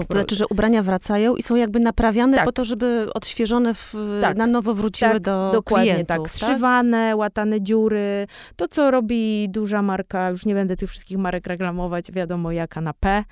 To 0.08 0.14
znaczy, 0.14 0.34
że 0.34 0.44
ubrania 0.50 0.82
wracają 0.82 1.36
i 1.36 1.42
są 1.42 1.56
jakby 1.56 1.80
naprawiane 1.80 2.36
tak. 2.36 2.44
po 2.44 2.52
to, 2.52 2.64
żeby 2.64 3.08
odświeżone 3.14 3.74
w, 3.74 3.94
tak. 4.20 4.36
na 4.36 4.46
nowo 4.46 4.74
wróciły 4.74 5.12
tak, 5.12 5.22
do 5.22 5.50
dokładnie 5.52 5.92
klientów. 5.92 6.16
tak. 6.16 6.30
Zszywane, 6.30 7.16
łatane 7.16 7.60
dziury. 7.60 8.26
To, 8.56 8.68
co 8.68 8.90
robi 8.90 9.48
duża 9.48 9.82
marka, 9.82 10.30
już 10.30 10.46
nie 10.46 10.54
będę 10.54 10.76
tych 10.76 10.90
wszystkich 10.90 11.18
marek 11.18 11.46
reklamować, 11.46 12.12
wiadomo 12.12 12.52
jaka 12.52 12.80
na 12.80 12.92
P, 12.92 13.24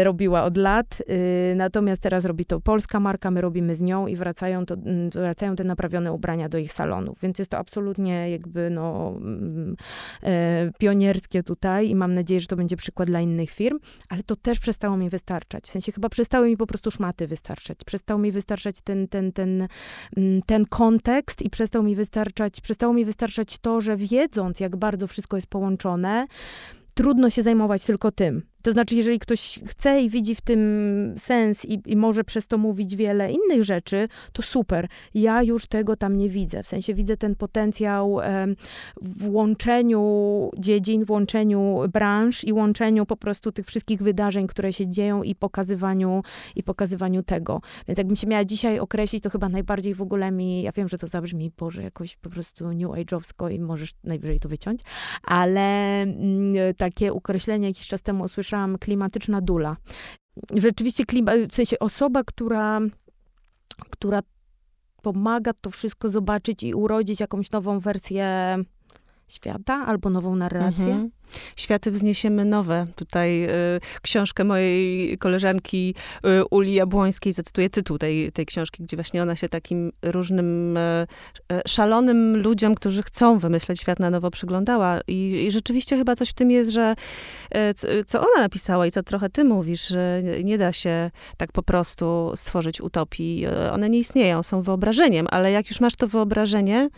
y, 0.00 0.04
robiła 0.04 0.44
od 0.44 0.56
lat. 0.56 1.02
Y, 1.10 1.54
natomiast 1.56 2.02
teraz 2.02 2.24
robi 2.24 2.44
to 2.44 2.60
polska 2.60 3.00
marka, 3.00 3.30
my 3.30 3.40
robimy 3.40 3.74
z 3.74 3.80
nią 3.80 4.06
i 4.06 4.16
wracają, 4.16 4.66
to, 4.66 4.74
y, 4.74 5.10
wracają 5.10 5.56
te 5.56 5.64
naprawione 5.64 6.12
ubrania 6.12 6.48
do 6.48 6.58
ich 6.58 6.72
salonów. 6.72 7.18
Więc 7.22 7.38
jest 7.38 7.50
to 7.50 7.58
absolutnie 7.58 8.30
jakby 8.30 8.70
no, 8.70 9.14
y, 10.22 10.72
pionierski 10.78 11.31
tutaj 11.42 11.88
i 11.88 11.94
mam 11.94 12.14
nadzieję, 12.14 12.40
że 12.40 12.46
to 12.46 12.56
będzie 12.56 12.76
przykład 12.76 13.08
dla 13.08 13.20
innych 13.20 13.50
firm, 13.50 13.78
ale 14.08 14.22
to 14.22 14.36
też 14.36 14.58
przestało 14.58 14.96
mi 14.96 15.10
wystarczać. 15.10 15.64
W 15.64 15.70
sensie 15.70 15.92
chyba 15.92 16.08
przestały 16.08 16.48
mi 16.48 16.56
po 16.56 16.66
prostu 16.66 16.90
szmaty 16.90 17.26
wystarczać. 17.26 17.78
Przestał 17.86 18.18
mi 18.18 18.32
wystarczać 18.32 18.76
ten, 18.84 19.08
ten, 19.08 19.32
ten, 19.32 19.68
mm, 20.16 20.42
ten 20.46 20.66
kontekst 20.66 21.42
i 21.42 21.50
przestał 21.50 21.82
mi 21.82 21.94
wystarczać, 21.94 22.60
przestało 22.60 22.92
mi 22.92 23.04
wystarczać 23.04 23.58
to, 23.58 23.80
że 23.80 23.96
wiedząc, 23.96 24.60
jak 24.60 24.76
bardzo 24.76 25.06
wszystko 25.06 25.36
jest 25.36 25.46
połączone, 25.46 26.26
trudno 26.94 27.30
się 27.30 27.42
zajmować 27.42 27.84
tylko 27.84 28.12
tym. 28.12 28.42
To 28.62 28.72
znaczy, 28.72 28.94
jeżeli 28.94 29.18
ktoś 29.18 29.60
chce 29.66 30.02
i 30.02 30.10
widzi 30.10 30.34
w 30.34 30.40
tym 30.40 30.60
sens 31.18 31.64
i, 31.64 31.82
i, 31.86 31.96
może 31.96 32.24
przez 32.24 32.46
to 32.46 32.58
mówić 32.58 32.96
wiele 32.96 33.32
innych 33.32 33.64
rzeczy, 33.64 34.08
to 34.32 34.42
super. 34.42 34.88
Ja 35.14 35.42
już 35.42 35.66
tego 35.66 35.96
tam 35.96 36.16
nie 36.16 36.28
widzę. 36.28 36.62
W 36.62 36.68
sensie 36.68 36.94
widzę 36.94 37.16
ten 37.16 37.34
potencjał 37.34 38.18
w 39.02 39.28
łączeniu 39.28 40.50
dziedzin, 40.58 41.04
w 41.04 41.10
łączeniu 41.10 41.78
branż 41.92 42.44
i 42.44 42.52
łączeniu 42.52 43.06
po 43.06 43.16
prostu 43.16 43.52
tych 43.52 43.66
wszystkich 43.66 44.02
wydarzeń, 44.02 44.46
które 44.46 44.72
się 44.72 44.88
dzieją 44.90 45.22
i 45.22 45.34
pokazywaniu, 45.34 46.22
i 46.56 46.62
pokazywaniu 46.62 47.22
tego. 47.22 47.60
Więc 47.88 47.98
jakbym 47.98 48.16
się 48.16 48.26
miała 48.26 48.44
dzisiaj 48.44 48.78
określić, 48.78 49.22
to 49.22 49.30
chyba 49.30 49.48
najbardziej 49.48 49.94
w 49.94 50.02
ogóle 50.02 50.30
mi, 50.30 50.62
ja 50.62 50.72
wiem, 50.72 50.88
że 50.88 50.98
to 50.98 51.06
zabrzmi, 51.06 51.52
Boże, 51.58 51.82
jakoś 51.82 52.16
po 52.16 52.30
prostu 52.30 52.72
new 52.72 52.90
age'owsko 52.90 53.52
i 53.52 53.60
możesz 53.60 53.94
najwyżej 54.04 54.40
to 54.40 54.48
wyciąć, 54.48 54.80
ale 55.22 56.02
mm, 56.02 56.74
takie 56.76 57.12
określenie 57.12 57.68
jakiś 57.68 57.86
czas 57.86 58.02
temu 58.02 58.24
usłyszałam, 58.24 58.51
słyszałam, 58.52 58.78
klimatyczna 58.78 59.40
dula. 59.40 59.76
Rzeczywiście, 60.54 61.04
klima, 61.04 61.32
w 61.48 61.54
sensie 61.54 61.78
osoba, 61.78 62.24
która, 62.24 62.80
która 63.90 64.22
pomaga 65.02 65.52
to 65.60 65.70
wszystko 65.70 66.08
zobaczyć 66.08 66.62
i 66.62 66.74
urodzić 66.74 67.20
jakąś 67.20 67.50
nową 67.50 67.78
wersję 67.78 68.56
świata 69.28 69.74
albo 69.86 70.10
nową 70.10 70.36
narrację. 70.36 70.84
Mhm. 70.84 71.10
Światy 71.56 71.90
wzniesiemy 71.90 72.44
nowe. 72.44 72.84
Tutaj 72.96 73.44
y, 73.44 73.50
książkę 74.02 74.44
mojej 74.44 75.18
koleżanki 75.18 75.94
y, 76.26 76.44
Uli 76.50 76.74
Jabłońskiej, 76.74 77.32
zacytuję 77.32 77.70
tytuł 77.70 77.98
tej, 77.98 78.32
tej 78.32 78.46
książki, 78.46 78.82
gdzie 78.82 78.96
właśnie 78.96 79.22
ona 79.22 79.36
się 79.36 79.48
takim 79.48 79.92
różnym 80.02 80.76
y, 80.76 81.06
szalonym 81.68 82.36
ludziom, 82.36 82.74
którzy 82.74 83.02
chcą 83.02 83.38
wymyśleć 83.38 83.80
świat 83.80 84.00
na 84.00 84.10
nowo 84.10 84.30
przyglądała. 84.30 85.00
I, 85.08 85.44
i 85.46 85.50
rzeczywiście 85.50 85.96
chyba 85.96 86.16
coś 86.16 86.28
w 86.28 86.34
tym 86.34 86.50
jest, 86.50 86.70
że 86.70 86.94
co 88.06 88.20
ona 88.20 88.40
napisała 88.40 88.86
i 88.86 88.90
co 88.90 89.02
trochę 89.02 89.30
ty 89.30 89.44
mówisz, 89.44 89.88
że 89.88 90.22
nie 90.44 90.58
da 90.58 90.72
się 90.72 91.10
tak 91.36 91.52
po 91.52 91.62
prostu 91.62 92.32
stworzyć 92.36 92.80
utopii. 92.80 93.46
One 93.72 93.90
nie 93.90 93.98
istnieją, 93.98 94.42
są 94.42 94.62
wyobrażeniem, 94.62 95.26
ale 95.30 95.52
jak 95.52 95.68
już 95.68 95.80
masz 95.80 95.96
to 95.96 96.08
wyobrażenie, 96.08 96.88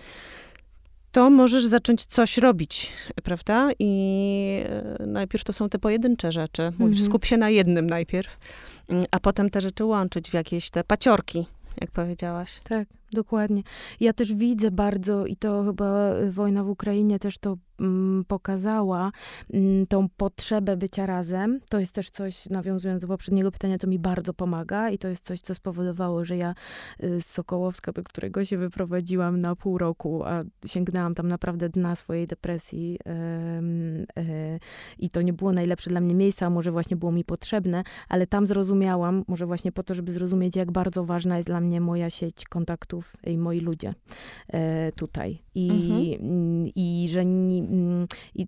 to 1.15 1.31
możesz 1.31 1.67
zacząć 1.67 2.05
coś 2.07 2.39
robić, 2.39 2.93
prawda? 3.23 3.71
I 3.79 4.65
e, 5.01 5.07
najpierw 5.07 5.45
to 5.45 5.53
są 5.53 5.69
te 5.69 5.79
pojedyncze 5.79 6.33
rzeczy. 6.33 6.73
Mówisz, 6.79 6.99
mhm. 6.99 7.07
skup 7.07 7.25
się 7.25 7.37
na 7.37 7.51
jednym 7.51 7.87
najpierw, 7.87 8.39
mm, 8.89 9.05
a 9.11 9.21
potem 9.21 9.51
te 9.51 9.61
rzeczy 9.61 9.85
łączyć 9.85 10.31
w 10.31 10.35
jakieś 10.35 10.71
te 10.71 10.85
paciorki, 10.85 11.47
jak 11.81 11.91
powiedziałaś. 11.91 12.61
Tak, 12.65 12.89
dokładnie. 13.13 13.63
Ja 14.01 14.13
też 14.13 14.35
widzę 14.35 14.71
bardzo, 14.71 15.27
i 15.27 15.37
to 15.37 15.65
chyba 15.65 16.11
wojna 16.31 16.65
w 16.65 16.69
Ukrainie 16.69 17.19
też 17.19 17.39
to 17.39 17.57
pokazała 18.29 19.13
mm, 19.53 19.87
tą 19.87 20.09
potrzebę 20.09 20.77
bycia 20.77 21.07
razem. 21.07 21.61
To 21.69 21.79
jest 21.79 21.93
też 21.93 22.11
coś, 22.11 22.51
nawiązując 22.51 23.03
do 23.03 23.09
poprzedniego 23.09 23.53
pytania, 23.53 23.79
to 23.79 23.87
mi 23.87 23.99
bardzo 23.99 24.35
pomaga 24.35 24.91
i 24.91 24.99
to 24.99 25.09
jest 25.09 25.25
coś, 25.25 25.41
co 25.41 25.55
spowodowało, 25.55 26.25
że 26.25 26.37
ja 26.37 26.55
y, 27.05 27.21
z 27.21 27.27
Sokołowska, 27.27 27.93
do 27.93 28.03
którego 28.03 28.45
się 28.45 28.59
wyprowadziłam 28.59 29.41
na 29.41 29.57
pół 29.57 29.79
roku, 29.79 30.25
a 30.25 30.43
sięgnęłam 30.67 31.15
tam 31.15 31.29
naprawdę 31.29 31.69
dna 31.69 31.97
swojej 31.97 32.27
depresji 32.27 32.99
y, 34.19 34.59
i 34.99 35.11
to 35.11 35.23
nie 35.23 35.33
było 35.33 35.53
najlepsze 35.53 35.91
dla 35.91 36.01
mnie 36.01 36.15
miejsce, 36.15 36.47
a 36.47 36.51
może 36.51 36.73
właśnie 36.73 36.97
było 36.97 37.13
mi 37.13 37.25
potrzebne, 37.25 37.85
ale 38.09 38.27
tam 38.27 38.47
zrozumiałam, 38.47 39.25
może 39.29 39.47
właśnie 39.47 39.73
po 39.73 39.83
to, 39.83 39.95
żeby 39.95 40.13
zrozumieć, 40.13 40.57
jak 40.57 40.73
bardzo 40.73 41.05
ważna 41.05 41.37
jest 41.37 41.49
dla 41.49 41.61
mnie 41.61 41.81
moja 41.81 42.11
sieć 42.11 42.45
kontaktów 42.45 43.17
i 43.25 43.39
moi 43.39 43.61
ludzie 43.61 43.95
e, 44.49 44.93
tutaj. 44.93 45.43
I, 45.55 45.71
mhm. 45.71 46.69
i 46.75 47.09
że 47.11 47.25
nie, 47.25 47.64
Mm, 47.64 47.64
i 48.35 48.47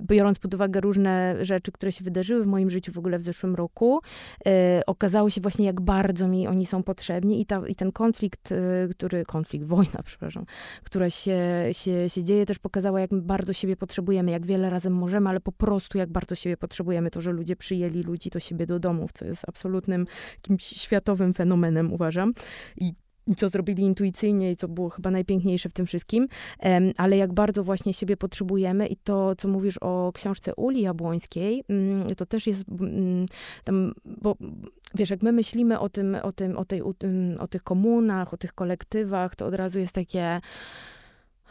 biorąc 0.00 0.38
pod 0.38 0.54
uwagę 0.54 0.80
różne 0.80 1.36
rzeczy, 1.44 1.72
które 1.72 1.92
się 1.92 2.04
wydarzyły 2.04 2.44
w 2.44 2.46
moim 2.46 2.70
życiu 2.70 2.92
w 2.92 2.98
ogóle 2.98 3.18
w 3.18 3.22
zeszłym 3.22 3.54
roku, 3.54 4.00
e, 4.46 4.82
okazało 4.86 5.30
się 5.30 5.40
właśnie, 5.40 5.66
jak 5.66 5.80
bardzo 5.80 6.28
mi 6.28 6.48
oni 6.48 6.66
są 6.66 6.82
potrzebni 6.82 7.40
i, 7.40 7.46
ta, 7.46 7.68
i 7.68 7.74
ten 7.74 7.92
konflikt, 7.92 8.52
e, 8.52 8.88
który, 8.88 9.24
konflikt, 9.24 9.66
wojna, 9.66 10.02
przepraszam, 10.04 10.46
która 10.84 11.10
się, 11.10 11.38
się, 11.72 12.08
się 12.08 12.24
dzieje, 12.24 12.46
też 12.46 12.58
pokazała, 12.58 13.00
jak 13.00 13.14
bardzo 13.14 13.52
siebie 13.52 13.76
potrzebujemy, 13.76 14.30
jak 14.30 14.46
wiele 14.46 14.70
razem 14.70 14.92
możemy, 14.92 15.28
ale 15.28 15.40
po 15.40 15.52
prostu 15.52 15.98
jak 15.98 16.10
bardzo 16.10 16.34
siebie 16.34 16.56
potrzebujemy. 16.56 17.10
To, 17.10 17.20
że 17.20 17.32
ludzie 17.32 17.56
przyjęli 17.56 18.02
ludzi 18.02 18.30
do 18.30 18.40
siebie 18.40 18.66
do 18.66 18.78
domów, 18.78 19.12
co 19.12 19.24
jest 19.24 19.48
absolutnym 19.48 20.06
jakimś 20.36 20.64
światowym 20.64 21.34
fenomenem, 21.34 21.92
uważam. 21.92 22.34
I 22.76 22.94
co 23.36 23.48
zrobili 23.48 23.82
intuicyjnie 23.82 24.50
i 24.50 24.56
co 24.56 24.68
było 24.68 24.90
chyba 24.90 25.10
najpiękniejsze 25.10 25.68
w 25.68 25.72
tym 25.72 25.86
wszystkim, 25.86 26.28
ale 26.96 27.16
jak 27.16 27.32
bardzo 27.32 27.64
właśnie 27.64 27.94
siebie 27.94 28.16
potrzebujemy 28.16 28.86
i 28.86 28.96
to, 28.96 29.36
co 29.36 29.48
mówisz 29.48 29.78
o 29.80 30.12
książce 30.14 30.54
Uli 30.54 30.82
Jabłońskiej, 30.82 31.64
mm, 31.68 32.06
to 32.14 32.26
też 32.26 32.46
jest 32.46 32.64
mm, 32.68 33.26
tam, 33.64 33.94
bo 34.04 34.36
wiesz, 34.94 35.10
jak 35.10 35.22
my 35.22 35.32
myślimy 35.32 35.80
o 35.80 35.88
tym, 35.88 36.16
o 36.22 36.32
tym, 36.32 36.58
o 36.58 36.64
tej, 36.64 36.82
o 37.38 37.46
tych 37.46 37.62
komunach, 37.62 38.34
o 38.34 38.36
tych 38.36 38.52
kolektywach, 38.52 39.36
to 39.36 39.46
od 39.46 39.54
razu 39.54 39.78
jest 39.78 39.92
takie 39.92 40.40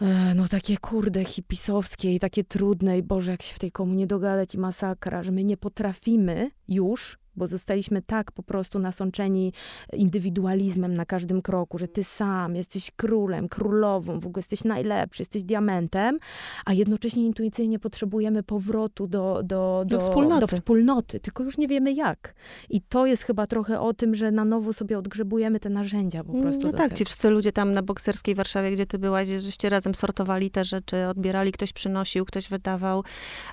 e, 0.02 0.36
no 0.36 0.48
takie 0.48 0.78
kurde 0.78 1.26
hipisowskie 1.26 2.16
i 2.16 2.20
takie 2.20 2.44
trudne 2.44 2.98
i 2.98 3.04
Boże, 3.04 3.32
jak 3.32 3.42
się 3.42 3.56
w 3.56 3.60
tej 3.60 3.72
komunie 3.72 4.08
dogadać 4.08 4.56
i 4.56 4.58
masakra, 4.58 5.24
że 5.24 5.32
my 5.32 5.44
nie 5.44 5.58
potrafimy 5.58 6.52
już 6.68 7.23
bo 7.36 7.48
zostaliśmy 7.48 8.02
tak 8.02 8.32
po 8.32 8.44
prostu 8.44 8.80
nasączeni 8.80 9.54
indywidualizmem 9.94 10.94
na 10.94 11.06
każdym 11.06 11.42
kroku, 11.42 11.78
że 11.78 11.88
ty 11.88 12.04
sam 12.04 12.56
jesteś 12.56 12.92
królem, 12.92 13.50
królową, 13.50 14.20
w 14.20 14.28
ogóle 14.28 14.40
jesteś 14.40 14.64
najlepszy, 14.64 15.22
jesteś 15.22 15.44
diamentem, 15.44 16.20
a 16.66 16.74
jednocześnie 16.74 17.26
intuicyjnie 17.26 17.80
potrzebujemy 17.80 18.44
powrotu 18.44 19.08
do, 19.08 19.42
do, 19.44 19.44
do, 19.44 19.86
do, 19.86 20.00
wspólnoty. 20.00 20.42
do 20.42 20.48
wspólnoty, 20.48 21.20
tylko 21.20 21.44
już 21.44 21.58
nie 21.58 21.68
wiemy 21.68 21.94
jak. 21.94 22.34
I 22.70 22.82
to 22.82 23.06
jest 23.06 23.24
chyba 23.24 23.48
trochę 23.48 23.80
o 23.82 23.94
tym, 23.94 24.16
że 24.16 24.32
na 24.32 24.46
nowo 24.46 24.74
sobie 24.74 24.98
odgrzebujemy 24.98 25.60
te 25.60 25.70
narzędzia 25.70 26.24
po 26.24 26.32
mm, 26.32 26.44
prostu. 26.44 26.68
No 26.68 26.72
tak, 26.72 26.82
tego. 26.82 26.96
ci 26.96 27.06
wszyscy 27.06 27.30
ludzie 27.30 27.52
tam 27.52 27.74
na 27.74 27.82
bokserskiej 27.82 28.36
Warszawie, 28.36 28.72
gdzie 28.72 28.86
ty 28.86 29.00
byłaś, 29.00 29.28
żeście 29.28 29.70
razem 29.70 29.96
sortowali 29.96 30.52
te 30.52 30.66
rzeczy, 30.66 31.08
odbierali, 31.08 31.52
ktoś 31.52 31.74
przynosił, 31.74 32.26
ktoś 32.26 32.50
wydawał, 32.50 33.04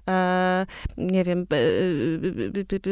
e, 0.09 0.67
nie 0.97 1.25
wiem, 1.25 1.47
e, 1.53 1.57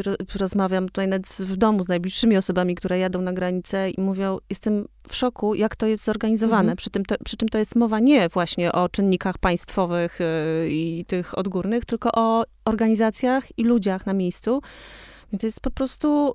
e, 0.04 0.10
e, 0.10 0.38
rozmawiał 0.38 0.77
rozmawiam 0.78 0.88
tutaj 0.88 1.08
nawet 1.08 1.26
w 1.26 1.56
domu 1.56 1.82
z 1.82 1.88
najbliższymi 1.88 2.36
osobami, 2.36 2.74
które 2.74 2.98
jadą 2.98 3.20
na 3.20 3.32
granicę 3.32 3.90
i 3.90 4.00
mówią, 4.00 4.38
jestem 4.50 4.88
w 5.08 5.16
szoku, 5.16 5.54
jak 5.54 5.76
to 5.76 5.86
jest 5.86 6.04
zorganizowane. 6.04 6.60
Mhm. 6.60 6.76
Przy, 6.76 6.90
tym 6.90 7.04
to, 7.04 7.14
przy 7.24 7.36
czym 7.36 7.48
to 7.48 7.58
jest 7.58 7.76
mowa 7.76 8.00
nie 8.00 8.28
właśnie 8.28 8.72
o 8.72 8.88
czynnikach 8.88 9.38
państwowych 9.38 10.20
yy, 10.20 10.70
i 10.70 11.04
tych 11.04 11.38
odgórnych, 11.38 11.84
tylko 11.84 12.10
o 12.14 12.44
organizacjach 12.64 13.58
i 13.58 13.64
ludziach 13.64 14.06
na 14.06 14.12
miejscu. 14.12 14.60
Więc 15.32 15.40
to 15.40 15.46
jest 15.46 15.60
po 15.60 15.70
prostu 15.70 16.34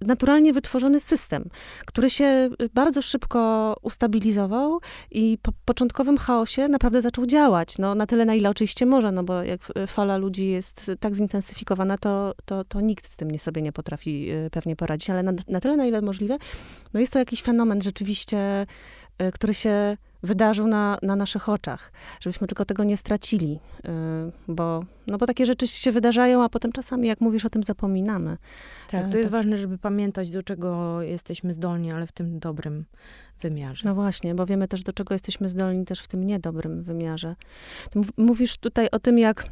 naturalnie 0.00 0.52
wytworzony 0.52 1.00
system, 1.00 1.44
który 1.86 2.10
się 2.10 2.50
bardzo 2.74 3.02
szybko 3.02 3.74
ustabilizował 3.82 4.80
i 5.10 5.38
po 5.42 5.52
początkowym 5.64 6.18
chaosie 6.18 6.68
naprawdę 6.68 7.02
zaczął 7.02 7.26
działać. 7.26 7.78
No, 7.78 7.94
na 7.94 8.06
tyle, 8.06 8.24
na 8.24 8.34
ile 8.34 8.50
oczywiście 8.50 8.86
może, 8.86 9.12
no 9.12 9.22
bo 9.22 9.42
jak 9.42 9.60
fala 9.86 10.16
ludzi 10.16 10.46
jest 10.46 10.90
tak 11.00 11.14
zintensyfikowana, 11.14 11.98
to, 11.98 12.34
to, 12.44 12.64
to 12.64 12.80
nikt 12.80 13.06
z 13.06 13.16
tym 13.16 13.30
nie 13.30 13.38
sobie 13.38 13.62
nie 13.62 13.72
potrafi 13.72 14.30
y, 14.32 14.50
pewnie 14.50 14.76
poradzić, 14.76 15.10
ale 15.10 15.22
na, 15.22 15.32
na 15.48 15.60
tyle, 15.60 15.76
na 15.76 15.86
ile 15.86 16.02
możliwe, 16.02 16.38
no 16.94 17.00
jest 17.00 17.12
to 17.12 17.18
jakiś 17.18 17.42
fenomen 17.42 17.82
rzeczywiście, 17.82 18.66
y, 19.22 19.32
który 19.32 19.54
się 19.54 19.96
wydarzył 20.22 20.66
na, 20.66 20.98
na 21.02 21.16
naszych 21.16 21.48
oczach, 21.48 21.92
żebyśmy 22.20 22.46
tylko 22.46 22.64
tego 22.64 22.84
nie 22.84 22.96
stracili, 22.96 23.60
bo, 24.48 24.84
no 25.06 25.18
bo 25.18 25.26
takie 25.26 25.46
rzeczy 25.46 25.66
się 25.66 25.92
wydarzają, 25.92 26.42
a 26.42 26.48
potem 26.48 26.72
czasami, 26.72 27.08
jak 27.08 27.20
mówisz, 27.20 27.44
o 27.44 27.50
tym 27.50 27.62
zapominamy. 27.62 28.36
Tak, 28.90 29.08
to 29.08 29.18
jest 29.18 29.30
ważne, 29.30 29.56
żeby 29.56 29.78
pamiętać, 29.78 30.30
do 30.30 30.42
czego 30.42 31.02
jesteśmy 31.02 31.54
zdolni, 31.54 31.92
ale 31.92 32.06
w 32.06 32.12
tym 32.12 32.38
dobrym 32.38 32.84
wymiarze. 33.40 33.82
No 33.84 33.94
właśnie, 33.94 34.34
bo 34.34 34.46
wiemy 34.46 34.68
też, 34.68 34.82
do 34.82 34.92
czego 34.92 35.14
jesteśmy 35.14 35.48
zdolni 35.48 35.84
też 35.84 36.00
w 36.00 36.08
tym 36.08 36.26
niedobrym 36.26 36.82
wymiarze. 36.82 37.36
Mówisz 38.16 38.56
tutaj 38.56 38.88
o 38.92 38.98
tym, 38.98 39.18
jak 39.18 39.46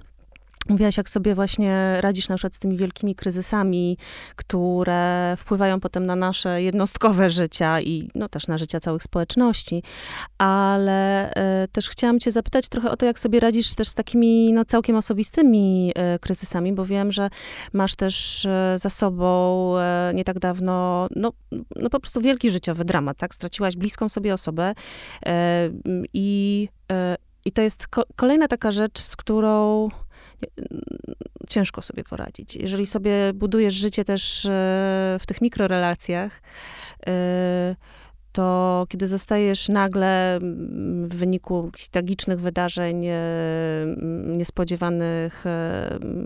Mówiłaś, 0.68 0.96
jak 0.96 1.08
sobie 1.08 1.34
właśnie 1.34 1.96
radzisz 2.00 2.28
na 2.28 2.36
przykład 2.36 2.54
z 2.54 2.58
tymi 2.58 2.76
wielkimi 2.76 3.14
kryzysami, 3.14 3.98
które 4.36 5.34
wpływają 5.38 5.80
potem 5.80 6.06
na 6.06 6.16
nasze 6.16 6.62
jednostkowe 6.62 7.30
życia 7.30 7.80
i 7.80 8.10
no, 8.14 8.28
też 8.28 8.46
na 8.46 8.58
życia 8.58 8.80
całych 8.80 9.02
społeczności. 9.02 9.82
Ale 10.38 11.30
e, 11.30 11.68
też 11.68 11.88
chciałam 11.88 12.20
cię 12.20 12.32
zapytać 12.32 12.68
trochę 12.68 12.90
o 12.90 12.96
to, 12.96 13.06
jak 13.06 13.18
sobie 13.18 13.40
radzisz 13.40 13.74
też 13.74 13.88
z 13.88 13.94
takimi 13.94 14.52
no, 14.52 14.64
całkiem 14.64 14.96
osobistymi 14.96 15.92
e, 15.94 16.18
kryzysami, 16.18 16.72
bo 16.72 16.86
wiem, 16.86 17.12
że 17.12 17.28
masz 17.72 17.94
też 17.94 18.46
e, 18.46 18.76
za 18.78 18.90
sobą 18.90 19.38
nie 20.14 20.24
tak 20.24 20.38
dawno, 20.38 21.08
no, 21.16 21.32
no 21.76 21.90
po 21.90 22.00
prostu 22.00 22.20
wielki 22.20 22.50
życiowy 22.50 22.84
dramat, 22.84 23.16
tak? 23.16 23.34
Straciłaś 23.34 23.76
bliską 23.76 24.08
sobie 24.08 24.34
osobę 24.34 24.74
i, 26.14 26.68
i 27.44 27.52
to 27.52 27.62
jest 27.62 27.88
ko 27.88 28.04
kolejna 28.16 28.48
taka 28.48 28.70
rzecz, 28.70 29.00
z 29.00 29.16
którą 29.16 29.88
ciężko 31.48 31.82
sobie 31.82 32.04
poradzić. 32.04 32.56
Jeżeli 32.56 32.86
sobie 32.86 33.32
budujesz 33.34 33.74
życie 33.74 34.04
też 34.04 34.46
e, 34.46 34.50
w 35.20 35.26
tych 35.26 35.40
mikrorelacjach, 35.40 36.42
e, 37.06 37.76
to 38.32 38.86
kiedy 38.88 39.08
zostajesz 39.08 39.68
nagle 39.68 40.38
w 41.02 41.14
wyniku 41.14 41.70
tragicznych 41.90 42.40
wydarzeń 42.40 43.06
e, 43.06 43.20
niespodziewanych 44.26 45.44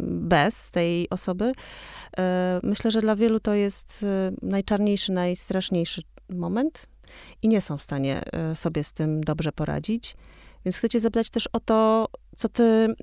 bez 0.04 0.70
tej 0.70 1.10
osoby, 1.10 1.52
myślę, 2.62 2.90
że 2.90 3.00
dla 3.00 3.16
wielu 3.16 3.40
to 3.40 3.54
jest 3.54 4.04
najczarniejszy, 4.42 5.12
najstraszniejszy 5.12 6.02
moment 6.28 6.86
i 7.42 7.48
nie 7.48 7.60
są 7.60 7.78
w 7.78 7.82
stanie 7.82 8.22
sobie 8.54 8.84
z 8.84 8.92
tym 8.92 9.24
dobrze 9.24 9.52
poradzić. 9.52 10.16
Więc 10.64 10.76
chcę 10.76 10.88
cię 10.88 11.00
zapytać 11.00 11.30
też 11.30 11.48
o 11.52 11.60
to, 11.60 12.08
co 12.36 12.48
ty 12.48 12.94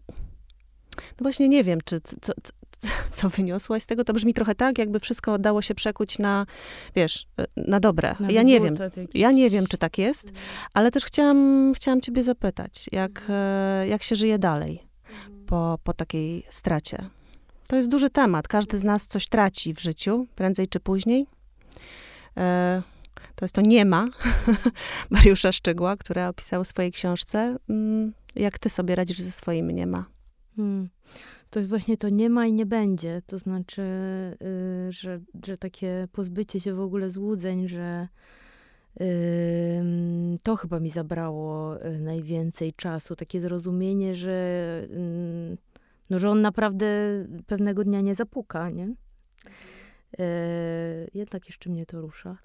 no 1.01 1.23
właśnie 1.23 1.49
nie 1.49 1.63
wiem, 1.63 1.79
czy 1.85 2.01
co, 2.01 2.15
co, 2.21 2.33
co 3.13 3.29
wyniosłaś 3.29 3.83
z 3.83 3.85
tego, 3.85 4.03
to 4.03 4.13
brzmi 4.13 4.33
trochę 4.33 4.55
tak, 4.55 4.77
jakby 4.77 4.99
wszystko 4.99 5.37
dało 5.37 5.61
się 5.61 5.75
przekuć 5.75 6.19
na, 6.19 6.45
wiesz, 6.95 7.27
na 7.57 7.79
dobre. 7.79 8.15
Na 8.19 8.31
ja 8.31 8.43
nie 8.43 8.59
wiem, 8.59 8.75
ja 9.13 9.31
nie 9.31 9.49
wiem, 9.49 9.67
czy 9.67 9.77
tak 9.77 9.97
jest, 9.97 10.27
mhm. 10.27 10.45
ale 10.73 10.91
też 10.91 11.05
chciałam, 11.05 11.73
chciałam 11.75 12.01
ciebie 12.01 12.23
zapytać, 12.23 12.85
jak, 12.91 13.19
mhm. 13.19 13.39
e, 13.83 13.87
jak 13.87 14.03
się 14.03 14.15
żyje 14.15 14.39
dalej 14.39 14.83
mhm. 15.09 15.45
po, 15.45 15.79
po 15.83 15.93
takiej 15.93 16.43
stracie. 16.49 17.09
To 17.67 17.75
jest 17.75 17.89
duży 17.89 18.09
temat. 18.09 18.47
Każdy 18.47 18.79
z 18.79 18.83
nas 18.83 19.07
coś 19.07 19.27
traci 19.27 19.73
w 19.73 19.79
życiu, 19.79 20.27
prędzej 20.35 20.67
czy 20.67 20.79
później. 20.79 21.25
E, 22.37 22.81
to 23.35 23.45
jest 23.45 23.55
to 23.55 23.61
nie 23.61 23.85
ma 23.85 24.07
Mariusza 25.09 25.51
Szczygła, 25.51 25.97
która 25.97 26.29
opisał 26.29 26.63
w 26.63 26.67
swojej 26.67 26.91
książce. 26.91 27.57
Mm, 27.69 28.13
jak 28.35 28.59
ty 28.59 28.69
sobie 28.69 28.95
radzisz 28.95 29.19
ze 29.19 29.31
swoim 29.31 29.71
nie 29.71 29.87
ma? 29.87 30.05
Hmm. 30.59 30.89
To 31.49 31.59
jest 31.59 31.69
właśnie 31.69 31.97
to 31.97 32.09
nie 32.09 32.29
ma 32.29 32.45
i 32.45 32.53
nie 32.53 32.65
będzie. 32.65 33.21
To 33.25 33.39
znaczy, 33.39 33.81
yy, 34.85 34.91
że, 34.91 35.19
że 35.45 35.57
takie 35.57 36.07
pozbycie 36.11 36.59
się 36.59 36.73
w 36.73 36.79
ogóle 36.79 37.09
złudzeń, 37.09 37.67
że 37.67 38.07
yy, 38.99 39.07
to 40.43 40.55
chyba 40.55 40.79
mi 40.79 40.89
zabrało 40.89 41.75
y, 41.85 41.99
najwięcej 41.99 42.73
czasu. 42.73 43.15
Takie 43.15 43.41
zrozumienie, 43.41 44.15
że, 44.15 44.87
yy, 44.89 45.57
no, 46.09 46.19
że 46.19 46.29
on 46.29 46.41
naprawdę 46.41 46.87
pewnego 47.47 47.83
dnia 47.83 48.01
nie 48.01 48.15
zapuka, 48.15 48.69
nie? 48.69 48.85
Yy, 48.85 50.25
jednak 51.13 51.45
jeszcze 51.45 51.69
mnie 51.69 51.85
to 51.85 52.01
rusza. 52.01 52.37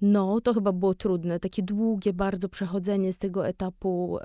No, 0.00 0.40
to 0.40 0.54
chyba 0.54 0.72
było 0.72 0.94
trudne. 0.94 1.40
Takie 1.40 1.62
długie 1.62 2.12
bardzo 2.12 2.48
przechodzenie 2.48 3.12
z 3.12 3.18
tego 3.18 3.48
etapu 3.48 4.18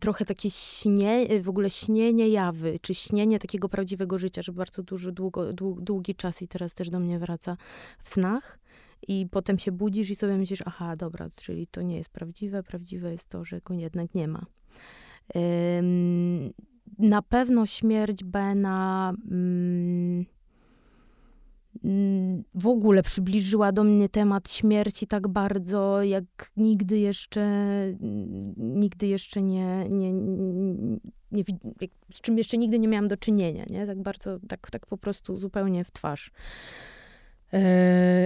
Trochę 0.00 0.24
takie 0.24 0.50
śnie, 0.50 1.40
w 1.42 1.48
ogóle 1.48 1.70
śnienie 1.70 2.28
jawy, 2.28 2.78
czy 2.78 2.94
śnienie 2.94 3.38
takiego 3.38 3.68
prawdziwego 3.68 4.18
życia, 4.18 4.42
że 4.42 4.52
bardzo 4.52 4.82
duży, 4.82 5.12
długo, 5.12 5.52
długi 5.52 6.14
czas 6.14 6.42
i 6.42 6.48
teraz 6.48 6.74
też 6.74 6.90
do 6.90 7.00
mnie 7.00 7.18
wraca 7.18 7.56
w 8.02 8.08
snach. 8.08 8.58
I 9.08 9.26
potem 9.30 9.58
się 9.58 9.72
budzisz 9.72 10.10
i 10.10 10.16
sobie 10.16 10.36
myślisz, 10.36 10.62
aha, 10.66 10.96
dobra, 10.96 11.28
czyli 11.42 11.66
to 11.66 11.82
nie 11.82 11.96
jest 11.96 12.10
prawdziwe. 12.10 12.62
Prawdziwe 12.62 13.12
jest 13.12 13.28
to, 13.28 13.44
że 13.44 13.60
go 13.60 13.74
jednak 13.74 14.14
nie 14.14 14.28
ma. 14.28 14.46
na 16.98 17.22
pewno 17.22 17.66
śmierć 17.66 18.24
Bena 18.24 19.14
w 22.54 22.66
ogóle 22.66 23.02
przybliżyła 23.02 23.72
do 23.72 23.84
mnie 23.84 24.08
temat 24.08 24.50
śmierci 24.50 25.06
tak 25.06 25.28
bardzo, 25.28 26.02
jak 26.02 26.24
nigdy 26.56 26.98
jeszcze, 26.98 27.40
mm, 27.40 28.54
nigdy 28.56 29.06
jeszcze 29.06 29.42
nie, 29.42 29.88
nie, 29.88 30.12
nie, 30.12 31.44
nie 31.80 31.88
z 32.12 32.20
czym 32.20 32.38
jeszcze 32.38 32.58
nigdy 32.58 32.78
nie 32.78 32.88
miałam 32.88 33.08
do 33.08 33.16
czynienia, 33.16 33.64
nie? 33.70 33.86
Tak 33.86 34.02
bardzo, 34.02 34.38
tak, 34.48 34.70
tak 34.70 34.86
po 34.86 34.98
prostu 34.98 35.36
zupełnie 35.36 35.84
w 35.84 35.90
twarz. 35.90 36.30
Yy, 37.52 37.60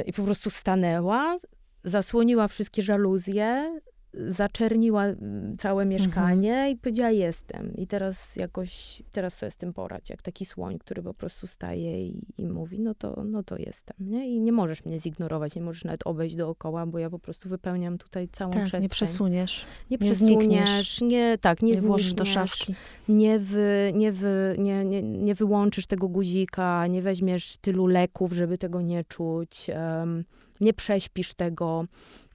I 0.07 0.13
po 0.13 0.23
prostu 0.23 0.51
stanęła, 0.51 1.39
zasłoniła 1.85 2.49
wszystkie 2.49 2.83
żaluzje, 2.83 3.81
zaczerniła 4.15 5.05
mm, 5.05 5.57
całe 5.57 5.83
mhm. 5.83 5.89
mieszkanie 5.89 6.53
mhm. 6.53 6.71
i 6.71 6.77
powiedziała 6.77 7.11
jestem. 7.11 7.77
I 7.77 7.87
teraz 7.87 8.37
jakoś, 8.37 9.03
teraz 9.13 9.35
sobie 9.35 9.51
z 9.51 9.57
tym 9.57 9.73
porać, 9.73 10.11
jak 10.11 10.23
taki 10.23 10.45
słoń, 10.45 10.79
który 10.79 11.03
po 11.03 11.15
prostu 11.15 11.47
staje 11.47 12.07
i, 12.07 12.21
i, 12.39 12.47
mówi, 12.47 12.81
no 12.81 12.95
to, 12.95 13.23
no 13.25 13.43
to 13.43 13.57
jestem, 13.57 13.97
nie? 14.01 14.29
I 14.29 14.41
nie 14.41 14.53
możesz 14.53 14.85
mnie 14.85 15.01
zignorować, 15.01 15.55
nie 15.55 15.63
możesz 15.63 15.85
nawet 15.85 16.07
obejść 16.07 16.37
dookoła, 16.37 16.87
bo 16.87 16.99
ja 16.99 17.11
po 17.11 17.19
prostu 17.19 17.49
wypełniam 17.49 17.99
tutaj 17.99 18.29
całą 18.29 18.51
tak, 18.51 18.61
przestrzeń. 18.61 18.83
nie 18.83 18.89
przesuniesz. 18.89 19.67
Nie, 19.91 19.95
nie 19.95 19.99
przesuniesz, 19.99 21.01
nie, 21.01 21.39
tak, 21.41 21.63
nie, 21.63 21.73
nie 21.73 21.83
włożysz 21.83 22.15
do 22.15 22.25
szafki. 22.25 22.75
Nie, 23.09 23.39
wy, 23.39 23.93
nie, 23.95 24.13
wy, 24.13 24.57
nie, 24.59 24.85
nie, 24.85 25.03
nie 25.03 25.35
wyłączysz 25.35 25.87
tego 25.87 26.09
guzika, 26.09 26.87
nie 26.87 27.03
weźmiesz 27.03 27.57
tylu 27.57 27.87
leków, 27.87 28.33
żeby 28.33 28.59
tego 28.59 28.81
nie 28.81 29.05
czuć. 29.05 29.67
Um, 29.75 30.25
nie 30.61 30.75
prześpisz 30.75 31.35
tego, 31.35 31.85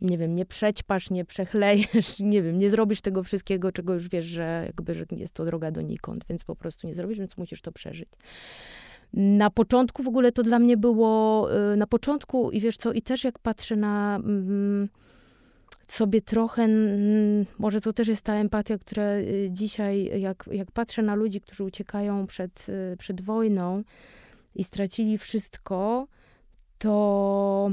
nie 0.02 0.18
wiem, 0.18 0.36
nie 0.36 0.46
przećpasz, 0.46 1.10
nie 1.10 1.26
przechlejesz, 1.26 2.20
nie 2.34 2.42
wiem, 2.42 2.60
nie 2.60 2.70
zrobisz 2.70 3.02
tego 3.02 3.24
wszystkiego, 3.24 3.72
czego 3.72 3.94
już 3.94 4.10
wiesz, 4.10 4.26
że 4.26 4.64
jakby 4.66 4.94
że 4.94 5.06
jest 5.12 5.34
to 5.34 5.46
droga 5.46 5.72
donikąd, 5.72 6.26
więc 6.30 6.44
po 6.44 6.56
prostu 6.56 6.88
nie 6.88 6.96
zrobisz, 6.96 7.20
więc 7.20 7.38
musisz 7.38 7.62
to 7.62 7.72
przeżyć. 7.72 8.10
Na 9.14 9.50
początku 9.50 10.04
w 10.04 10.08
ogóle 10.08 10.32
to 10.32 10.44
dla 10.44 10.60
mnie 10.60 10.78
było, 10.78 11.50
y, 11.74 11.76
na 11.78 11.88
początku 11.88 12.52
i 12.52 12.60
wiesz 12.60 12.78
co, 12.78 12.94
i 12.94 13.02
też 13.02 13.24
jak 13.24 13.40
patrzę 13.40 13.76
na 13.76 14.16
mm, 14.16 14.90
sobie 15.88 16.22
trochę, 16.22 16.68
może 17.60 17.82
to 17.82 17.94
też 17.94 18.08
jest 18.08 18.22
ta 18.22 18.34
empatia, 18.34 18.78
która 18.78 19.16
y, 19.16 19.50
dzisiaj, 19.52 20.22
jak, 20.22 20.50
jak 20.52 20.72
patrzę 20.72 21.02
na 21.02 21.16
ludzi, 21.16 21.42
którzy 21.42 21.64
uciekają 21.64 22.28
przed, 22.28 22.70
y, 22.70 22.98
przed 22.98 23.22
wojną 23.22 23.84
i 24.56 24.64
stracili 24.64 25.18
wszystko, 25.18 26.08
to 26.78 27.72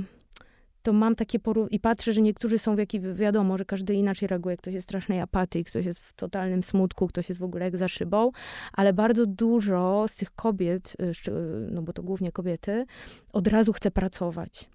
to 0.83 0.93
mam 0.93 1.15
takie 1.15 1.39
poru- 1.39 1.67
i 1.71 1.81
patrzę, 1.81 2.13
że 2.13 2.23
niektórzy 2.23 2.59
są 2.59 2.75
w 2.75 2.79
jakiej, 2.79 3.01
wiadomo, 3.01 3.59
że 3.59 3.65
każdy 3.65 3.95
inaczej 3.95 4.29
reaguje, 4.29 4.57
ktoś 4.57 4.75
jest 4.75 4.87
strasznej 4.87 5.21
apatii, 5.21 5.65
ktoś 5.65 5.87
jest 5.87 6.01
w 6.01 6.13
totalnym 6.13 6.63
smutku, 6.63 7.07
ktoś 7.07 7.29
jest 7.29 7.41
w 7.41 7.45
ogóle 7.45 7.65
jak 7.65 7.77
za 7.77 7.89
szybą, 7.89 8.31
ale 8.73 8.93
bardzo 8.93 9.27
dużo 9.27 10.05
z 10.09 10.17
tych 10.17 10.31
kobiet, 10.31 10.97
y, 11.29 11.31
no 11.71 11.83
bo 11.83 11.93
to 11.93 12.03
głównie 12.03 12.33
kobiety, 12.33 12.85
od 13.33 13.47
razu 13.47 13.73
chce 13.73 13.91
pracować. 13.91 14.69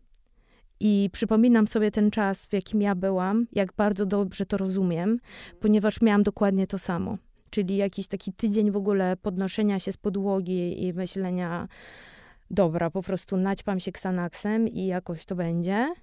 I 0.79 1.09
przypominam 1.13 1.67
sobie 1.67 1.91
ten 1.91 2.11
czas, 2.11 2.45
w 2.45 2.53
jakim 2.53 2.81
ja 2.81 2.95
byłam, 2.95 3.47
jak 3.51 3.73
bardzo 3.73 4.05
dobrze 4.05 4.45
to 4.45 4.57
rozumiem, 4.57 5.19
ponieważ 5.59 6.01
miałam 6.01 6.23
dokładnie 6.23 6.67
to 6.67 6.77
samo. 6.77 7.17
Czyli 7.49 7.77
jakiś 7.77 8.07
taki 8.07 8.33
tydzień 8.33 8.71
w 8.71 8.77
ogóle 8.77 9.17
podnoszenia 9.17 9.79
się 9.79 9.91
z 9.91 9.97
podłogi 9.97 10.83
i 10.83 10.93
myślenia, 10.93 11.67
dobra, 12.51 12.89
po 12.89 13.01
prostu 13.03 13.37
naćpam 13.37 13.79
się 13.79 13.91
Xanaxem 13.91 14.67
i 14.67 14.85
jakoś 14.85 15.25
to 15.25 15.35
będzie 15.35 15.93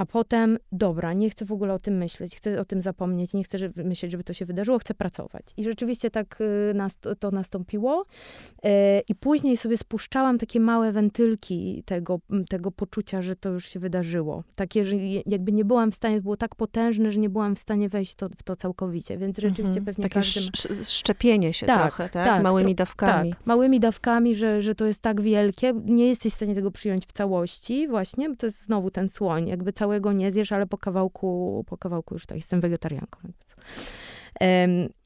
a 0.00 0.06
potem, 0.06 0.58
dobra, 0.72 1.12
nie 1.12 1.30
chcę 1.30 1.44
w 1.44 1.52
ogóle 1.52 1.74
o 1.74 1.78
tym 1.78 1.96
myśleć, 1.96 2.36
chcę 2.36 2.60
o 2.60 2.64
tym 2.64 2.80
zapomnieć, 2.80 3.34
nie 3.34 3.44
chcę 3.44 3.58
żeby, 3.58 3.84
myśleć, 3.84 4.12
żeby 4.12 4.24
to 4.24 4.32
się 4.32 4.46
wydarzyło, 4.46 4.78
chcę 4.78 4.94
pracować. 4.94 5.42
I 5.56 5.64
rzeczywiście 5.64 6.10
tak 6.10 6.38
y, 6.40 6.74
nas, 6.74 6.98
to 7.18 7.30
nastąpiło. 7.30 8.04
Y, 8.04 8.68
I 9.08 9.14
później 9.14 9.56
sobie 9.56 9.78
spuszczałam 9.78 10.38
takie 10.38 10.60
małe 10.60 10.92
wentylki 10.92 11.82
tego, 11.86 12.20
tego 12.48 12.70
poczucia, 12.70 13.22
że 13.22 13.36
to 13.36 13.48
już 13.48 13.68
się 13.68 13.80
wydarzyło. 13.80 14.44
Takie, 14.54 14.84
że 14.84 14.96
jakby 15.26 15.52
nie 15.52 15.64
byłam 15.64 15.92
w 15.92 15.94
stanie, 15.94 16.20
było 16.20 16.36
tak 16.36 16.54
potężne, 16.54 17.12
że 17.12 17.20
nie 17.20 17.30
byłam 17.30 17.56
w 17.56 17.58
stanie 17.58 17.88
wejść 17.88 18.14
to, 18.14 18.28
w 18.28 18.42
to 18.42 18.56
całkowicie, 18.56 19.18
więc 19.18 19.36
rzeczywiście 19.36 19.78
mhm. 19.78 19.84
pewnie 19.84 20.02
Takie 20.02 20.14
każdy... 20.14 20.84
szczepienie 20.84 21.52
się 21.52 21.66
tak, 21.66 21.80
trochę, 21.80 22.08
tak? 22.08 22.24
tak 22.24 22.42
Małymi 22.42 22.74
dawkami. 22.74 23.30
Tak, 23.30 23.46
małymi 23.46 23.80
dawkami, 23.80 24.34
że, 24.34 24.62
że 24.62 24.74
to 24.74 24.86
jest 24.86 25.02
tak 25.02 25.20
wielkie. 25.20 25.74
Nie 25.84 26.08
jesteś 26.08 26.32
w 26.32 26.36
stanie 26.36 26.54
tego 26.54 26.70
przyjąć 26.70 27.06
w 27.06 27.12
całości 27.12 27.88
właśnie, 27.88 28.30
bo 28.30 28.36
to 28.36 28.46
jest 28.46 28.62
znowu 28.62 28.90
ten 28.90 29.08
słoń, 29.08 29.48
jakby 29.48 29.72
cały 29.72 29.89
całego 29.90 30.12
nie 30.12 30.32
zjesz, 30.32 30.52
ale 30.52 30.66
po 30.66 30.78
kawałku, 30.78 31.64
po 31.66 31.76
kawałku 31.76 32.14
już 32.14 32.26
tak, 32.26 32.36
jestem 32.36 32.60
wegetarianką. 32.60 33.18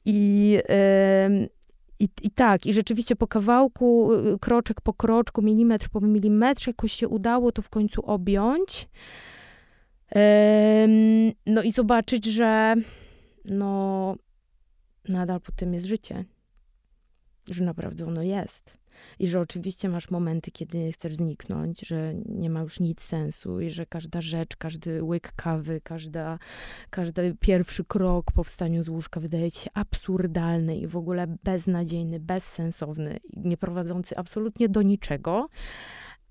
I, 0.05 0.59
i, 1.99 2.09
I 2.21 2.29
tak, 2.31 2.65
i 2.65 2.73
rzeczywiście 2.73 3.15
po 3.15 3.27
kawałku, 3.27 4.13
y, 4.13 4.39
kroczek 4.39 4.81
po 4.81 4.93
kroczku, 4.93 5.41
milimetr 5.41 5.89
po 5.89 6.01
milimetrze, 6.01 6.71
jakoś 6.71 6.91
się 6.91 7.07
udało 7.07 7.51
to 7.51 7.61
w 7.61 7.69
końcu 7.69 8.01
objąć. 8.05 8.87
No 11.45 11.63
i 11.63 11.71
zobaczyć, 11.71 12.25
że 12.25 12.75
no 13.45 14.15
nadal 15.09 15.41
po 15.41 15.51
tym 15.51 15.73
jest 15.73 15.85
życie. 15.85 16.25
Że 17.49 17.63
naprawdę 17.63 18.05
ono 18.05 18.23
jest 18.23 18.77
i 19.19 19.27
że 19.27 19.39
oczywiście 19.39 19.89
masz 19.89 20.11
momenty, 20.11 20.51
kiedy 20.51 20.91
chcesz 20.91 21.15
zniknąć, 21.15 21.87
że 21.87 22.13
nie 22.25 22.49
ma 22.49 22.61
już 22.61 22.79
nic 22.79 23.01
sensu 23.01 23.59
i 23.59 23.69
że 23.69 23.85
każda 23.85 24.21
rzecz, 24.21 24.55
każdy 24.55 25.03
łyk 25.03 25.33
kawy, 25.35 25.81
każda, 25.83 26.39
każdy 26.89 27.35
pierwszy 27.39 27.85
krok 27.85 28.31
po 28.31 28.43
wstaniu 28.43 28.83
z 28.83 28.89
łóżka 28.89 29.19
wydaje 29.19 29.51
ci 29.51 29.59
się 29.59 29.69
absurdalny 29.73 30.77
i 30.77 30.87
w 30.87 30.97
ogóle 30.97 31.27
beznadziejny, 31.43 32.19
bezsensowny, 32.19 33.19
nie 33.37 33.57
prowadzący 33.57 34.17
absolutnie 34.17 34.69
do 34.69 34.81
niczego 34.81 35.49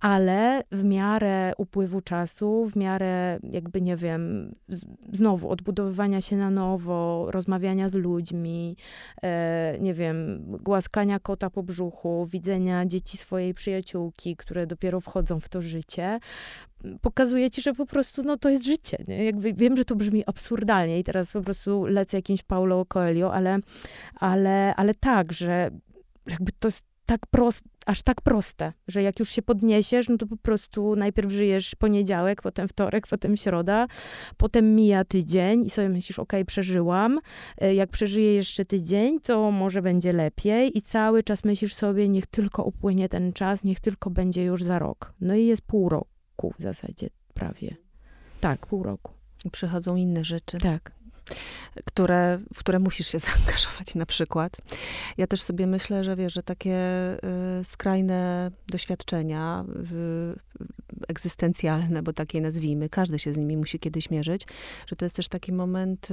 ale 0.04 0.62
w 0.72 0.84
miarę 0.84 1.52
upływu 1.58 2.00
czasu, 2.00 2.66
w 2.66 2.76
miarę 2.76 3.38
jakby, 3.42 3.80
nie 3.80 3.96
wiem, 3.96 4.54
znowu 5.12 5.50
odbudowywania 5.50 6.20
się 6.20 6.36
na 6.36 6.50
nowo, 6.50 7.26
rozmawiania 7.30 7.88
z 7.88 7.94
ludźmi, 7.94 8.76
e, 9.22 9.76
nie 9.80 9.94
wiem, 9.94 10.44
głaskania 10.46 11.18
kota 11.18 11.50
po 11.50 11.62
brzuchu, 11.62 12.26
widzenia 12.26 12.86
dzieci 12.86 13.16
swojej 13.16 13.54
przyjaciółki, 13.54 14.36
które 14.36 14.66
dopiero 14.66 15.00
wchodzą 15.00 15.40
w 15.40 15.48
to 15.48 15.62
życie, 15.62 16.18
pokazuje 17.00 17.50
ci, 17.50 17.62
że 17.62 17.74
po 17.74 17.86
prostu 17.86 18.22
no, 18.22 18.36
to 18.36 18.48
jest 18.48 18.64
życie. 18.64 19.04
Nie? 19.08 19.24
Jakby, 19.24 19.54
wiem, 19.54 19.76
że 19.76 19.84
to 19.84 19.96
brzmi 19.96 20.22
absurdalnie 20.26 20.98
i 20.98 21.04
teraz 21.04 21.32
po 21.32 21.40
prostu 21.40 21.86
lecę 21.86 22.18
jakimś 22.18 22.42
Paulo 22.42 22.84
Coelho, 22.84 23.34
ale, 23.34 23.58
ale, 24.14 24.74
ale 24.74 24.94
tak, 24.94 25.32
że 25.32 25.70
jakby 26.26 26.52
to 26.52 26.68
jest 26.68 26.93
tak 27.06 27.26
proste, 27.26 27.68
aż 27.86 28.02
tak 28.02 28.20
proste, 28.20 28.72
że 28.88 29.02
jak 29.02 29.18
już 29.18 29.30
się 29.30 29.42
podniesiesz, 29.42 30.08
no 30.08 30.16
to 30.16 30.26
po 30.26 30.36
prostu 30.36 30.96
najpierw 30.96 31.32
żyjesz 31.32 31.74
poniedziałek, 31.74 32.42
potem 32.42 32.68
wtorek, 32.68 33.06
potem 33.06 33.36
środa, 33.36 33.86
potem 34.36 34.74
mija 34.74 35.04
tydzień 35.04 35.64
i 35.64 35.70
sobie 35.70 35.88
myślisz, 35.88 36.18
okej, 36.18 36.40
okay, 36.40 36.44
przeżyłam. 36.44 37.20
E, 37.58 37.74
jak 37.74 37.90
przeżyję 37.90 38.34
jeszcze 38.34 38.64
tydzień, 38.64 39.20
to 39.20 39.50
może 39.50 39.82
będzie 39.82 40.12
lepiej 40.12 40.78
i 40.78 40.82
cały 40.82 41.22
czas 41.22 41.44
myślisz 41.44 41.74
sobie, 41.74 42.08
niech 42.08 42.26
tylko 42.26 42.62
upłynie 42.62 43.08
ten 43.08 43.32
czas, 43.32 43.64
niech 43.64 43.80
tylko 43.80 44.10
będzie 44.10 44.44
już 44.44 44.62
za 44.62 44.78
rok. 44.78 45.14
No 45.20 45.34
i 45.34 45.46
jest 45.46 45.62
pół 45.62 45.88
roku 45.88 46.54
w 46.58 46.62
zasadzie 46.62 47.08
prawie. 47.34 47.76
Tak, 48.40 48.66
pół 48.66 48.82
roku. 48.82 49.12
I 49.44 49.50
przychodzą 49.50 49.96
inne 49.96 50.24
rzeczy. 50.24 50.58
Tak 50.58 51.03
które, 51.86 52.38
w 52.54 52.58
które 52.58 52.78
musisz 52.78 53.08
się 53.08 53.18
zaangażować 53.28 53.94
na 53.94 54.06
przykład. 54.06 54.56
Ja 55.18 55.26
też 55.26 55.42
sobie 55.42 55.66
myślę, 55.66 56.04
że 56.04 56.16
wiesz, 56.16 56.34
że 56.34 56.42
takie 56.42 56.76
y, 57.60 57.64
skrajne 57.64 58.50
doświadczenia, 58.68 59.64
y, 59.92 60.54
egzystencjalne, 61.08 62.02
bo 62.02 62.12
takie 62.12 62.40
nazwijmy, 62.40 62.88
każdy 62.88 63.18
się 63.18 63.32
z 63.32 63.38
nimi 63.38 63.56
musi 63.56 63.78
kiedyś 63.78 64.10
mierzyć, 64.10 64.46
że 64.86 64.96
to 64.96 65.04
jest 65.04 65.16
też 65.16 65.28
taki 65.28 65.52
moment, 65.52 66.04
y, 66.04 66.08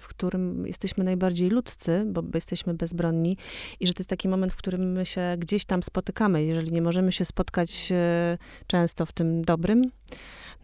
w 0.00 0.04
którym 0.08 0.66
jesteśmy 0.66 1.04
najbardziej 1.04 1.50
ludzcy, 1.50 2.04
bo, 2.06 2.22
jesteśmy 2.34 2.74
bezbronni 2.74 3.36
i 3.80 3.86
że 3.86 3.94
to 3.94 4.00
jest 4.00 4.10
taki 4.10 4.28
moment, 4.28 4.52
w 4.52 4.56
którym 4.56 4.92
my 4.92 5.06
się 5.06 5.36
gdzieś 5.38 5.64
tam 5.64 5.82
spotykamy. 5.82 6.44
Jeżeli 6.44 6.72
nie 6.72 6.82
możemy 6.82 7.12
się 7.12 7.24
spotkać 7.24 7.92
y, 7.92 8.38
często 8.66 9.06
w 9.06 9.12
tym 9.12 9.42
dobrym, 9.42 9.90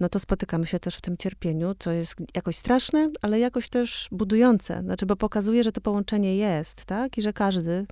no 0.01 0.09
to 0.09 0.21
spotykamy 0.21 0.67
się 0.67 0.79
też 0.81 0.97
w 0.97 1.01
tym 1.01 1.17
cierpieniu, 1.17 1.75
co 1.79 1.93
jest 1.93 2.15
jakoś 2.35 2.57
straszne, 2.57 3.11
ale 3.23 3.39
jakoś 3.39 3.69
też 3.69 4.09
budujące. 4.13 4.83
Znaczy, 4.83 5.07
bo 5.07 5.17
pokazuje, 5.17 5.65
że 5.65 5.73
to 5.73 5.81
połączenie 5.81 6.37
jest, 6.37 6.85
tak? 6.85 7.19
I 7.19 7.23
że 7.23 7.33
każdy, 7.33 7.87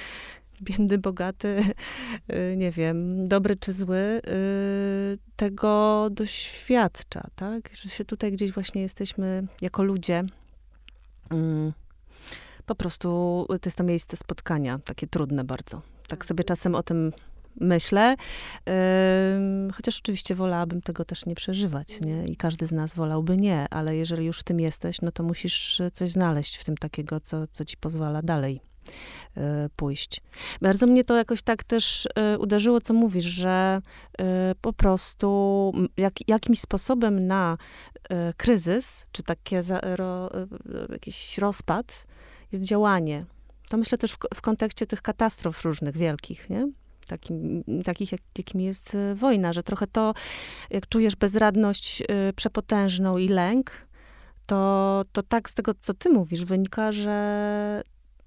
biedny, 0.62 0.98
bogaty, 0.98 1.62
y, 2.32 2.56
nie 2.56 2.70
wiem, 2.70 3.28
dobry 3.28 3.56
czy 3.56 3.72
zły, 3.72 3.96
y, 3.96 5.18
tego 5.36 6.08
doświadcza, 6.10 7.28
tak? 7.36 7.70
Że 7.74 7.90
się 7.90 8.04
tutaj 8.04 8.32
gdzieś 8.32 8.52
właśnie 8.52 8.82
jesteśmy 8.82 9.46
jako 9.62 9.82
ludzie. 9.82 10.22
Mm, 11.30 11.72
po 12.66 12.74
prostu 12.74 13.08
to 13.48 13.68
jest 13.68 13.78
to 13.78 13.84
miejsce 13.84 14.16
spotkania, 14.16 14.78
takie 14.84 15.06
trudne 15.06 15.44
bardzo. 15.44 15.82
Tak 16.08 16.24
sobie 16.24 16.44
czasem 16.44 16.74
o 16.74 16.82
tym 16.82 17.12
myślę. 17.60 18.14
Chociaż 19.74 19.98
oczywiście 19.98 20.34
wolałabym 20.34 20.82
tego 20.82 21.04
też 21.04 21.26
nie 21.26 21.34
przeżywać, 21.34 22.00
nie? 22.00 22.24
I 22.26 22.36
każdy 22.36 22.66
z 22.66 22.72
nas 22.72 22.94
wolałby 22.94 23.36
nie, 23.36 23.66
ale 23.70 23.96
jeżeli 23.96 24.26
już 24.26 24.40
w 24.40 24.44
tym 24.44 24.60
jesteś, 24.60 25.00
no 25.00 25.12
to 25.12 25.22
musisz 25.22 25.82
coś 25.92 26.10
znaleźć 26.10 26.56
w 26.56 26.64
tym 26.64 26.76
takiego, 26.76 27.20
co, 27.20 27.46
co 27.46 27.64
ci 27.64 27.76
pozwala 27.76 28.22
dalej 28.22 28.60
e, 29.36 29.68
pójść. 29.76 30.20
Bardzo 30.62 30.86
mnie 30.86 31.04
to 31.04 31.16
jakoś 31.16 31.42
tak 31.42 31.64
też 31.64 32.08
e, 32.14 32.38
uderzyło, 32.38 32.80
co 32.80 32.94
mówisz, 32.94 33.24
że 33.24 33.80
e, 34.18 34.54
po 34.60 34.72
prostu 34.72 35.72
jak, 35.96 36.28
jakimś 36.28 36.60
sposobem 36.60 37.26
na 37.26 37.58
kryzys, 38.36 39.06
czy 39.12 39.22
takie 39.22 39.62
za, 39.62 39.80
ro, 39.80 40.30
jakiś 40.92 41.38
rozpad, 41.38 42.06
jest 42.52 42.64
działanie. 42.64 43.24
To 43.68 43.76
myślę 43.76 43.98
też 43.98 44.12
w, 44.12 44.18
w 44.34 44.40
kontekście 44.40 44.86
tych 44.86 45.02
katastrof 45.02 45.64
różnych, 45.64 45.96
wielkich, 45.96 46.50
nie? 46.50 46.68
Takim, 47.06 47.64
takich, 47.84 48.12
jak, 48.12 48.20
jakim 48.38 48.60
jest 48.60 48.94
e, 48.94 49.14
wojna, 49.14 49.52
że 49.52 49.62
trochę 49.62 49.86
to, 49.86 50.14
jak 50.70 50.88
czujesz 50.88 51.16
bezradność 51.16 52.00
y, 52.00 52.32
przepotężną 52.36 53.18
i 53.18 53.28
lęk, 53.28 53.86
to, 54.46 55.04
to 55.12 55.22
tak 55.22 55.50
z 55.50 55.54
tego, 55.54 55.74
co 55.80 55.94
ty 55.94 56.10
mówisz, 56.10 56.44
wynika, 56.44 56.92
że 56.92 57.82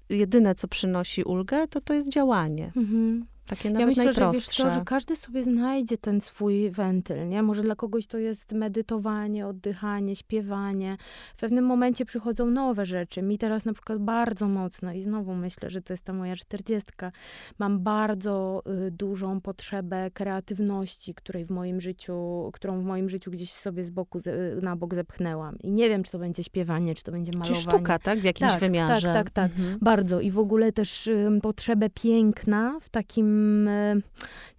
jedyne, 0.08 0.54
co 0.54 0.68
przynosi 0.68 1.22
ulgę, 1.22 1.68
to 1.68 1.80
to 1.80 1.94
jest 1.94 2.08
działanie. 2.08 2.72
Mhm. 2.76 3.26
Takie 3.48 3.70
nawet 3.70 3.80
ja 3.80 3.86
myślę, 3.86 4.04
najprostsze. 4.04 4.62
Że, 4.62 4.64
wiesz 4.64 4.74
co, 4.74 4.78
że 4.78 4.84
każdy 4.84 5.16
sobie 5.16 5.44
znajdzie 5.44 5.98
ten 5.98 6.20
swój 6.20 6.70
wentyl, 6.70 7.28
nie? 7.28 7.42
Może 7.42 7.62
dla 7.62 7.76
kogoś 7.76 8.06
to 8.06 8.18
jest 8.18 8.52
medytowanie, 8.52 9.46
oddychanie, 9.46 10.16
śpiewanie. 10.16 10.96
W 11.36 11.40
pewnym 11.40 11.64
momencie 11.64 12.04
przychodzą 12.04 12.46
nowe 12.46 12.86
rzeczy. 12.86 13.22
Mi 13.22 13.38
teraz 13.38 13.64
na 13.64 13.72
przykład 13.72 13.98
bardzo 13.98 14.48
mocno 14.48 14.92
i 14.92 15.02
znowu 15.02 15.34
myślę, 15.34 15.70
że 15.70 15.82
to 15.82 15.92
jest 15.92 16.04
ta 16.04 16.12
moja 16.12 16.36
czterdziestka. 16.36 17.12
Mam 17.58 17.80
bardzo 17.80 18.62
y, 18.86 18.90
dużą 18.90 19.40
potrzebę 19.40 20.10
kreatywności, 20.10 21.14
której 21.14 21.44
w 21.44 21.50
moim 21.50 21.80
życiu, 21.80 22.50
którą 22.52 22.80
w 22.80 22.84
moim 22.84 23.08
życiu 23.08 23.30
gdzieś 23.30 23.52
sobie 23.52 23.84
z 23.84 23.90
boku, 23.90 24.18
z, 24.18 24.62
na 24.62 24.76
bok 24.76 24.94
zepchnęłam. 24.94 25.58
I 25.58 25.70
nie 25.70 25.88
wiem, 25.88 26.02
czy 26.02 26.12
to 26.12 26.18
będzie 26.18 26.44
śpiewanie, 26.44 26.94
czy 26.94 27.04
to 27.04 27.12
będzie 27.12 27.32
malowanie. 27.32 27.54
Czy 27.54 27.62
sztuka, 27.62 27.98
tak? 27.98 28.18
W 28.18 28.24
jakimś 28.24 28.50
tak, 28.50 28.60
wymiarze. 28.60 29.12
Tak, 29.12 29.30
tak, 29.30 29.30
tak. 29.30 29.58
Mhm. 29.58 29.78
Bardzo. 29.82 30.20
I 30.20 30.30
w 30.30 30.38
ogóle 30.38 30.72
też 30.72 31.06
y, 31.06 31.28
potrzebę 31.42 31.90
piękna 31.90 32.78
w 32.80 32.88
takim 32.88 33.37
E, 33.68 33.94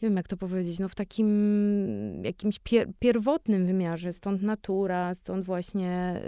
nie 0.01 0.09
wiem 0.09 0.15
jak 0.15 0.27
to 0.27 0.37
powiedzieć, 0.37 0.79
no 0.79 0.87
w 0.87 0.95
takim 0.95 2.23
jakimś 2.23 2.59
pier 2.59 2.87
pierwotnym 2.99 3.65
wymiarze, 3.65 4.13
stąd 4.13 4.41
natura, 4.41 5.15
stąd 5.15 5.45
właśnie 5.45 6.21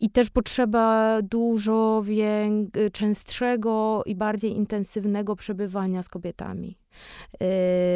i 0.00 0.10
też 0.10 0.30
potrzeba 0.30 1.18
dużo 1.22 2.02
częstszego 2.92 4.02
i 4.06 4.14
bardziej 4.14 4.56
intensywnego 4.56 5.36
przebywania 5.36 6.02
z 6.02 6.08
kobietami. 6.08 6.78
Yy, 7.32 7.48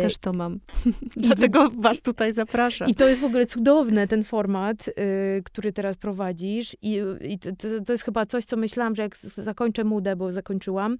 Też 0.02 0.18
to 0.18 0.32
mam. 0.32 0.58
Dlatego 1.16 1.70
was 1.70 2.02
tutaj 2.02 2.32
zapraszam. 2.32 2.88
I 2.88 2.94
to 2.94 3.08
jest 3.08 3.20
w 3.20 3.24
ogóle 3.24 3.46
cudowne, 3.46 4.08
ten 4.08 4.24
format, 4.24 4.86
yy, 4.86 4.94
który 5.44 5.72
teraz 5.72 5.96
prowadzisz. 5.96 6.76
I, 6.82 6.98
i 7.20 7.38
to, 7.38 7.50
to, 7.86 7.92
jest 7.92 8.04
chyba 8.04 8.26
coś, 8.26 8.44
co 8.44 8.56
myślałam, 8.56 8.94
że 8.94 9.02
jak 9.02 9.16
zakończę 9.16 9.84
mudę, 9.84 10.16
bo 10.16 10.32
zakończyłam, 10.32 10.98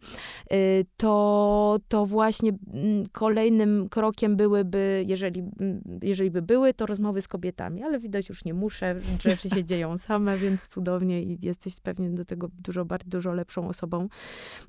yy, 0.50 0.56
to, 0.96 1.78
to 1.88 2.06
właśnie 2.06 2.52
mm, 2.74 3.04
kolejnym 3.12 3.88
krokiem 3.88 4.36
byłyby, 4.36 5.04
jeżeli, 5.06 5.40
mm, 5.40 5.82
jeżeli 6.02 6.30
by 6.30 6.42
były, 6.42 6.74
to 6.74 6.86
rozmowy 6.86 7.22
z 7.22 7.28
kobietami. 7.28 7.82
Ale 7.82 7.98
widać, 7.98 8.28
już 8.28 8.44
nie 8.44 8.54
muszę, 8.54 8.96
rzeczy 9.20 9.50
się 9.50 9.64
dzieją 9.64 9.98
same, 9.98 10.38
więc 10.38 10.66
cudownie 10.66 11.22
i 11.22 11.38
jesteś 11.42 11.80
pewnie 11.80 12.10
do 12.10 12.24
tego 12.24 12.48
dużo, 12.58 12.84
bardzo 12.84 13.08
dużo 13.08 13.32
lepszą 13.32 13.68
osobą. 13.68 14.08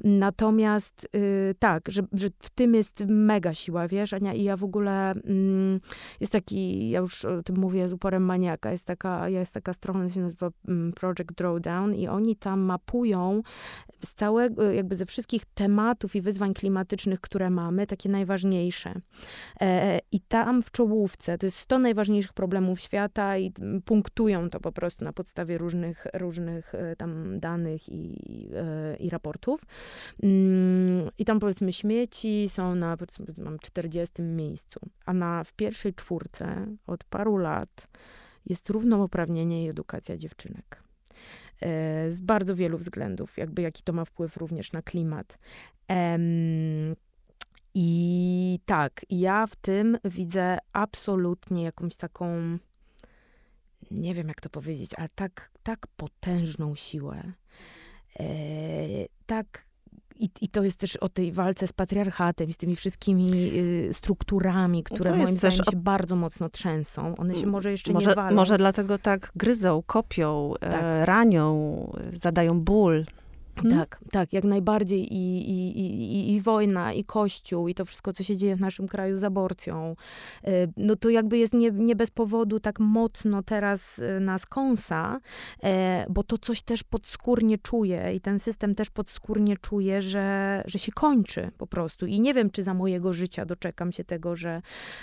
Natomiast 0.03 1.07
tak, 1.59 1.89
że, 1.89 2.01
że 2.13 2.29
w 2.39 2.49
tym 2.49 2.73
jest 2.75 3.03
mega 3.23 3.53
siła, 3.53 3.87
wiesz, 3.87 4.13
Ania, 4.13 4.33
i 4.33 4.43
ja 4.43 4.57
w 4.57 4.63
ogóle, 4.63 5.11
mm, 5.11 5.79
jest 6.19 6.31
taki, 6.31 6.89
ja 6.89 6.99
już 6.99 7.25
o 7.25 7.43
tym 7.43 7.55
mówię 7.57 7.89
z 7.89 7.93
uporem 7.93 8.25
maniaka, 8.25 8.71
jest 8.71 8.85
taka, 8.85 9.29
jest 9.29 9.53
taka 9.53 9.73
strona, 9.73 10.09
się 10.09 10.19
nazywa 10.19 10.49
mm, 10.67 10.93
Project 10.93 11.33
Drawdown 11.37 11.95
i 11.95 12.07
oni 12.07 12.35
tam 12.35 12.59
mapują 12.59 13.41
z 14.05 14.13
całego, 14.13 14.71
jakby 14.71 14.95
ze 14.95 15.05
wszystkich 15.05 15.45
tematów 15.45 16.15
i 16.15 16.21
wyzwań 16.21 16.53
klimatycznych, 16.53 17.21
które 17.21 17.49
mamy, 17.49 17.87
takie 17.87 18.09
najważniejsze. 18.09 18.93
E, 19.61 19.99
I 20.11 20.19
tam 20.19 20.61
w 20.61 20.71
czołówce, 20.71 21.37
to 21.37 21.45
jest 21.45 21.57
100 21.57 21.79
najważniejszych 21.79 22.33
problemów 22.33 22.81
świata 22.81 23.37
i 23.37 23.51
punktują 23.85 24.49
to 24.49 24.59
po 24.59 24.71
prostu 24.71 25.05
na 25.05 25.13
podstawie 25.13 25.57
różnych, 25.57 26.07
różnych 26.13 26.75
e, 26.75 26.95
tam 26.95 27.39
danych 27.39 27.89
i, 27.89 28.19
e, 28.55 28.95
i 28.95 29.09
raportów. 29.09 29.61
Mm, 30.23 31.09
I 31.17 31.25
tam 31.25 31.39
powiedzmy 31.39 31.73
śmieci 31.73 32.49
są 32.49 32.75
na 32.75 32.97
mam 33.37 33.59
40 33.59 34.21
miejscu, 34.21 34.79
a 35.05 35.13
na, 35.13 35.43
w 35.43 35.53
pierwszej 35.53 35.93
czwórce 35.93 36.67
od 36.87 37.03
paru 37.03 37.37
lat 37.37 37.87
jest 38.45 38.69
równouprawnienie 38.69 39.65
i 39.65 39.69
edukacja 39.69 40.17
dziewczynek. 40.17 40.83
E, 41.61 42.11
z 42.11 42.19
bardzo 42.19 42.55
wielu 42.55 42.77
względów, 42.77 43.37
jakby 43.37 43.61
jaki 43.61 43.83
to 43.83 43.93
ma 43.93 44.05
wpływ 44.05 44.37
również 44.37 44.71
na 44.71 44.81
klimat. 44.81 45.37
I 47.75 48.59
tak, 48.65 49.05
ja 49.09 49.47
w 49.47 49.55
tym 49.55 49.97
widzę 50.05 50.57
absolutnie 50.73 51.63
jakąś 51.63 51.95
taką, 51.95 52.57
nie 53.91 54.13
wiem 54.13 54.27
jak 54.27 54.41
to 54.41 54.49
powiedzieć, 54.49 54.91
ale 54.97 55.09
tak, 55.15 55.51
tak 55.63 55.87
potężną 55.87 56.75
siłę. 56.75 57.33
E, 58.19 58.25
tak 59.25 59.65
i, 60.19 60.29
I 60.41 60.49
to 60.49 60.63
jest 60.63 60.77
też 60.77 60.95
o 60.95 61.09
tej 61.09 61.31
walce 61.31 61.67
z 61.67 61.73
patriarchatem 61.73 62.49
i 62.49 62.53
z 62.53 62.57
tymi 62.57 62.75
wszystkimi 62.75 63.31
y, 63.57 63.89
strukturami, 63.93 64.83
które 64.83 65.11
no 65.11 65.17
moim 65.17 65.35
zdaniem 65.35 65.63
się 65.71 65.75
bardzo 65.75 66.15
mocno 66.15 66.49
trzęsą. 66.49 67.15
One 67.15 67.35
się 67.35 67.47
może 67.47 67.71
jeszcze 67.71 67.93
może, 67.93 68.09
nie 68.09 68.15
walą. 68.15 68.35
Może 68.35 68.57
dlatego 68.57 68.97
tak 68.97 69.31
gryzą, 69.35 69.83
kopią, 69.85 70.53
e, 70.55 70.59
tak. 70.59 70.83
e, 70.83 71.05
ranią, 71.05 71.91
zadają 72.13 72.61
ból. 72.61 73.05
Hmm? 73.55 73.79
Tak, 73.79 73.99
tak, 74.11 74.33
jak 74.33 74.43
najbardziej 74.43 75.13
i, 75.13 75.49
i, 75.49 76.22
i 76.22 76.22
wojna, 76.43 76.93
i 76.93 77.03
kościół, 77.03 77.67
i 77.67 77.75
to 77.75 77.85
wszystko, 77.85 78.13
co 78.13 78.23
się 78.23 78.37
dzieje 78.37 78.55
w 78.55 78.59
naszym 78.59 78.87
kraju 78.87 79.17
z 79.17 79.23
aborcją. 79.23 79.95
Y, 80.47 80.73
no 80.77 80.95
to 80.95 81.09
jakby 81.09 81.37
jest 81.37 81.53
nie, 81.53 81.71
nie 81.71 81.95
bez 81.95 82.11
powodu 82.11 82.59
tak 82.59 82.79
mocno 82.79 83.43
teraz 83.43 83.99
y, 83.99 84.19
nas 84.19 84.45
kąsa, 84.45 85.19
e, 85.63 86.05
bo 86.09 86.23
to 86.23 86.37
coś 86.37 86.61
też 86.61 86.83
podskórnie 86.83 87.57
czuje 87.57 88.13
i 88.15 88.21
ten 88.21 88.39
system 88.39 88.75
też 88.75 88.89
podskórnie 88.89 89.57
czuje, 89.57 90.01
że, 90.01 90.61
że 90.65 90.79
się 90.79 90.91
kończy 90.91 91.51
po 91.57 91.67
prostu. 91.67 92.05
I 92.05 92.19
nie 92.19 92.33
wiem, 92.33 92.49
czy 92.49 92.63
za 92.63 92.73
mojego 92.73 93.13
życia 93.13 93.45
doczekam 93.45 93.91
się 93.91 94.03
tego, 94.03 94.35
że, 94.35 94.61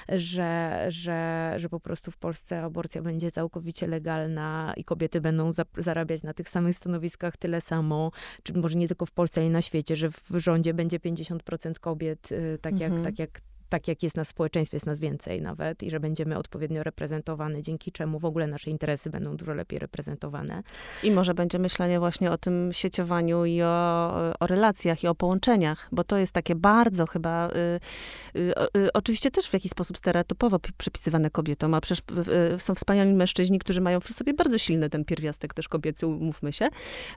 że, 0.09 0.85
że, 0.89 1.53
że 1.57 1.69
po 1.69 1.81
prostu 1.81 2.11
w 2.11 2.17
Polsce 2.17 2.63
aborcja 2.63 3.03
będzie 3.03 3.31
całkowicie 3.31 3.87
legalna 3.87 4.73
i 4.77 4.85
kobiety 4.85 5.21
będą 5.21 5.53
za, 5.53 5.65
zarabiać 5.77 6.23
na 6.23 6.35
tych 6.35 6.49
samych 6.49 6.77
stanowiskach 6.77 7.37
tyle 7.37 7.61
samo, 7.61 8.13
czy 8.43 8.59
może 8.59 8.79
nie 8.79 8.89
tylko 8.89 9.07
w 9.07 9.11
Polsce, 9.11 9.41
ale 9.41 9.51
i 9.51 9.53
na 9.53 9.63
świecie, 9.63 9.97
że 9.97 10.11
w 10.11 10.31
rządzie 10.37 10.75
będzie 10.75 10.99
50% 10.99 11.30
kobiet, 11.79 12.33
y, 12.33 12.59
tak, 12.61 12.73
mhm. 12.73 12.83
jak, 12.83 13.05
tak 13.05 13.19
jak 13.19 13.31
tak 13.71 13.89
jak 13.89 14.03
jest 14.03 14.17
nas 14.17 14.29
w 14.29 14.31
społeczeństwie, 14.31 14.77
jest 14.77 14.87
nas 14.87 14.99
więcej 14.99 15.43
nawet 15.43 15.83
i 15.83 15.91
że 15.91 16.01
będziemy 16.01 16.39
odpowiednio 16.39 16.83
reprezentowane, 16.83 17.63
dzięki 17.63 17.93
czemu 17.93 18.19
w 18.19 18.25
ogóle 18.25 18.47
nasze 18.47 18.71
interesy 18.71 19.11
będą 19.11 19.37
dużo 19.37 19.55
lepiej 19.55 19.79
reprezentowane. 19.79 20.63
I 21.03 21.11
może 21.11 21.35
będzie 21.35 21.59
myślenie 21.59 21.99
właśnie 21.99 22.31
o 22.31 22.39
tym 22.39 22.73
sieciowaniu 22.73 23.45
i 23.45 23.63
o, 23.63 24.13
o 24.41 24.47
relacjach 24.47 25.05
i 25.05 25.07
o 25.07 25.15
połączeniach, 25.15 25.89
bo 25.93 26.05
to 26.05 26.17
jest 26.17 26.33
takie 26.33 26.55
bardzo 26.55 27.07
chyba, 27.07 27.49
y, 27.49 28.39
y, 28.39 28.53
y, 28.77 28.93
oczywiście 28.93 29.31
też 29.31 29.47
w 29.47 29.53
jakiś 29.53 29.71
sposób 29.71 29.99
stereotypowo 29.99 30.59
przypisywane 30.79 31.31
kobietom, 31.31 31.75
a 31.75 31.81
przecież 31.81 32.05
y, 32.55 32.61
są 32.61 32.75
wspaniali 32.75 33.13
mężczyźni, 33.13 33.59
którzy 33.59 33.81
mają 33.81 34.01
w 34.01 34.09
sobie 34.09 34.35
bardzo 34.35 34.59
silny 34.59 34.91
ten 34.91 35.05
pierwiastek 35.05 35.55
też 35.55 35.69
kobiecy, 35.69 36.07
umówmy 36.07 36.53
się. 36.53 36.67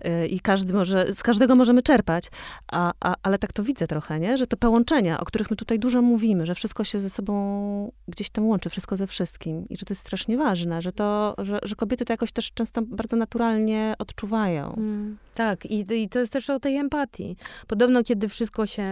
Y, 0.06 0.28
I 0.28 0.40
każdy 0.40 0.74
może, 0.74 1.14
z 1.14 1.24
każdego 1.24 1.56
możemy 1.56 1.82
czerpać, 1.82 2.32
a, 2.72 2.92
a, 3.00 3.16
ale 3.24 3.38
tak 3.38 3.54
to 3.54 3.64
widzę 3.64 3.88
trochę, 3.88 4.20
nie? 4.20 4.38
że 4.38 4.48
te 4.48 4.58
połączenia, 4.58 5.20
o 5.20 5.26
których 5.26 5.52
my 5.52 5.56
tutaj 5.56 5.80
dużo 5.80 6.02
mówimy, 6.02 6.43
że 6.46 6.56
wszystko 6.56 6.84
się 6.84 7.00
ze 7.00 7.10
sobą 7.10 7.92
gdzieś 8.08 8.30
tam 8.30 8.48
łączy, 8.48 8.70
wszystko 8.70 8.98
ze 8.98 9.08
wszystkim 9.08 9.66
i 9.70 9.78
że 9.78 9.86
to 9.86 9.92
jest 9.92 10.02
strasznie 10.02 10.38
ważne, 10.38 10.82
że 10.82 10.92
to, 10.92 11.36
że, 11.38 11.60
że 11.64 11.76
kobiety 11.76 12.06
to 12.06 12.14
jakoś 12.14 12.32
też 12.32 12.54
często 12.54 12.82
bardzo 12.82 13.16
naturalnie 13.16 13.94
odczuwają. 14.00 14.76
Mm, 14.78 15.18
tak, 15.34 15.66
i, 15.66 16.04
i 16.04 16.10
to 16.10 16.20
jest 16.20 16.34
też 16.34 16.50
o 16.50 16.60
tej 16.60 16.78
empatii. 16.78 17.38
Podobno, 17.68 18.04
kiedy 18.04 18.28
wszystko 18.28 18.66
się 18.66 18.84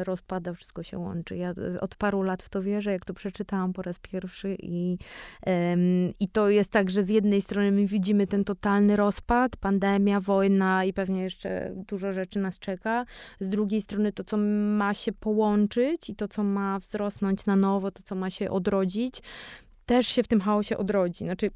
y, 0.00 0.04
rozpada, 0.04 0.52
wszystko 0.52 0.82
się 0.82 0.98
łączy. 0.98 1.36
Ja 1.36 1.50
y, 1.50 1.80
od 1.80 1.94
paru 1.94 2.22
lat 2.22 2.42
w 2.42 2.48
to 2.48 2.62
wierzę, 2.62 2.92
jak 2.92 3.04
to 3.04 3.14
przeczytałam 3.14 3.72
po 3.72 3.82
raz 3.82 3.98
pierwszy 3.98 4.56
i, 4.58 4.98
y, 5.48 5.50
i 6.20 6.28
to 6.28 6.48
jest 6.48 6.70
tak, 6.70 6.90
że 6.90 7.02
z 7.02 7.08
jednej 7.08 7.42
strony 7.42 7.72
my 7.72 7.86
widzimy 7.86 8.26
ten 8.26 8.44
totalny 8.44 8.96
rozpad, 8.96 9.56
pandemia, 9.56 10.20
wojna 10.20 10.84
i 10.84 10.92
pewnie 10.92 11.22
jeszcze 11.22 11.72
dużo 11.88 12.12
rzeczy 12.12 12.38
nas 12.38 12.58
czeka. 12.58 13.04
Z 13.40 13.48
drugiej 13.48 13.80
strony 13.80 14.12
to, 14.12 14.24
co 14.24 14.36
ma 14.76 14.94
się 14.94 15.12
połączyć 15.12 16.10
i 16.10 16.14
to, 16.14 16.28
co 16.28 16.44
ma 16.44 16.65
wzrosnąć 16.78 17.46
na 17.46 17.56
nowo, 17.56 17.90
to, 17.90 18.02
co 18.02 18.14
ma 18.14 18.30
się 18.30 18.50
odrodzić, 18.50 19.22
też 19.86 20.06
się 20.06 20.22
w 20.22 20.28
tym 20.28 20.40
chaosie 20.40 20.78
odrodzi. 20.78 21.24
Znaczy, 21.24 21.50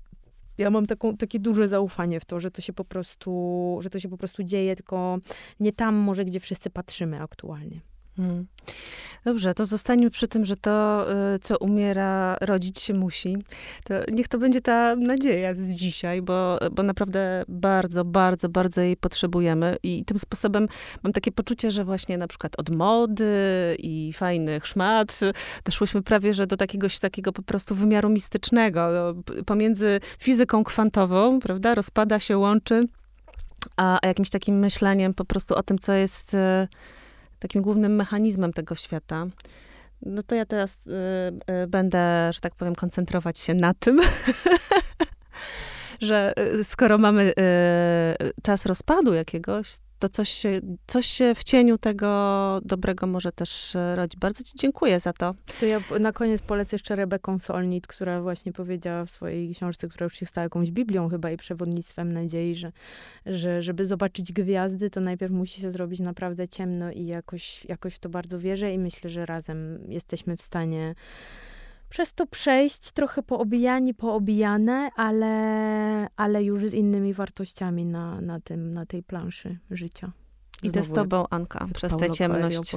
ja 0.58 0.70
mam 0.70 0.86
taką, 0.86 1.16
takie 1.16 1.40
duże 1.40 1.68
zaufanie 1.68 2.20
w 2.20 2.24
to, 2.24 2.40
że 2.40 2.50
to 2.50 2.62
się 2.62 2.72
po 2.72 2.84
prostu, 2.84 3.78
że 3.80 3.90
to 3.90 3.98
się 3.98 4.08
po 4.08 4.16
prostu 4.16 4.42
dzieje, 4.42 4.76
tylko 4.76 5.18
nie 5.60 5.72
tam 5.72 5.94
może, 5.94 6.24
gdzie 6.24 6.40
wszyscy 6.40 6.70
patrzymy 6.70 7.22
aktualnie. 7.22 7.80
Hmm. 8.16 8.46
Dobrze, 9.24 9.54
to 9.54 9.66
zostańmy 9.66 10.10
przy 10.10 10.28
tym, 10.28 10.44
że 10.44 10.56
to, 10.56 11.06
y, 11.34 11.38
co 11.38 11.58
umiera, 11.58 12.36
rodzić 12.40 12.80
się 12.80 12.94
musi. 12.94 13.36
To 13.84 13.94
niech 14.12 14.28
to 14.28 14.38
będzie 14.38 14.60
ta 14.60 14.96
nadzieja 14.96 15.54
z 15.54 15.68
dzisiaj, 15.70 16.22
bo, 16.22 16.58
bo 16.72 16.82
naprawdę 16.82 17.44
bardzo, 17.48 18.04
bardzo, 18.04 18.48
bardzo 18.48 18.80
jej 18.80 18.96
potrzebujemy. 18.96 19.76
I 19.82 20.04
tym 20.04 20.18
sposobem 20.18 20.68
mam 21.02 21.12
takie 21.12 21.32
poczucie, 21.32 21.70
że 21.70 21.84
właśnie 21.84 22.18
na 22.18 22.28
przykład 22.28 22.52
od 22.58 22.70
mody 22.70 23.76
i 23.78 24.12
fajnych 24.12 24.66
szmat 24.66 25.20
doszłyśmy 25.64 26.02
prawie, 26.02 26.34
że 26.34 26.46
do 26.46 26.56
jakiegoś 26.60 26.98
takiego 26.98 27.32
po 27.32 27.42
prostu 27.42 27.74
wymiaru 27.74 28.08
mistycznego. 28.08 28.88
No, 28.92 29.22
pomiędzy 29.44 30.00
fizyką 30.18 30.64
kwantową, 30.64 31.40
prawda, 31.40 31.74
rozpada 31.74 32.20
się, 32.20 32.38
łączy, 32.38 32.86
a, 33.76 33.98
a 34.02 34.06
jakimś 34.06 34.30
takim 34.30 34.58
myśleniem 34.58 35.14
po 35.14 35.24
prostu 35.24 35.54
o 35.54 35.62
tym, 35.62 35.78
co 35.78 35.92
jest 35.92 36.34
y, 36.34 36.68
takim 37.40 37.62
głównym 37.62 37.96
mechanizmem 37.96 38.52
tego 38.52 38.74
świata. 38.74 39.26
No 40.02 40.22
to 40.22 40.34
ja 40.34 40.46
teraz 40.46 40.74
y, 40.74 41.62
y, 41.64 41.66
będę, 41.66 42.30
że 42.32 42.40
tak 42.40 42.54
powiem, 42.54 42.74
koncentrować 42.74 43.38
się 43.38 43.54
na 43.54 43.74
tym, 43.74 44.00
że 46.00 46.32
y, 46.38 46.64
skoro 46.64 46.98
mamy 46.98 47.22
y, 47.22 48.42
czas 48.42 48.66
rozpadu 48.66 49.14
jakiegoś, 49.14 49.76
to 50.00 50.08
coś 50.08 50.28
się, 50.28 50.60
coś 50.86 51.18
w 51.34 51.44
cieniu 51.44 51.78
tego 51.78 52.60
dobrego 52.64 53.06
może 53.06 53.32
też 53.32 53.76
e, 53.76 53.96
rodzić. 53.96 54.20
Bardzo 54.20 54.44
ci 54.44 54.52
dziękuję 54.56 55.00
za 55.00 55.12
to. 55.12 55.34
To 55.60 55.66
ja 55.66 55.80
na 56.00 56.12
koniec 56.12 56.42
polecę 56.42 56.74
jeszcze 56.74 56.96
Rebeką 56.96 57.38
Solnit, 57.38 57.86
która 57.86 58.22
właśnie 58.22 58.52
powiedziała 58.52 59.04
w 59.04 59.10
swojej 59.10 59.54
książce, 59.54 59.88
która 59.88 60.04
już 60.04 60.14
się 60.14 60.26
stała 60.26 60.42
jakąś 60.42 60.70
Biblią 60.70 61.08
chyba 61.08 61.30
i 61.30 61.36
przewodnictwem 61.36 62.12
nadziei, 62.12 62.54
że, 62.54 62.72
że 63.26 63.62
żeby 63.62 63.86
zobaczyć 63.86 64.32
gwiazdy, 64.32 64.90
to 64.90 65.00
najpierw 65.00 65.32
musi 65.32 65.60
się 65.60 65.70
zrobić 65.70 66.00
naprawdę 66.00 66.48
ciemno 66.48 66.92
i 66.92 67.06
jakoś, 67.06 67.64
jakoś 67.64 67.94
w 67.94 67.98
to 67.98 68.08
bardzo 68.08 68.38
wierzę 68.38 68.74
i 68.74 68.78
myślę, 68.78 69.10
że 69.10 69.26
razem 69.26 69.78
jesteśmy 69.88 70.36
w 70.36 70.42
stanie 70.42 70.94
przez 71.90 72.14
to 72.14 72.26
przejść, 72.26 72.92
trochę 72.92 73.22
poobijani, 73.22 73.94
poobijane, 73.94 74.90
ale, 74.96 76.08
ale 76.16 76.44
już 76.44 76.62
z 76.62 76.74
innymi 76.74 77.14
wartościami 77.14 77.86
na, 77.86 78.20
na, 78.20 78.40
tym, 78.40 78.72
na 78.74 78.86
tej 78.86 79.02
planszy 79.02 79.58
życia. 79.70 80.12
Idę 80.62 80.84
z 80.84 80.92
tobą, 80.92 81.24
Anka, 81.30 81.68
przez 81.74 81.96
tę 81.96 82.10
ciemność 82.10 82.76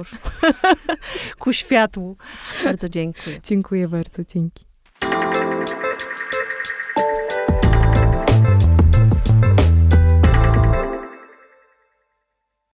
ku 1.38 1.52
światłu. 1.52 2.16
Bardzo 2.64 2.88
dziękuję. 2.88 3.40
Dziękuję 3.44 3.88
bardzo, 3.88 4.24
dzięki. 4.24 4.64